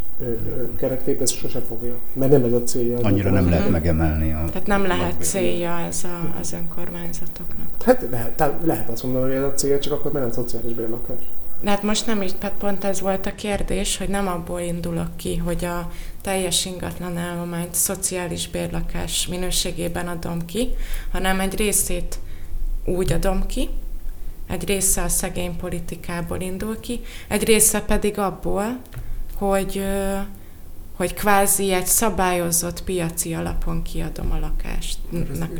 keretét, 0.78 1.22
ez 1.22 1.32
sose 1.32 1.60
fogja, 1.60 1.94
mert 2.14 2.32
nem 2.32 2.44
ez 2.44 2.54
a 2.54 2.64
célja. 2.64 2.98
Annyira 3.02 3.30
nem 3.30 3.50
lehet 3.50 3.70
megemelni. 3.70 4.34
A 4.34 4.44
Tehát 4.46 4.68
nem 4.68 4.86
lehet 4.86 5.24
célja 5.24 5.80
ez 5.80 6.04
a, 6.04 6.40
az 6.40 6.54
önkormányzatoknak. 6.54 7.68
Hát 7.86 8.08
lehet, 8.10 8.44
lehet 8.64 8.90
azt 8.90 9.04
mondani, 9.04 9.26
hogy 9.26 9.34
ez 9.34 9.44
a 9.44 9.54
célja, 9.54 9.80
csak 9.80 9.94
akkor 9.94 10.12
nem 10.12 10.32
szociális 10.32 10.74
bérlakás. 10.74 11.24
De 11.66 11.72
hát 11.72 11.84
most 11.84 12.06
nem 12.06 12.22
így, 12.22 12.38
tehát 12.38 12.56
pont 12.56 12.84
ez 12.84 13.00
volt 13.00 13.26
a 13.26 13.36
kérdés, 13.36 13.98
hogy 13.98 14.10
nem 14.10 14.28
abból 14.28 14.60
indulok 14.60 15.18
ki, 15.18 15.36
hogy 15.36 15.66
a 15.66 15.92
teljes 16.22 16.66
ingatlan 16.66 17.18
állományt 17.18 17.74
szociális 17.74 18.48
bérlakás 18.48 19.28
minőségében 19.28 20.08
adom 20.08 20.46
ki, 20.46 20.70
hanem 21.12 21.40
egy 21.40 21.56
részét 21.56 22.20
úgy 22.84 23.12
adom 23.12 23.46
ki, 23.46 23.70
egy 24.48 24.66
része 24.66 25.02
a 25.02 25.08
szegény 25.08 25.56
politikából 25.56 26.40
indul 26.40 26.80
ki, 26.80 27.00
egy 27.28 27.44
része 27.44 27.82
pedig 27.82 28.18
abból, 28.20 28.80
hogy 29.38 29.84
hogy 30.96 31.14
kvázi 31.14 31.72
egy 31.72 31.86
szabályozott 31.86 32.84
piaci 32.84 33.34
alapon 33.34 33.82
kiadom 33.82 34.32
a 34.32 34.40
lakást, 34.40 35.00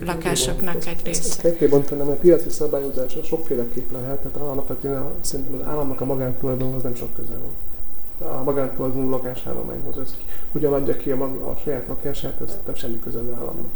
lakásoknak 0.06 0.86
egy 0.86 1.00
részét. 1.04 1.42
Ketté 1.42 1.68
bontanám, 1.68 2.08
mert 2.08 2.20
piaci 2.20 2.50
szabályozásra 2.50 3.24
sokféleképp 3.24 3.92
lehet, 3.92 4.18
tehát 4.18 4.38
alapvetően 4.38 5.04
szerintem 5.22 5.54
az 5.60 5.68
államnak 5.68 6.02
a 6.02 6.06
magántulajdonhoz 6.06 6.84
nem 6.84 6.96
sok 6.96 7.16
köze 7.16 7.34
van. 7.34 7.52
A 8.40 8.44
magántulajdonú 8.44 9.10
lakásállományhoz, 9.10 9.98
ez 9.98 10.16
hogyan 10.52 10.74
adja 10.74 10.98
ki 10.98 11.12
a, 11.12 11.16
maga, 11.16 11.46
a 11.46 11.58
saját 11.64 11.88
lakását, 11.88 12.42
ez 12.46 12.58
nem 12.66 12.76
semmi 12.76 13.00
köze 13.00 13.18
az 13.18 13.26
államnak. 13.40 13.70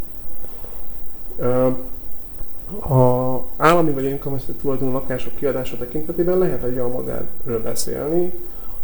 A 2.89 3.43
állami 3.57 3.91
vagy 3.91 4.05
önkormányzati 4.05 4.53
tulajdonú 4.53 4.91
lakások 4.91 5.35
kiadása 5.35 5.77
tekintetében 5.77 6.37
lehet 6.37 6.63
egy 6.63 6.73
olyan 6.73 6.91
modellről 6.91 7.61
beszélni, 7.63 8.31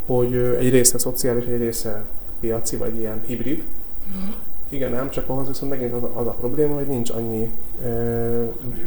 hogy 0.06 0.36
egy 0.36 0.70
része 0.70 0.98
szociális, 0.98 1.46
egy 1.46 1.58
része 1.58 2.06
piaci, 2.46 2.78
vagy 2.78 3.00
ilyen 3.00 3.22
hibrid. 3.26 3.64
Uh-huh. 4.08 4.36
Igen, 4.70 4.92
nem, 4.92 5.10
csak 5.10 5.30
ahhoz 5.30 5.48
viszont 5.48 5.72
megint 5.72 5.94
az, 5.94 6.04
az 6.14 6.28
a 6.28 6.36
probléma, 6.40 6.76
hogy 6.76 6.88
nincs 6.88 7.10
annyi 7.10 7.52
e, 7.84 7.90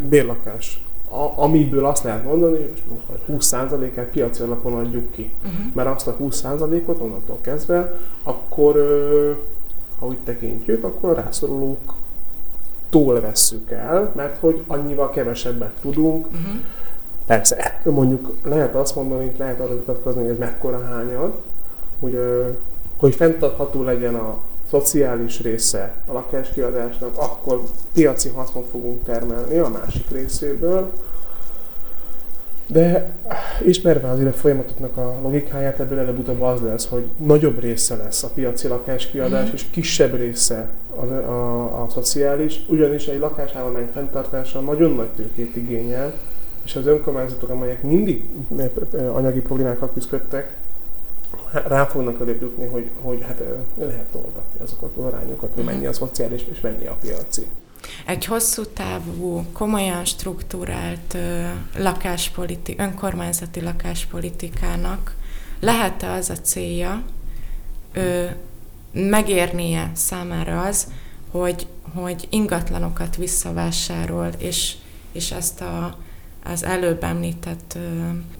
bérlakás, 0.08 0.84
a, 1.10 1.42
amiből 1.42 1.86
azt 1.86 2.02
lehet 2.02 2.24
mondani, 2.24 2.56
hogy 2.56 3.36
20%-át 3.38 4.06
piaci 4.06 4.42
alapon 4.42 4.72
adjuk 4.72 5.10
ki. 5.10 5.32
Uh-huh. 5.44 5.74
Mert 5.74 5.88
azt 5.88 6.06
a 6.06 6.16
20%-ot 6.20 7.00
onnantól 7.00 7.38
kezdve, 7.40 7.98
akkor, 8.22 8.76
e, 8.76 9.36
ha 9.98 10.06
úgy 10.06 10.18
tekintjük, 10.24 10.84
akkor 10.84 11.10
a 11.10 11.14
rászorulók 11.14 11.94
tól 12.88 13.20
vesszük 13.20 13.70
el, 13.70 14.12
mert 14.16 14.40
hogy 14.40 14.62
annyival 14.66 15.10
kevesebbet 15.10 15.80
tudunk. 15.80 16.26
Uh-huh. 16.26 16.60
Persze, 17.26 17.80
mondjuk 17.84 18.32
lehet 18.44 18.74
azt 18.74 18.94
mondani, 18.94 19.32
lehet 19.36 19.60
arra 19.60 19.74
vitatkozni, 19.74 20.20
hogy 20.20 20.30
ez 20.30 20.38
mekkora 20.38 20.84
hányad, 20.84 21.32
hogy 22.00 22.20
hogy 22.98 23.14
fenntartható 23.14 23.82
legyen 23.82 24.14
a 24.14 24.38
szociális 24.70 25.40
része 25.40 25.94
a 26.06 26.12
lakáskiadásnak, 26.12 27.16
akkor 27.16 27.62
piaci 27.92 28.28
hasznot 28.28 28.68
fogunk 28.70 29.04
termelni 29.04 29.58
a 29.58 29.68
másik 29.68 30.10
részéből. 30.10 30.90
De 32.66 33.10
ismerve 33.64 34.08
az 34.08 34.18
folyamatoknak 34.34 34.96
a 34.96 35.18
logikáját, 35.22 35.80
ebből 35.80 35.98
előbb-utóbb 35.98 36.42
az 36.42 36.60
lesz, 36.60 36.86
hogy 36.88 37.04
nagyobb 37.16 37.60
része 37.60 37.96
lesz 37.96 38.22
a 38.22 38.30
piaci 38.34 38.68
lakáskiadás, 38.68 39.50
mm. 39.50 39.52
és 39.54 39.64
kisebb 39.70 40.14
része 40.14 40.68
a, 40.96 41.04
a, 41.04 41.82
a 41.82 41.88
szociális, 41.88 42.64
ugyanis 42.68 43.06
egy 43.06 43.18
lakásállomány 43.18 43.88
fenntartása 43.92 44.60
nagyon 44.60 44.92
nagy 44.92 45.08
tőkét 45.16 45.56
igényel, 45.56 46.12
és 46.64 46.76
az 46.76 46.86
önkormányzatok, 46.86 47.48
amelyek 47.48 47.82
mindig 47.82 48.28
anyagi 49.14 49.40
problémákkal 49.40 49.90
küzdöttek, 49.94 50.56
rá 51.52 51.84
fognak 51.84 52.20
előbb 52.20 52.40
jutni, 52.40 52.66
hogy, 52.66 52.90
hogy 53.00 53.22
hát 53.22 53.42
lehet 53.78 54.04
tolgatni 54.04 54.60
azokat 54.62 54.90
az 54.96 55.04
arányokat, 55.04 55.50
hogy 55.54 55.64
mennyi 55.64 55.86
a 55.86 55.92
szociális 55.92 56.44
és 56.52 56.60
mennyi 56.60 56.86
a 56.86 56.96
piaci. 57.00 57.46
egy 58.06 58.24
hosszú 58.24 58.64
távú, 58.64 59.44
komolyan 59.52 60.04
struktúrált 60.04 61.16
lakáspoliti, 61.76 62.74
önkormányzati 62.78 63.60
lakáspolitikának 63.60 65.14
lehet-e 65.60 66.10
az 66.10 66.30
a 66.30 66.36
célja, 66.36 67.02
ő, 67.92 68.36
megérnie 68.92 69.90
számára 69.94 70.62
az, 70.62 70.86
hogy, 71.30 71.66
hogy 71.94 72.26
ingatlanokat 72.30 73.16
visszavásárol, 73.16 74.30
és, 74.38 74.74
és 75.12 75.30
ezt 75.32 75.60
a, 75.60 75.96
az 76.52 76.64
előbb 76.64 77.04
említett 77.04 77.78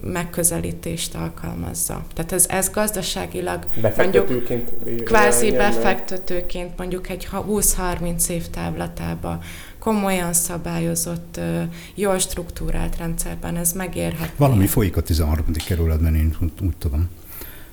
megközelítést 0.03 1.15
alkalmazza. 1.15 2.05
Tehát 2.15 2.33
ez, 2.33 2.47
ez 2.49 2.71
gazdaságilag 2.71 3.67
befektetőként 3.81 4.71
mondjuk 4.85 5.05
kvázi 5.05 5.51
befektetőként 5.51 6.79
mondjuk 6.79 7.09
egy 7.09 7.29
20-30 7.33 8.29
év 8.29 8.47
távlatába 8.47 9.39
komolyan 9.79 10.33
szabályozott, 10.33 11.41
jól 11.95 12.19
struktúrált 12.19 12.97
rendszerben 12.97 13.57
ez 13.57 13.73
megérhet. 13.73 14.33
Valami 14.37 14.67
folyik 14.67 14.97
a 14.97 15.03
13. 15.03 15.45
kerületben, 15.67 16.15
én 16.15 16.37
úgy, 16.43 16.53
úgy 16.63 16.77
tudom. 16.79 17.09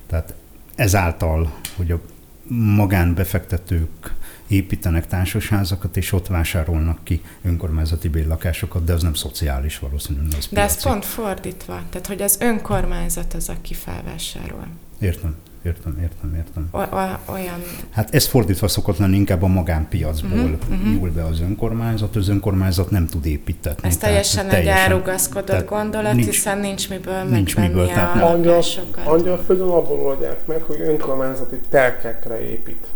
Tehát 0.08 0.34
ezáltal, 0.76 1.54
hogy 1.76 1.92
a 1.92 2.00
magánbefektetők 2.48 4.14
építenek 4.48 5.08
társasházakat, 5.08 5.98
és 5.98 6.12
ott 6.12 6.28
vásárolnak 6.28 7.04
ki 7.04 7.22
önkormányzati 7.43 8.08
bérlakásokat, 8.08 8.84
de 8.84 8.93
az 8.93 9.02
nem 9.02 9.14
szociális 9.14 9.80
valószínűleg. 9.80 10.38
Az 10.38 10.48
de 10.52 10.62
ez 10.62 10.84
pont 10.84 11.06
fordítva, 11.06 11.82
tehát 11.89 12.08
hogy 12.08 12.22
az 12.22 12.38
önkormányzat 12.39 13.34
az, 13.34 13.50
aki 13.50 13.74
felvásárol. 13.74 14.68
Értem. 15.00 15.36
Értem, 15.66 15.98
értem, 16.02 16.36
értem. 16.36 16.68
O, 16.72 16.80
o, 16.80 17.34
olyan... 17.34 17.62
Hát 17.89 18.16
ez 18.16 18.26
fordítva 18.26 18.68
szokott 18.68 18.98
lenni, 18.98 19.16
inkább 19.16 19.43
a 19.43 19.48
magánpiacból 19.48 20.39
uh-huh, 20.39 20.60
uh-huh. 20.70 20.93
nyúl 20.93 21.12
be 21.12 21.26
az 21.26 21.39
önkormányzat, 21.39 22.16
az 22.16 22.28
önkormányzat 22.28 22.89
nem 22.89 23.08
tud 23.08 23.26
építetni. 23.26 23.88
Ez 23.88 23.98
teljesen, 23.98 24.48
teljesen 24.48 24.76
egy 24.76 24.91
elrugaszkodott 24.91 25.68
gondolat, 25.68 26.14
nincs, 26.14 26.26
hiszen 26.26 26.58
nincs 26.58 26.89
miből 26.89 27.24
nincs 27.24 27.58
miből, 27.58 27.88
tehát 27.88 28.22
a 28.22 28.30
angyal, 28.30 28.64
Angyalföldön 29.04 29.68
abból 29.68 30.00
oldják 30.00 30.48
meg, 30.48 30.62
hogy 30.62 30.80
önkormányzati 30.80 31.60
telkekre 31.70 32.50
épít 32.50 32.88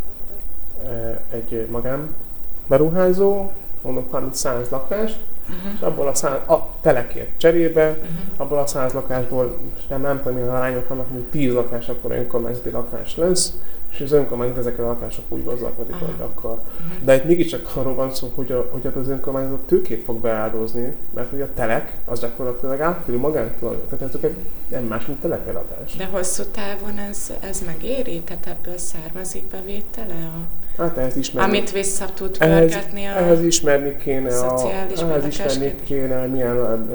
egy 1.32 1.68
magánberuházó, 1.72 3.50
mondok 3.82 4.32
30-100 4.34 4.70
lakást, 4.70 5.18
uh-huh. 5.42 5.74
és 5.76 5.82
abból 5.82 6.08
a, 6.08 6.14
száz, 6.14 6.50
a 6.50 6.68
telekért 6.82 7.30
cserébe, 7.38 7.90
uh-huh. 7.90 8.08
abból 8.38 8.58
a 8.58 8.66
száz 8.66 8.94
lakásból, 8.94 9.58
és 9.78 9.88
nem, 9.88 10.02
nem 10.02 10.18
tudom, 10.18 10.34
milyen 10.34 10.50
arányok 10.50 10.88
vannak, 10.88 11.12
hogy 11.12 11.22
10 11.22 11.54
lakás 11.54 11.90
akkor 11.90 12.12
önkormányzati 12.12 12.70
lakás 12.70 13.18
lesz, 13.18 13.54
és 13.92 14.02
az 14.02 14.12
önkormányzat 14.12 14.58
ezekre 14.58 14.84
a 14.84 14.88
lakások 14.88 15.24
úgy 15.28 15.46
gazdálkodik, 15.46 15.94
uh-huh. 15.94 16.10
hogy 16.10 16.26
akar. 16.36 16.52
Uh-huh. 16.52 17.04
De 17.04 17.16
itt 17.16 17.24
mégiscsak 17.24 17.72
arról 17.76 17.96
van 17.96 18.14
szó, 18.14 18.32
hogy, 18.36 18.52
a, 18.52 18.68
hogy 18.72 18.92
az 18.96 19.08
önkormányzat 19.08 19.60
tőkét 19.60 20.04
fog 20.04 20.22
beáldozni, 20.22 20.94
mert 21.14 21.30
hogy 21.30 21.42
a 21.42 21.54
telek 21.54 21.98
az 22.06 22.20
gyakorlatilag 22.20 22.82
átkerül 22.82 23.20
magántól, 23.20 23.82
tehát 23.90 24.16
ez 24.16 24.32
nem 24.68 24.84
más, 24.84 25.06
mint 25.06 25.20
telekeladás. 25.22 25.96
De 25.96 26.06
hosszú 26.06 26.44
távon 26.44 26.98
ez, 27.10 27.32
ez 27.40 27.64
megéri? 27.66 28.22
Tehát 28.22 28.48
ebből 28.48 28.78
származik 28.78 29.44
bevétele? 29.44 30.14
A... 30.14 30.68
Hát 30.80 30.98
ehhez 30.98 31.16
ismerni. 31.16 31.58
Amit 31.58 31.72
vissza 31.72 32.06
tud 32.14 32.38
pörgetni 32.38 33.04
ehhez, 33.04 33.16
a 33.16 33.20
ehhez 33.20 33.44
ismerni 33.44 33.98
kéne 33.98 34.38
a, 34.38 34.70
ehhez 34.72 35.26
ismerni 35.28 35.76
kéne, 35.86 36.20
hogy 36.20 36.32
milyen 36.32 36.88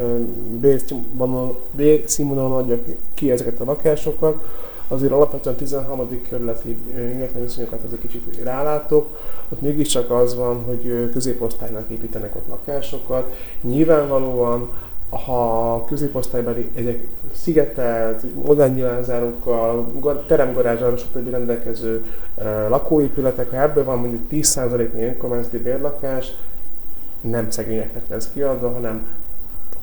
bérszínvonalon 1.71 2.59
adja 2.59 2.79
ki 3.15 3.31
ezeket 3.31 3.61
a 3.61 3.65
lakásokat 3.65 4.43
azért 4.89 5.13
alapvetően 5.13 5.57
13. 5.57 6.23
kerületi 6.29 6.77
ingatlan 7.13 7.43
viszonyokat 7.43 7.83
azért 7.87 8.01
kicsit 8.01 8.23
rálátok, 8.43 9.19
ott 9.49 9.61
mégiscsak 9.61 10.11
az 10.11 10.35
van, 10.35 10.63
hogy 10.63 11.11
középosztálynak 11.13 11.91
építenek 11.91 12.37
ott 12.37 12.49
lakásokat. 12.49 13.37
Nyilvánvalóan 13.61 14.71
ha 15.11 15.85
középosztálybeli 15.89 16.71
egyek 16.75 17.07
szigetelt, 17.35 18.45
modern 18.45 18.75
nyilvánzárókkal, 18.75 19.87
teremgarázsal, 20.27 20.97
stb. 20.97 21.31
rendelkező 21.31 22.05
lakóépületek, 22.69 23.51
ha 23.51 23.63
ebből 23.63 23.85
van 23.85 23.99
mondjuk 23.99 24.23
10%-nyi 24.31 25.05
önkormányzati 25.05 25.59
bérlakás, 25.59 26.33
nem 27.21 27.51
szegényeknek 27.51 28.09
lesz 28.09 28.31
kiadva, 28.33 28.73
hanem 28.73 29.07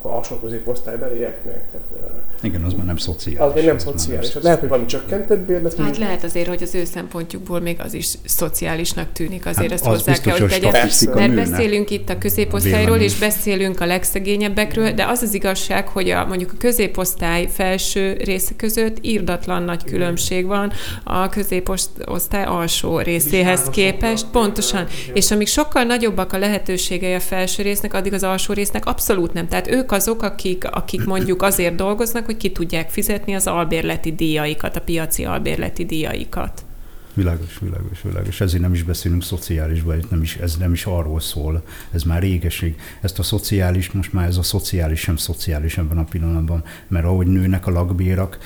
alsó 0.02 0.36
középosztálybelieknek. 0.36 1.62
Tehát, 1.72 2.14
Igen, 2.42 2.64
az 2.64 2.74
már 2.74 2.86
nem 2.86 2.98
szociális. 2.98 3.40
Az 3.40 3.54
még 3.54 3.66
nem 3.66 3.78
szociális. 3.78 4.34
Nem 4.34 4.44
lehet, 4.44 4.60
hogy 4.60 4.70
valami 4.70 4.88
csökkentett 4.88 5.40
bérlet. 5.40 5.78
Hát 5.78 5.98
lehet 5.98 6.24
azért, 6.24 6.48
hogy 6.48 6.64
az 6.64 6.76
ő 6.76 6.84
szempontjukból 6.84 7.60
még 7.60 7.80
az 7.80 7.94
is 7.94 8.14
szociálisnak 8.26 9.12
tűnik, 9.14 9.46
azért 9.46 9.70
hát 9.70 9.72
ezt 9.72 9.88
az 9.88 10.04
hozzá 10.04 10.22
kell, 10.22 10.40
hogy 10.40 10.50
tegyen. 10.50 10.72
Mert 11.14 11.50
beszélünk 11.50 11.90
itt 11.90 12.10
a 12.10 12.18
középosztályról, 12.18 12.98
és 12.98 13.20
beszélünk 13.20 13.80
a 13.80 13.86
legszegényebbekről, 13.86 14.92
de 14.92 15.06
az 15.06 15.22
az 15.22 15.34
igazság, 15.34 15.88
hogy 15.88 16.10
a, 16.10 16.26
mondjuk 16.26 16.52
a 16.54 16.58
középosztály 16.58 17.48
felső 17.48 18.18
része 18.24 18.52
között 18.58 18.98
írdatlan 19.02 19.64
nagy 19.64 19.84
különbség 19.84 20.46
van 20.46 20.72
a 21.04 21.30
középosztály 21.30 22.44
alsó 22.46 23.00
részéhez 23.00 23.70
képest. 23.72 24.26
Pontosan. 24.32 24.88
És 25.14 25.32
amíg 25.32 25.48
sokkal 25.48 25.84
nagyobbak 25.84 26.34
a 26.34 26.38
lehetőségei 26.38 27.14
a 27.14 27.20
felső 27.20 27.64
résznek, 27.64 27.94
addig 27.94 28.14
az 28.14 28.24
alsó 28.24 28.54
résznek 28.54 28.86
abszolút 28.86 29.34
nem. 29.34 29.48
Tehát 29.48 29.68
ők 29.68 29.91
azok, 29.92 30.24
akik, 30.24 30.66
akik 30.72 31.06
mondjuk 31.06 31.42
azért 31.42 31.76
dolgoznak, 31.76 32.26
hogy 32.26 32.38
ki 32.38 32.52
tudják 32.52 32.90
fizetni 32.90 33.36
az 33.36 33.48
albérleti 33.48 34.16
díjaikat, 34.16 34.76
a 34.76 34.82
piaci 34.82 35.26
albérleti 35.26 35.86
díjaikat. 35.86 36.66
Világos, 37.14 37.60
világos, 37.60 38.02
világos. 38.02 38.42
Ezért 38.42 38.62
nem 38.62 38.74
is 38.74 38.84
beszélünk 38.84 39.24
szociálisban, 39.24 40.06
nem 40.10 40.22
is, 40.22 40.36
ez 40.36 40.58
nem 40.58 40.74
is 40.74 40.86
arról 40.86 41.20
szól, 41.20 41.64
ez 41.92 42.04
már 42.04 42.22
régeség. 42.22 42.76
Ezt 43.02 43.20
a 43.20 43.24
szociális, 43.24 43.92
most 43.92 44.14
már 44.14 44.28
ez 44.28 44.38
a 44.38 44.44
szociális 44.44 45.00
sem 45.00 45.16
szociális 45.16 45.78
ebben 45.78 45.98
a 45.98 46.04
pillanatban, 46.04 46.64
mert 46.88 47.06
ahogy 47.06 47.28
nőnek 47.28 47.68
a 47.68 47.72
lakbérak, 47.72 48.38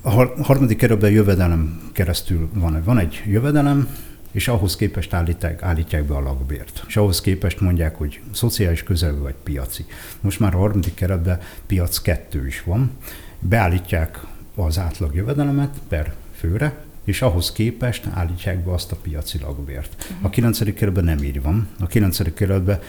a 0.00 0.42
harmadik 0.42 0.76
kerülben 0.76 1.10
jövedelem 1.10 1.90
keresztül 1.92 2.48
van. 2.54 2.82
Van 2.84 2.98
egy 2.98 3.22
jövedelem, 3.26 3.88
és 4.32 4.48
ahhoz 4.48 4.76
képest 4.76 5.12
állítják, 5.12 5.62
állítják 5.62 6.04
be 6.04 6.14
a 6.14 6.20
lakbért. 6.20 6.84
És 6.88 6.96
ahhoz 6.96 7.20
képest 7.20 7.60
mondják, 7.60 7.96
hogy 7.96 8.20
szociális 8.32 8.82
közelű 8.82 9.18
vagy 9.18 9.34
piaci. 9.42 9.84
Most 10.20 10.40
már 10.40 10.54
a 10.54 10.58
harmadik 10.58 10.94
keretben 10.94 11.40
piac 11.66 11.98
kettő 11.98 12.46
is 12.46 12.62
van. 12.62 12.90
Beállítják 13.38 14.20
az 14.54 14.78
átlag 14.78 15.14
jövedelemet 15.14 15.74
per 15.88 16.14
főre, 16.34 16.84
és 17.04 17.22
ahhoz 17.22 17.52
képest 17.52 18.06
állítják 18.14 18.64
be 18.64 18.72
azt 18.72 18.92
a 18.92 18.96
piaci 18.96 19.38
lakbért. 19.38 20.14
A 20.22 20.30
kilencedik 20.30 20.74
keretben 20.74 21.04
nem 21.04 21.22
így 21.22 21.42
van. 21.42 21.68
A 21.80 21.86
kilencedik 21.86 22.34
keretben 22.34 22.80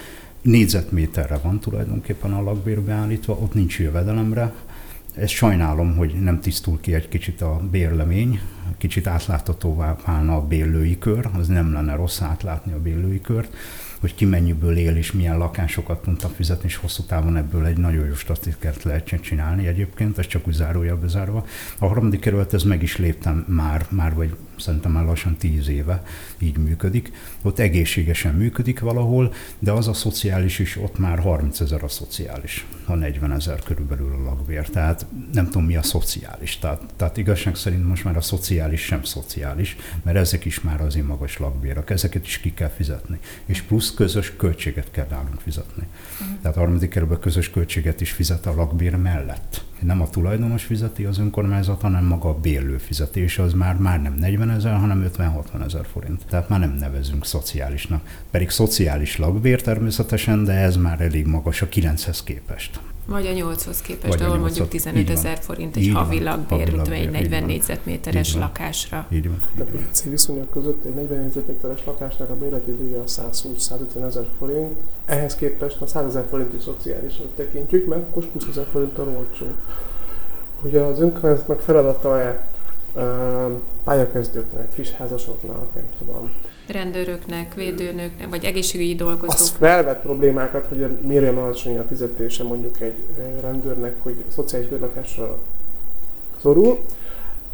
négyzetméterre 0.42 1.38
van 1.38 1.60
tulajdonképpen 1.60 2.34
a 2.34 2.42
lakbér 2.42 2.82
beállítva, 2.82 3.34
ott 3.34 3.54
nincs 3.54 3.80
jövedelemre, 3.80 4.54
ezt 5.16 5.34
sajnálom, 5.34 5.96
hogy 5.96 6.14
nem 6.22 6.42
tisztul 6.42 6.80
ki 6.82 6.94
egy 6.94 7.08
kicsit 7.08 7.42
a 7.42 7.62
bérlemény, 7.72 8.42
kicsit 8.78 9.08
átláthatóvá 9.08 9.96
válna 10.06 10.36
a 10.36 10.48
bérlői 10.48 10.98
kör, 10.98 11.30
az 11.38 11.48
nem 11.48 11.74
lenne 11.74 11.96
rossz 11.96 12.22
átlátni 12.22 12.74
a 12.74 12.82
bérlői 12.82 13.22
kört, 13.22 13.56
hogy 14.00 14.16
ki 14.16 14.26
mennyiből 14.26 14.78
él 14.78 14.96
és 14.96 15.12
milyen 15.12 15.38
lakásokat 15.38 16.02
tudta 16.02 16.28
fizetni, 16.28 16.68
és 16.68 16.76
hosszú 16.76 17.04
távon 17.04 17.38
ebből 17.38 17.66
egy 17.66 17.78
nagyon 17.78 18.06
jó 18.06 18.14
statisztikát 18.14 18.84
lehet 18.84 19.20
csinálni 19.22 19.68
egyébként, 19.68 20.18
ez 20.18 20.28
csak 20.28 20.48
úgy 20.48 20.54
zárója 20.54 20.98
bezárva. 20.98 21.46
A 21.80 21.88
harmadik 21.88 22.20
kerület 22.20 22.54
ez 22.54 22.64
meg 22.64 22.84
is 22.84 22.98
léptem 22.98 23.46
már, 23.48 23.86
már 23.90 24.14
vagy 24.14 24.36
szerintem 24.64 24.92
már 24.92 25.06
lassan 25.06 25.36
tíz 25.36 25.70
éve 25.70 26.04
így 26.38 26.58
működik. 26.58 27.12
Ott 27.42 27.60
egészségesen 27.60 28.36
működik 28.36 28.80
valahol, 28.80 29.34
de 29.60 29.72
az 29.72 29.88
a 29.88 29.94
szociális 29.94 30.60
is, 30.60 30.78
ott 30.78 30.98
már 30.98 31.20
30 31.20 31.60
ezer 31.60 31.84
a 31.84 31.88
szociális, 31.88 32.66
a 32.86 32.94
40 32.94 33.32
ezer 33.32 33.60
körülbelül 33.64 34.14
a 34.14 34.24
lakbér. 34.24 34.70
Tehát 34.70 35.06
nem 35.34 35.46
tudom, 35.46 35.66
mi 35.66 35.76
a 35.76 35.82
szociális. 35.82 36.58
Tehát, 36.58 36.82
tehát 36.96 37.18
igazság 37.18 37.56
szerint 37.56 37.88
most 37.88 38.04
már 38.04 38.18
a 38.18 38.22
szociális 38.22 38.82
sem 38.82 39.04
szociális, 39.04 39.76
mert 40.04 40.18
ezek 40.18 40.46
is 40.46 40.62
már 40.62 40.82
azért 40.82 41.08
magas 41.08 41.38
lakbérak, 41.38 41.90
ezeket 41.90 42.26
is 42.26 42.38
ki 42.38 42.54
kell 42.54 42.70
fizetni. 42.70 43.20
És 43.46 43.62
plusz 43.62 43.94
közös 43.94 44.36
költséget 44.36 44.92
kell 44.92 45.08
nálunk 45.10 45.40
fizetni. 45.40 45.88
Tehát 46.42 46.58
a 46.58 46.60
harmadik 46.60 46.90
kerülben 46.90 47.20
közös 47.20 47.50
költséget 47.50 48.02
is 48.02 48.12
fizet 48.12 48.46
a 48.46 48.56
lakbér 48.56 48.96
mellett 48.96 49.64
nem 49.86 50.02
a 50.02 50.10
tulajdonos 50.10 50.64
fizeti 50.64 51.06
az 51.06 51.18
önkormányzat, 51.20 51.82
hanem 51.82 52.06
maga 52.06 52.30
a 52.30 52.40
bérlő 52.40 52.78
fizetés, 52.78 53.40
az 53.40 53.54
már, 53.54 53.76
már 53.78 54.02
nem 54.02 54.14
40 54.14 54.50
ezer, 54.50 54.76
hanem 54.76 55.12
50-60 55.18 55.66
ezer 55.66 55.86
forint. 55.86 56.22
Tehát 56.30 56.50
már 56.50 56.60
nem 56.60 56.76
nevezünk 56.80 57.26
szociálisnak. 57.26 58.22
Pedig 58.32 58.50
szociális 58.50 59.18
lakbér 59.18 59.62
természetesen, 59.62 60.44
de 60.44 60.54
ez 60.54 60.78
már 60.78 61.02
elég 61.02 61.26
magas 61.26 61.62
a 61.62 61.68
9-hez 61.68 62.20
képest. 62.24 62.80
Vagy 63.06 63.26
a 63.26 63.30
8-hoz 63.30 63.82
képest, 63.82 64.14
Vagy 64.14 64.22
ahol 64.22 64.38
mondjuk 64.38 64.68
15 64.68 65.10
ezer 65.10 65.38
forint 65.38 65.76
egy 65.76 65.92
havi 65.94 66.24
lakbér, 66.24 66.74
egy 66.92 67.12
40 67.12 67.44
négyzetméteres 67.44 68.36
lakásra. 68.36 69.08
Így 69.10 69.28
van. 69.28 69.42
De 69.56 69.64
piaci 69.64 70.10
viszonyok 70.10 70.52
között 70.52 70.86
egy 70.86 70.94
40 70.94 71.20
négyzetméteres 71.20 71.80
lakásnak 71.86 72.30
a 72.30 72.36
bérleti 72.36 72.78
díja 72.78 73.04
120-150 73.08 74.06
ezer 74.08 74.28
forint. 74.38 74.80
Ehhez 75.06 75.36
képest 75.36 75.82
a 75.82 75.88
100 75.88 76.06
ezer 76.06 76.26
forinti 76.30 76.58
szociálisnak 76.64 77.28
tekintjük, 77.36 77.88
mert 77.88 78.16
most 78.16 78.28
20 78.34 78.46
ezer 78.50 78.66
forinttal 78.72 79.08
olcsó. 79.08 79.46
Ugye 80.62 80.82
az 80.82 81.00
önkormányzatnak 81.00 81.60
feladata-e 81.60 82.48
pályakezdőknek, 83.84 84.72
friss 84.72 84.92
házasoknak, 84.92 85.74
nem 85.74 85.86
tudom, 85.98 86.32
rendőröknek, 86.68 87.54
védőnöknek, 87.54 88.30
vagy 88.30 88.44
egészségügyi 88.44 88.96
dolgozók. 88.96 89.30
Az 89.30 89.50
felvet 89.50 90.02
problémákat, 90.02 90.66
hogy 90.68 90.88
miért 91.02 91.24
olyan 91.24 91.38
alacsony 91.38 91.78
a 91.78 91.84
fizetése 91.84 92.44
mondjuk 92.44 92.80
egy 92.80 92.96
rendőrnek, 93.42 93.96
hogy 94.00 94.16
szociális 94.28 94.68
bérlakásra 94.68 95.38
szorul, 96.42 96.80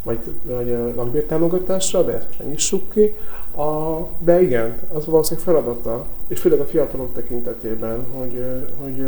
vagy, 0.04 0.20
vagy 0.44 0.78
lakbértámogatásra, 0.96 2.04
de 2.04 2.14
ezt 2.14 2.28
most 2.28 2.50
nyissuk 2.50 2.90
ki. 2.90 3.16
A, 3.62 4.08
de 4.20 4.42
igen, 4.42 4.78
az 4.94 5.06
valószínűleg 5.06 5.46
feladata, 5.46 6.06
és 6.28 6.40
főleg 6.40 6.60
a 6.60 6.66
fiatalok 6.66 7.14
tekintetében, 7.14 8.06
hogy, 8.12 8.44
hogy 8.82 9.06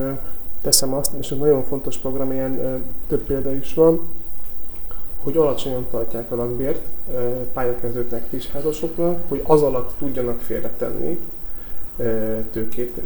teszem 0.62 0.94
azt, 0.94 1.12
és 1.20 1.32
ez 1.32 1.38
nagyon 1.38 1.64
fontos 1.64 1.98
program, 1.98 2.32
ilyen 2.32 2.84
több 3.08 3.24
példa 3.24 3.54
is 3.54 3.74
van, 3.74 4.02
hogy 5.24 5.38
alacsonyan 5.38 5.86
tartják 5.92 6.32
a 6.32 6.36
lakbért 6.36 6.86
pályakezdőknek, 7.54 8.24
házasoknak, 8.54 9.22
hogy 9.28 9.42
az 9.44 9.62
alatt 9.62 9.94
tudjanak 9.98 10.42
félretenni 10.42 11.18
tőkét 12.52 13.00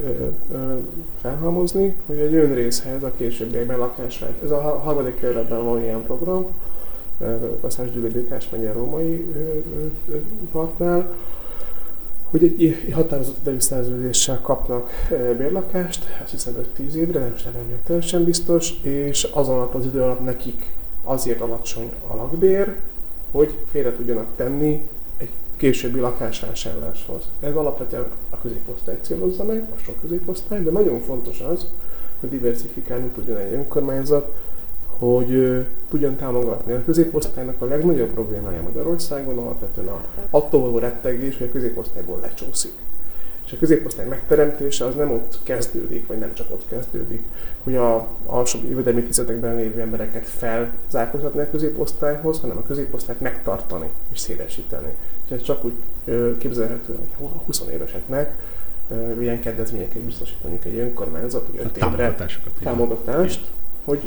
felhalmozni, 1.22 1.96
hogy 2.06 2.18
egy 2.18 2.34
önrészhez 2.34 3.04
a 3.04 3.12
későbbiekben 3.18 3.78
lakásra. 3.78 4.28
Ez 4.44 4.52
a 4.52 4.60
harmadik 4.60 5.20
kerületben 5.20 5.64
van 5.64 5.82
ilyen 5.82 6.04
program, 6.04 6.46
Kaszás 7.62 7.92
Gyűlő 7.92 8.10
Békás 8.10 8.50
megye 8.50 8.72
római 8.72 9.26
partnál, 10.52 11.14
hogy 12.30 12.44
egy 12.44 12.92
határozott 12.94 13.38
idejű 13.42 13.60
szerződéssel 13.60 14.42
kapnak 14.42 14.90
bérlakást, 15.38 16.06
azt 16.24 16.32
hiszem 16.32 16.54
5-10 16.78 16.94
évre, 16.94 17.20
nem 17.20 17.38
sem 17.38 17.52
teljesen 17.84 18.24
biztos, 18.24 18.74
és 18.82 19.28
az 19.34 19.48
alatt 19.48 19.74
az 19.74 19.86
idő 19.86 20.02
alatt 20.02 20.24
nekik 20.24 20.66
azért 21.06 21.42
alacsony 21.42 21.94
a 22.08 22.16
lakbér, 22.16 22.76
hogy 23.32 23.54
félre 23.72 23.96
tudjanak 23.96 24.28
tenni 24.36 24.88
egy 25.18 25.30
későbbi 25.58 26.00
lakásvásárláshoz. 26.00 27.24
Ez 27.40 27.56
alapvetően 27.56 28.06
a 28.30 28.38
középosztály 28.42 28.98
célozza 29.02 29.44
meg, 29.44 29.68
a 29.76 29.80
sok 29.80 30.02
középosztály, 30.02 30.64
de 30.64 30.72
nagyon 30.72 31.00
fontos 31.00 31.40
az, 31.40 31.66
hogy 32.20 32.30
diversifikálni 32.30 33.08
tudjon 33.08 33.38
egy 33.38 33.54
önkormányzat, 33.54 34.34
hogy 34.98 35.66
tudjon 35.90 36.16
támogatni. 36.16 36.74
A 36.74 36.84
középosztálynak 36.86 37.62
a 37.62 37.66
legnagyobb 37.66 38.10
problémája 38.10 38.62
Magyarországon 38.62 39.38
alapvetően 39.38 39.88
a, 39.88 40.02
attól 40.30 40.62
való 40.62 40.78
rettegés, 40.78 41.38
hogy 41.38 41.48
a 41.48 41.52
középosztályból 41.52 42.20
lecsúszik. 42.22 42.74
És 43.46 43.52
a 43.52 43.58
középosztály 43.60 44.08
megteremtése 44.08 44.86
az 44.86 44.96
nem 44.96 45.12
ott 45.12 45.40
kezdődik, 45.44 46.08
vagy 46.08 46.18
nem 46.18 46.34
csak 46.34 46.52
ott 46.52 46.68
kezdődik, 46.68 47.22
hogy 47.64 47.76
a 47.76 48.08
alsóbb 48.26 48.70
jövedelmi 48.70 49.04
tizetekben 49.04 49.56
lévő 49.56 49.82
embereket 49.82 50.28
felzárkóztatni 50.28 51.40
a 51.40 51.50
középosztályhoz, 51.50 52.40
hanem 52.40 52.58
a 52.58 52.64
középosztályt 52.68 53.20
megtartani 53.20 53.90
és 54.14 54.20
szélesíteni. 54.20 54.94
És 55.26 55.36
ez 55.36 55.42
csak 55.42 55.66
úgy 55.66 55.74
képzelhető, 56.38 56.96
hogy 57.18 57.30
20 57.46 57.64
éveseknek 57.72 58.34
ilyen 59.20 59.40
kedvezményeket 59.40 60.02
biztosít 60.02 60.44
mondjuk 60.44 60.66
egy 60.66 60.78
önkormányzat, 60.78 61.48
hogy 61.52 61.60
5 61.60 61.78
évre 61.78 62.16
támogatást, 62.64 63.46
hogy 63.84 64.02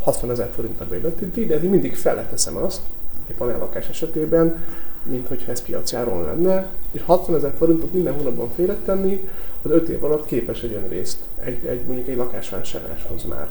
60 0.00 0.30
ezer 0.30 0.50
forintnak 0.54 0.88
bejöveti, 0.88 1.46
de 1.46 1.58
mindig 1.58 1.94
feleteszem 1.94 2.56
azt, 2.56 2.80
egy 3.26 3.34
panellakás 3.34 3.88
esetében, 3.88 4.64
mint 5.04 5.28
hogyha 5.28 5.50
ez 5.50 5.62
piaci 5.62 5.96
áron 5.96 6.22
lenne, 6.22 6.68
és 6.90 7.02
60 7.02 7.36
ezer 7.36 7.52
forintot 7.58 7.92
minden 7.92 8.14
hónapban 8.14 8.50
félretenni, 8.54 9.28
az 9.62 9.70
5 9.70 9.88
év 9.88 10.04
alatt 10.04 10.26
képes 10.26 10.62
egy 10.62 10.72
önrészt, 10.84 11.18
egy, 11.44 11.64
egy 11.66 11.84
mondjuk 11.86 12.08
egy 12.08 12.16
lakásvásárláshoz 12.16 13.24
már 13.24 13.48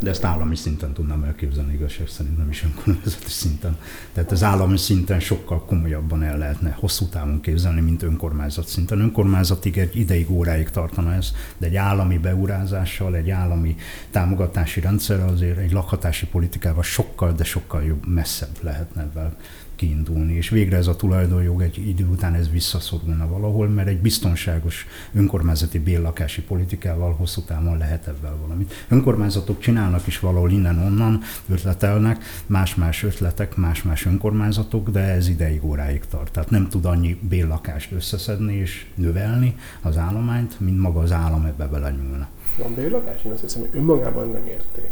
de 0.00 0.10
ezt 0.10 0.24
állami 0.24 0.56
szinten 0.56 0.92
tudnám 0.92 1.22
elképzelni, 1.22 1.72
igazság 1.72 2.08
szerint 2.08 2.36
nem 2.36 2.48
is 2.50 2.64
önkormányzati 2.64 3.28
szinten. 3.28 3.78
Tehát 4.12 4.30
az 4.30 4.42
állami 4.42 4.76
szinten 4.76 5.20
sokkal 5.20 5.64
komolyabban 5.64 6.22
el 6.22 6.38
lehetne 6.38 6.76
hosszú 6.80 7.06
távon 7.06 7.40
képzelni, 7.40 7.80
mint 7.80 8.02
önkormányzat 8.02 8.66
szinten. 8.66 9.00
Önkormányzatig 9.00 9.78
egy 9.78 9.96
ideig, 9.96 10.30
óráig 10.30 10.70
tartana 10.70 11.12
ez, 11.12 11.32
de 11.58 11.66
egy 11.66 11.76
állami 11.76 12.18
beurázással, 12.18 13.16
egy 13.16 13.30
állami 13.30 13.76
támogatási 14.10 14.80
rendszerrel 14.80 15.28
azért 15.28 15.58
egy 15.58 15.72
lakhatási 15.72 16.26
politikával 16.26 16.82
sokkal, 16.82 17.32
de 17.32 17.44
sokkal 17.44 17.82
jobb, 17.84 18.06
messzebb 18.06 18.56
lehetne 18.60 19.02
ebben 19.02 19.36
kiindulni, 19.82 20.34
és 20.34 20.48
végre 20.48 20.76
ez 20.76 20.86
a 20.86 20.96
tulajdonjog 20.96 21.62
egy 21.62 21.88
idő 21.88 22.06
után 22.06 22.34
ez 22.34 22.50
visszaszorulna 22.50 23.28
valahol, 23.28 23.68
mert 23.68 23.88
egy 23.88 24.00
biztonságos 24.00 24.86
önkormányzati 25.14 25.78
bérlakási 25.78 26.42
politikával 26.42 27.12
hosszú 27.12 27.40
távon 27.40 27.78
lehet 27.78 28.06
ebben 28.06 28.40
valamit. 28.40 28.72
Önkormányzatok 28.88 29.60
csinálnak 29.60 30.06
is 30.06 30.18
valahol 30.18 30.50
innen-onnan, 30.50 31.20
ötletelnek, 31.48 32.24
más-más 32.46 33.02
ötletek, 33.02 33.56
más-más 33.56 34.06
önkormányzatok, 34.06 34.88
de 34.88 35.00
ez 35.00 35.28
ideig 35.28 35.64
óráig 35.64 36.02
tart. 36.10 36.32
Tehát 36.32 36.50
nem 36.50 36.68
tud 36.68 36.84
annyi 36.84 37.18
bérlakást 37.28 37.92
összeszedni 37.92 38.54
és 38.54 38.86
növelni 38.94 39.56
az 39.80 39.96
állományt, 39.96 40.60
mint 40.60 40.80
maga 40.80 41.00
az 41.00 41.12
állam 41.12 41.44
ebbe 41.44 41.66
belenyúlna. 41.66 42.28
A 42.58 42.68
bérlakás, 42.74 43.24
én 43.24 43.32
azt 43.32 43.40
hiszem, 43.40 43.60
hogy 43.60 43.70
önmagában 43.72 44.30
nem 44.30 44.46
érték. 44.46 44.90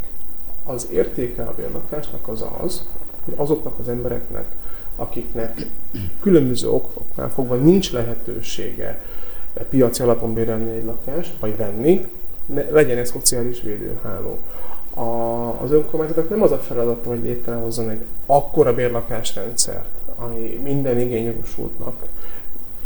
Az 0.64 0.88
értéke 0.92 1.42
a 1.42 1.54
bérlakásnak 1.54 2.28
az 2.28 2.44
az, 2.62 2.82
hogy 3.24 3.34
azoknak 3.36 3.78
az 3.78 3.88
embereknek, 3.88 4.44
akiknek 4.96 5.66
különböző 6.20 6.68
okoknál 6.68 7.30
fogva 7.30 7.54
nincs 7.54 7.92
lehetősége 7.92 9.02
piaci 9.70 10.02
alapon 10.02 10.34
bérelni 10.34 10.70
egy 10.70 10.84
lakást, 10.84 11.32
vagy 11.40 11.56
venni, 11.56 12.08
ne, 12.46 12.70
legyen 12.70 12.98
egy 12.98 13.06
szociális 13.06 13.62
védőháló. 13.62 14.38
A, 14.94 15.02
az 15.62 15.72
önkormányzatnak 15.72 16.30
nem 16.30 16.42
az 16.42 16.52
a 16.52 16.58
feladata, 16.58 17.08
hogy 17.08 17.22
létrehozzon 17.22 17.90
egy 17.90 18.04
akkora 18.26 18.74
bérlakásrendszert, 18.74 19.88
ami 20.16 20.60
minden 20.62 21.00
igényjogosultnak, 21.00 22.02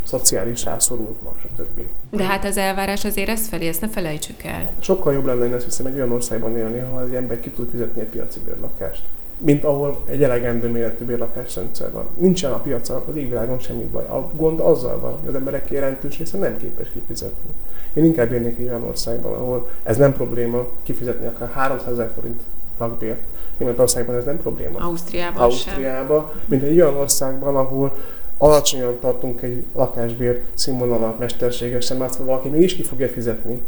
szociális 0.02 0.64
rászorultnak, 0.64 1.38
stb. 1.40 1.80
De 2.10 2.24
hát 2.24 2.44
az 2.44 2.56
elvárás 2.56 3.04
azért 3.04 3.28
ezt 3.28 3.46
felé, 3.46 3.68
ezt 3.68 3.80
ne 3.80 3.88
felejtsük 3.88 4.42
el. 4.42 4.72
Sokkal 4.78 5.12
jobb 5.12 5.24
lenne, 5.24 5.44
én 5.44 5.52
azt 5.52 5.64
hiszem, 5.64 5.86
egy 5.86 5.94
olyan 5.94 6.12
országban 6.12 6.56
élni, 6.56 6.78
ahol 6.78 7.02
egy 7.02 7.14
ember 7.14 7.40
ki 7.40 7.50
tud 7.50 7.70
fizetni 7.70 8.00
egy 8.00 8.06
piaci 8.06 8.40
bérlakást 8.44 9.02
mint 9.38 9.64
ahol 9.64 10.00
egy 10.08 10.22
elegendő 10.22 10.68
méretű 10.68 11.04
bérlakásrendszer 11.04 11.92
van. 11.92 12.06
Nincsen 12.18 12.52
a 12.52 12.58
piacon, 12.58 13.02
az 13.08 13.16
égvilágon 13.16 13.58
semmi 13.58 13.84
baj. 13.84 14.04
A 14.04 14.30
gond 14.36 14.60
azzal 14.60 14.98
van, 14.98 15.18
hogy 15.18 15.28
az 15.28 15.34
emberek 15.34 15.70
jelentős 15.70 16.18
része 16.18 16.38
nem 16.38 16.56
képes 16.56 16.86
kifizetni. 16.92 17.50
Én 17.92 18.04
inkább 18.04 18.32
élnék 18.32 18.58
egy 18.58 18.64
olyan 18.64 18.84
országban, 18.84 19.32
ahol 19.32 19.68
ez 19.82 19.96
nem 19.96 20.12
probléma 20.12 20.66
kifizetni 20.82 21.26
akár 21.26 21.50
300 21.50 21.92
ezer 21.92 22.10
forint 22.14 22.40
lakbért. 22.78 23.20
Németországban 23.56 24.16
ez 24.16 24.24
nem 24.24 24.40
probléma. 24.40 24.78
Ausztriában, 24.78 25.42
Ausztriában 25.42 26.28
sem. 26.32 26.40
mint 26.46 26.62
egy 26.62 26.80
olyan 26.80 26.96
országban, 26.96 27.56
ahol 27.56 27.92
alacsonyan 28.38 28.98
tartunk 29.00 29.42
egy 29.42 29.64
lakásbér 29.74 30.42
színvonalat 30.54 31.18
mesterségesen, 31.18 31.96
mert 31.96 32.16
valaki 32.16 32.48
mégis 32.48 32.74
ki 32.74 32.82
fogja 32.82 33.08
fizetni, 33.08 33.60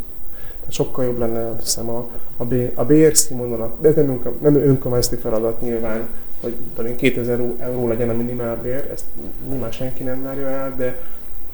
sokkal 0.69 1.05
jobb 1.05 1.19
lenne 1.19 1.47
azt 1.47 1.62
hiszem 1.62 1.89
a, 1.89 2.09
a, 2.37 2.45
bér, 2.45 2.73
a 2.75 2.85
bérszínvonalat, 2.85 3.81
de 3.81 3.89
ez 3.89 3.95
nem, 3.95 4.09
önk, 4.09 4.41
nem 4.43 4.55
önkormányzati 4.55 5.17
feladat 5.17 5.61
nyilván, 5.61 6.07
hogy 6.41 6.55
talán 6.75 6.97
2000 6.97 7.41
euró 7.61 7.89
legyen 7.89 8.09
a 8.09 8.14
minimálbér, 8.14 8.89
ezt 8.93 9.05
nyilván 9.49 9.71
senki 9.71 10.03
nem 10.03 10.23
várja 10.23 10.49
el, 10.49 10.75
de 10.77 10.99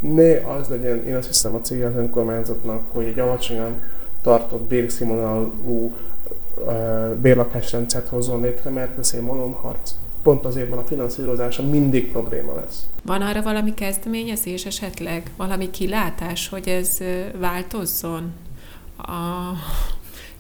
ne 0.01 0.55
az 0.57 0.69
legyen, 0.69 1.07
én 1.07 1.17
azt 1.17 1.27
hiszem 1.27 1.55
a 1.55 1.61
célja 1.61 1.89
az 1.89 1.95
önkormányzatnak, 1.95 2.83
hogy 2.93 3.05
egy 3.05 3.19
alacsonyan 3.19 3.81
tartott 4.23 4.63
bérszínvonalú 4.63 5.93
bérlakásrendszert 7.21 8.09
hozzon 8.09 8.41
létre, 8.41 8.71
mert 8.71 8.99
ez 8.99 9.13
egy 9.15 9.23
malomharc. 9.23 9.95
Pont 10.23 10.45
azért 10.45 10.69
van 10.69 10.79
a 10.79 10.85
finanszírozása 10.85 11.63
mindig 11.63 12.11
probléma 12.11 12.55
lesz. 12.55 12.87
Van 13.05 13.23
arra 13.23 13.43
valami 13.43 13.75
kezdeményezés 13.75 14.67
esetleg? 14.67 15.31
Valami 15.37 15.71
kilátás, 15.71 16.49
hogy 16.49 16.69
ez 16.69 16.99
változzon? 17.39 18.33
A 19.03 19.55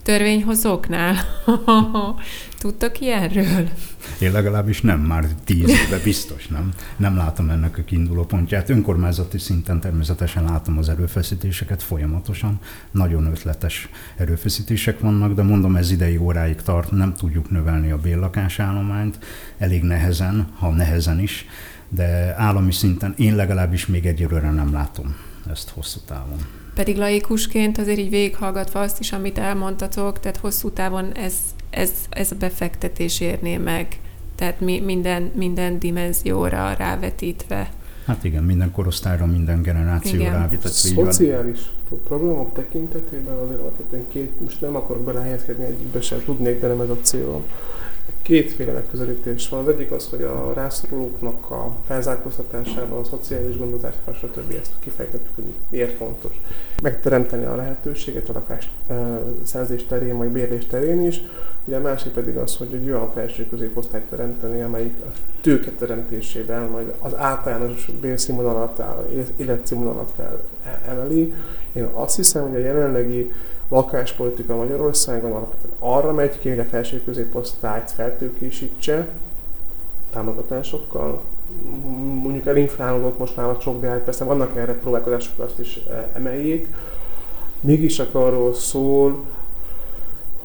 törvényhozóknál? 0.02 1.16
Tudtak 2.58 3.00
ilyenről? 3.00 3.68
Én 4.20 4.32
legalábbis 4.32 4.80
nem, 4.80 5.00
már 5.00 5.26
tíz 5.44 5.68
éve 5.68 5.98
biztos 6.04 6.46
nem. 6.46 6.72
Nem 6.96 7.16
látom 7.16 7.50
ennek 7.50 7.78
a 7.78 7.82
kiinduló 7.84 8.24
pontját. 8.24 8.68
Önkormányzati 8.68 9.38
szinten 9.38 9.80
természetesen 9.80 10.44
látom 10.44 10.78
az 10.78 10.88
erőfeszítéseket 10.88 11.82
folyamatosan. 11.82 12.60
Nagyon 12.90 13.26
ötletes 13.26 13.88
erőfeszítések 14.16 15.00
vannak, 15.00 15.34
de 15.34 15.42
mondom, 15.42 15.76
ez 15.76 15.90
idei 15.90 16.16
óráig 16.16 16.62
tart, 16.62 16.90
nem 16.90 17.14
tudjuk 17.14 17.50
növelni 17.50 17.90
a 17.90 17.98
bérlakásállományt, 17.98 19.18
elég 19.58 19.82
nehezen, 19.82 20.48
ha 20.58 20.70
nehezen 20.70 21.20
is, 21.20 21.46
de 21.88 22.34
állami 22.36 22.72
szinten 22.72 23.14
én 23.16 23.36
legalábbis 23.36 23.86
még 23.86 24.06
egyelőre 24.06 24.50
nem 24.50 24.72
látom 24.72 25.16
ezt 25.50 25.68
hosszú 25.68 25.98
távon. 26.06 26.61
Pedig 26.74 26.96
laikusként 26.96 27.78
azért 27.78 27.98
így 27.98 28.10
végighallgatva 28.10 28.80
azt 28.80 29.00
is, 29.00 29.12
amit 29.12 29.38
elmondtatok, 29.38 30.20
tehát 30.20 30.36
hosszú 30.36 30.70
távon 30.70 31.12
ez, 31.12 31.34
ez, 31.70 31.90
ez 32.08 32.30
a 32.32 32.36
befektetés 32.38 33.20
érné 33.20 33.56
meg, 33.56 33.86
tehát 34.34 34.60
mi, 34.60 34.80
minden, 34.80 35.30
minden 35.34 35.78
dimenzióra 35.78 36.72
rávetítve. 36.78 37.70
Hát 38.06 38.24
igen, 38.24 38.44
minden 38.44 38.70
korosztályra, 38.72 39.26
minden 39.26 39.62
generációra 39.62 40.30
rávetítve. 40.30 40.68
Szociális 40.68 41.58
programok 42.06 42.54
tekintetében 42.54 43.36
azért 43.36 43.60
alapvetően 43.60 44.04
két, 44.08 44.40
most 44.40 44.60
nem 44.60 44.76
akarok 44.76 45.04
belehelyezkedni 45.04 45.64
egyikbe 45.64 46.00
sem, 46.00 46.22
tudnék, 46.24 46.60
de 46.60 46.66
nem 46.66 46.80
ez 46.80 46.88
a 46.88 46.98
célom. 47.02 47.44
Kétféle 48.22 48.72
megközelítés 48.72 49.48
van. 49.48 49.60
Az 49.60 49.68
egyik 49.68 49.90
az, 49.90 50.08
hogy 50.08 50.22
a 50.22 50.52
rászorulóknak 50.54 51.50
a 51.50 51.70
felzárkóztatásában, 51.86 52.98
a 52.98 53.04
szociális 53.04 53.56
gondozásában, 53.56 54.14
stb. 54.14 54.54
ezt 54.60 54.72
kifejtettük, 54.80 55.34
hogy 55.34 55.44
miért 55.68 55.96
fontos. 55.96 56.40
Megteremteni 56.82 57.44
a 57.44 57.56
lehetőséget 57.56 58.28
a 58.28 58.32
lakás 58.32 58.70
szerzés 59.42 59.86
terén, 59.86 60.16
vagy 60.18 60.28
bérlés 60.28 60.66
terén 60.66 61.06
is. 61.06 61.20
Ugye 61.64 61.76
a 61.76 61.80
másik 61.80 62.12
pedig 62.12 62.36
az, 62.36 62.56
hogy 62.56 62.72
egy 62.72 62.90
olyan 62.90 63.10
felső 63.12 63.48
középosztályt 63.48 64.04
teremteni, 64.04 64.62
amelyik 64.62 64.94
a 65.06 65.10
tőke 65.40 65.70
teremtésével 65.70 66.66
majd 66.66 66.94
az 66.98 67.16
általános 67.16 67.90
bérszínvonalat, 68.00 68.82
életszínvonalat 69.36 70.12
fel 70.16 70.40
emeli. 70.88 71.34
Én 71.72 71.84
azt 71.84 72.16
hiszem, 72.16 72.48
hogy 72.48 72.60
a 72.60 72.64
jelenlegi 72.64 73.32
lakáspolitika 73.72 74.56
Magyarországon 74.56 75.32
alapvetően 75.32 75.74
arra 75.78 76.12
megy 76.12 76.38
ki, 76.38 76.48
hogy 76.48 76.58
a 76.58 76.64
felső 76.64 77.02
középosztályt 77.04 77.90
feltőkésítse 77.90 79.08
támogatásokkal. 80.12 81.20
Mondjuk 82.22 82.46
elinflálódott 82.46 83.18
most 83.18 83.36
már 83.36 83.46
a 83.46 83.58
sok, 83.60 83.80
de 83.80 83.88
hát 83.88 84.00
persze 84.00 84.24
vannak 84.24 84.56
erre 84.56 84.72
próbálkozások, 84.72 85.38
azt 85.38 85.58
is 85.58 85.80
e, 85.90 86.08
emeljék. 86.14 86.68
Mégis 87.60 87.98
arról 87.98 88.54
szól, 88.54 89.24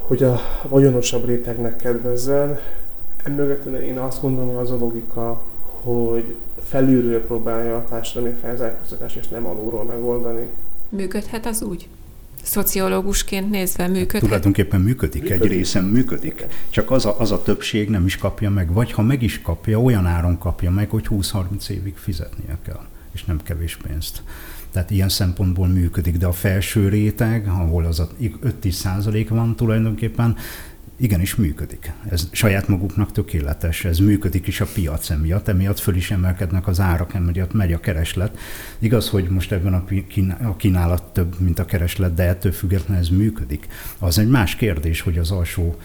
hogy 0.01 0.23
a 0.23 0.39
vagyonosabb 0.67 1.25
rétegnek 1.25 1.75
kedvezzen. 1.75 2.59
Emögött 3.23 3.65
én 3.65 3.97
azt 3.97 4.21
gondolom, 4.21 4.55
hogy 4.55 4.63
az 4.63 4.71
a 4.71 4.77
logika, 4.77 5.41
hogy 5.81 6.35
felülről 6.59 7.25
próbálja 7.25 7.75
a 7.75 7.85
társadalmi 7.89 8.35
felzárkóztatás, 8.41 9.15
és 9.15 9.27
nem 9.27 9.45
alulról 9.45 9.83
megoldani. 9.83 10.49
Működhet 10.89 11.45
az 11.45 11.61
úgy? 11.61 11.87
Szociológusként 12.47 13.49
nézve 13.49 13.87
működik? 13.87 14.19
Tulajdonképpen 14.19 14.81
működik, 14.81 15.21
működik. 15.21 15.43
egy 15.43 15.57
részen 15.57 15.83
működik. 15.83 16.45
Csak 16.69 16.91
az 16.91 17.05
a, 17.05 17.19
az 17.19 17.31
a 17.31 17.41
többség 17.43 17.89
nem 17.89 18.05
is 18.05 18.17
kapja 18.17 18.49
meg, 18.49 18.73
vagy 18.73 18.91
ha 18.91 19.01
meg 19.01 19.23
is 19.23 19.41
kapja, 19.41 19.81
olyan 19.81 20.05
áron 20.05 20.37
kapja 20.37 20.71
meg, 20.71 20.89
hogy 20.89 21.07
20-30 21.09 21.69
évig 21.69 21.95
fizetnie 21.95 22.57
kell, 22.65 22.85
és 23.11 23.23
nem 23.23 23.39
kevés 23.43 23.75
pénzt. 23.75 24.21
Tehát 24.71 24.91
ilyen 24.91 25.09
szempontból 25.09 25.67
működik, 25.67 26.17
de 26.17 26.25
a 26.25 26.31
felső 26.31 26.89
réteg, 26.89 27.47
ahol 27.47 27.85
az 27.85 27.99
a 27.99 28.09
5-10 28.61 28.69
százalék 28.71 29.29
van 29.29 29.55
tulajdonképpen, 29.55 30.37
igenis 30.97 31.35
működik. 31.35 31.91
Ez 32.09 32.27
saját 32.31 32.67
maguknak 32.67 33.11
tökéletes, 33.11 33.85
ez 33.85 33.99
működik 33.99 34.47
is 34.47 34.61
a 34.61 34.65
piac 34.73 35.09
emiatt, 35.09 35.47
emiatt 35.47 35.79
föl 35.79 35.95
is 35.95 36.11
emelkednek 36.11 36.67
az 36.67 36.79
árak, 36.79 37.13
emiatt 37.13 37.53
megy 37.53 37.73
a 37.73 37.79
kereslet. 37.79 38.37
Igaz, 38.79 39.09
hogy 39.09 39.29
most 39.29 39.51
ebben 39.51 39.73
a 40.43 40.55
kínálat 40.55 41.03
több, 41.03 41.39
mint 41.39 41.59
a 41.59 41.65
kereslet, 41.65 42.13
de 42.13 42.23
ettől 42.23 42.51
függetlenül 42.51 43.03
ez 43.03 43.09
működik. 43.09 43.67
Az 43.99 44.17
egy 44.17 44.29
más 44.29 44.55
kérdés, 44.55 45.01
hogy 45.01 45.17
az 45.17 45.31
alsó 45.31 45.75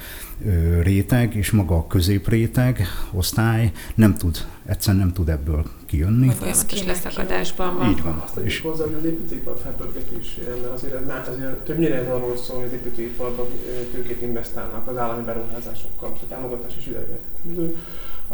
réteg 0.82 1.34
és 1.34 1.50
maga 1.50 1.76
a 1.76 1.86
középréteg, 1.86 2.86
osztály 3.10 3.72
nem 3.94 4.14
tud, 4.14 4.36
egyszerűen 4.66 5.02
nem 5.02 5.12
tud 5.12 5.28
ebből 5.28 5.66
kijönni. 5.92 6.26
Hogy 6.26 6.36
folyamatos 6.36 6.84
leszakadásban 6.84 7.76
van. 7.76 7.90
Így 7.90 8.02
van. 8.02 8.22
Azt 8.24 8.36
és 8.36 8.60
hozzá, 8.60 8.84
hogy 8.84 8.94
az 8.98 9.04
építőipar 9.04 9.56
felpörgetésére, 9.62 10.54
mert 10.54 10.72
azért, 10.72 10.94
ez, 10.94 11.06
már 11.06 11.28
azért 11.28 11.56
többnyire 11.64 11.94
ez 11.94 12.08
arról 12.08 12.36
szól, 12.36 12.56
hogy 12.56 12.66
az 12.66 12.72
építőiparban 12.72 13.46
tőkét 13.92 14.22
investálnak 14.22 14.88
az 14.88 14.96
állami 14.96 15.24
beruházásokkal, 15.24 16.12
a 16.22 16.26
támogatás 16.28 16.76
is 16.78 16.86
ide 16.86 17.18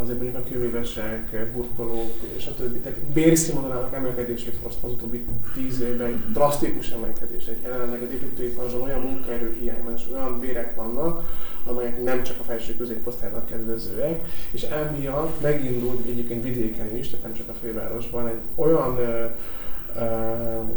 azért 0.01 0.21
mondjuk 0.21 0.45
a 0.45 0.49
kőművesek, 0.49 1.51
burkolók 1.53 2.13
és 2.37 2.47
a 2.47 2.55
többi 2.55 2.81
bérszínvonalának 3.13 3.95
emelkedését 3.95 4.59
hozta 4.63 4.87
az 4.87 4.93
utóbbi 4.93 5.25
tíz 5.55 5.81
évben, 5.81 6.25
drasztikus 6.33 6.91
emelkedések. 6.91 7.63
Jelenleg 7.63 8.03
az 8.03 8.11
építőiparban 8.13 8.81
olyan 8.83 9.01
munkaerő 9.01 9.57
hiány 9.61 9.83
van, 9.85 9.95
és 9.95 10.03
olyan 10.13 10.41
bérek 10.41 10.75
vannak, 10.75 11.23
amelyek 11.69 12.03
nem 12.03 12.23
csak 12.23 12.41
a 12.41 12.43
felső 12.43 12.77
középosztálynak 12.77 13.47
kedvezőek, 13.47 14.25
és 14.51 14.63
emiatt 14.63 15.41
megindult 15.41 16.07
egyébként 16.07 16.43
vidéken 16.43 16.97
is, 16.97 17.09
tehát 17.09 17.25
nem 17.25 17.35
csak 17.35 17.49
a 17.49 17.55
fővárosban, 17.61 18.29
egy 18.29 18.41
olyan 18.55 18.99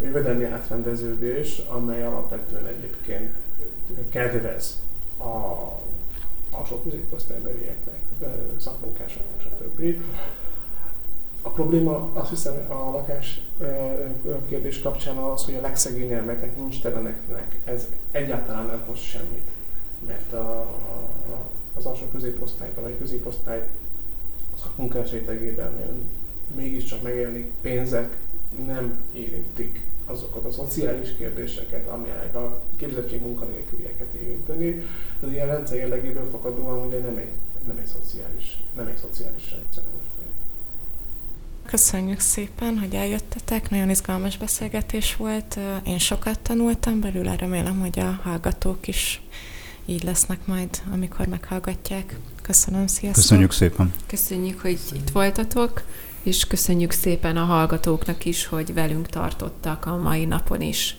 jövedelmi 0.04 0.44
átrendeződés, 0.44 1.62
amely 1.68 2.04
alapvetően 2.04 2.66
egyébként 2.66 3.36
kedvez 4.10 4.82
a 5.18 5.58
alsó 6.52 6.82
középosztálybelieknek, 6.82 8.00
szakmunkásoknak, 8.58 9.42
stb. 9.42 10.02
A 11.42 11.50
probléma 11.50 12.10
azt 12.14 12.30
hiszem 12.30 12.72
a 12.72 12.74
lakás 12.74 13.42
kérdés 14.48 14.82
kapcsán 14.82 15.18
az, 15.18 15.46
hogy 15.46 15.56
a 15.56 15.62
legszegényebbeknek, 15.62 16.58
nincs 16.58 16.82
teleneknek 16.82 17.56
ez 17.64 17.88
egyáltalán 18.12 18.66
nem 18.66 18.84
hoz 18.88 19.00
semmit. 19.00 19.50
Mert 20.08 20.34
a, 20.34 20.60
a, 20.60 21.50
az 21.74 21.86
alsó 21.86 22.06
középosztályban, 22.06 22.84
vagy 22.84 22.98
középosztály 22.98 23.68
szakmunkás 24.62 25.12
rétegében 25.12 25.72
mégiscsak 26.56 27.02
megélni 27.02 27.52
pénzek 27.62 28.18
nem 28.66 29.04
érintik 29.14 29.86
azokat 30.06 30.46
a 30.46 30.52
szociális 30.52 31.10
kérdéseket, 31.18 31.88
amelyek 31.88 32.36
a 32.36 32.62
képzettség 32.76 33.22
munkanélkülieket 33.22 34.14
érinteni, 34.14 34.72
de 35.20 35.28
az 35.28 35.32
ilyen 35.32 35.48
rendszer 35.48 35.78
jellegéből 35.78 36.30
fakadóan 36.32 36.88
ugye 36.88 37.00
nem 37.00 37.18
egy, 37.18 37.32
nem 37.68 37.78
egy 37.78 37.86
szociális, 37.86 38.58
nem 38.76 38.88
egy 38.88 38.98
szociális 38.98 39.52
rendszer. 39.52 39.84
Köszönjük 41.72 42.20
szépen, 42.20 42.80
hogy 42.80 42.94
eljöttetek, 42.94 43.70
nagyon 43.70 43.90
izgalmas 43.90 44.38
beszélgetés 44.38 45.16
volt. 45.16 45.60
Én 45.86 45.98
sokat 45.98 46.40
tanultam 46.40 47.00
belőle, 47.00 47.36
remélem, 47.36 47.80
hogy 47.80 48.00
a 48.00 48.20
hallgatók 48.24 48.88
is 48.88 49.22
így 49.86 50.04
lesznek 50.04 50.46
majd, 50.46 50.70
amikor 50.94 51.26
meghallgatják. 51.28 52.16
Köszönöm, 52.42 52.88
sziasztok! 52.88 53.22
Köszönjük 53.24 53.52
szépen! 53.52 53.94
Köszönjük, 54.08 54.62
hogy 54.62 54.80
itt 54.94 55.10
voltatok 55.10 55.84
és 56.24 56.48
köszönjük 56.48 56.92
szépen 56.92 57.38
a 57.38 57.44
hallgatóknak 57.44 58.26
is, 58.26 58.46
hogy 58.46 58.74
velünk 58.74 59.08
tartottak 59.08 59.86
a 59.86 59.98
mai 59.98 60.26
napon 60.26 60.62
is. 60.62 60.98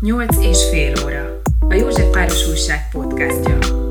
Nyolc 0.00 0.36
és 0.36 0.58
fél 0.70 0.92
óra. 1.04 1.40
A 1.68 1.74
József 1.74 2.10
Páros 2.10 2.48
Újság 2.48 2.88
podcastja. 2.92 3.85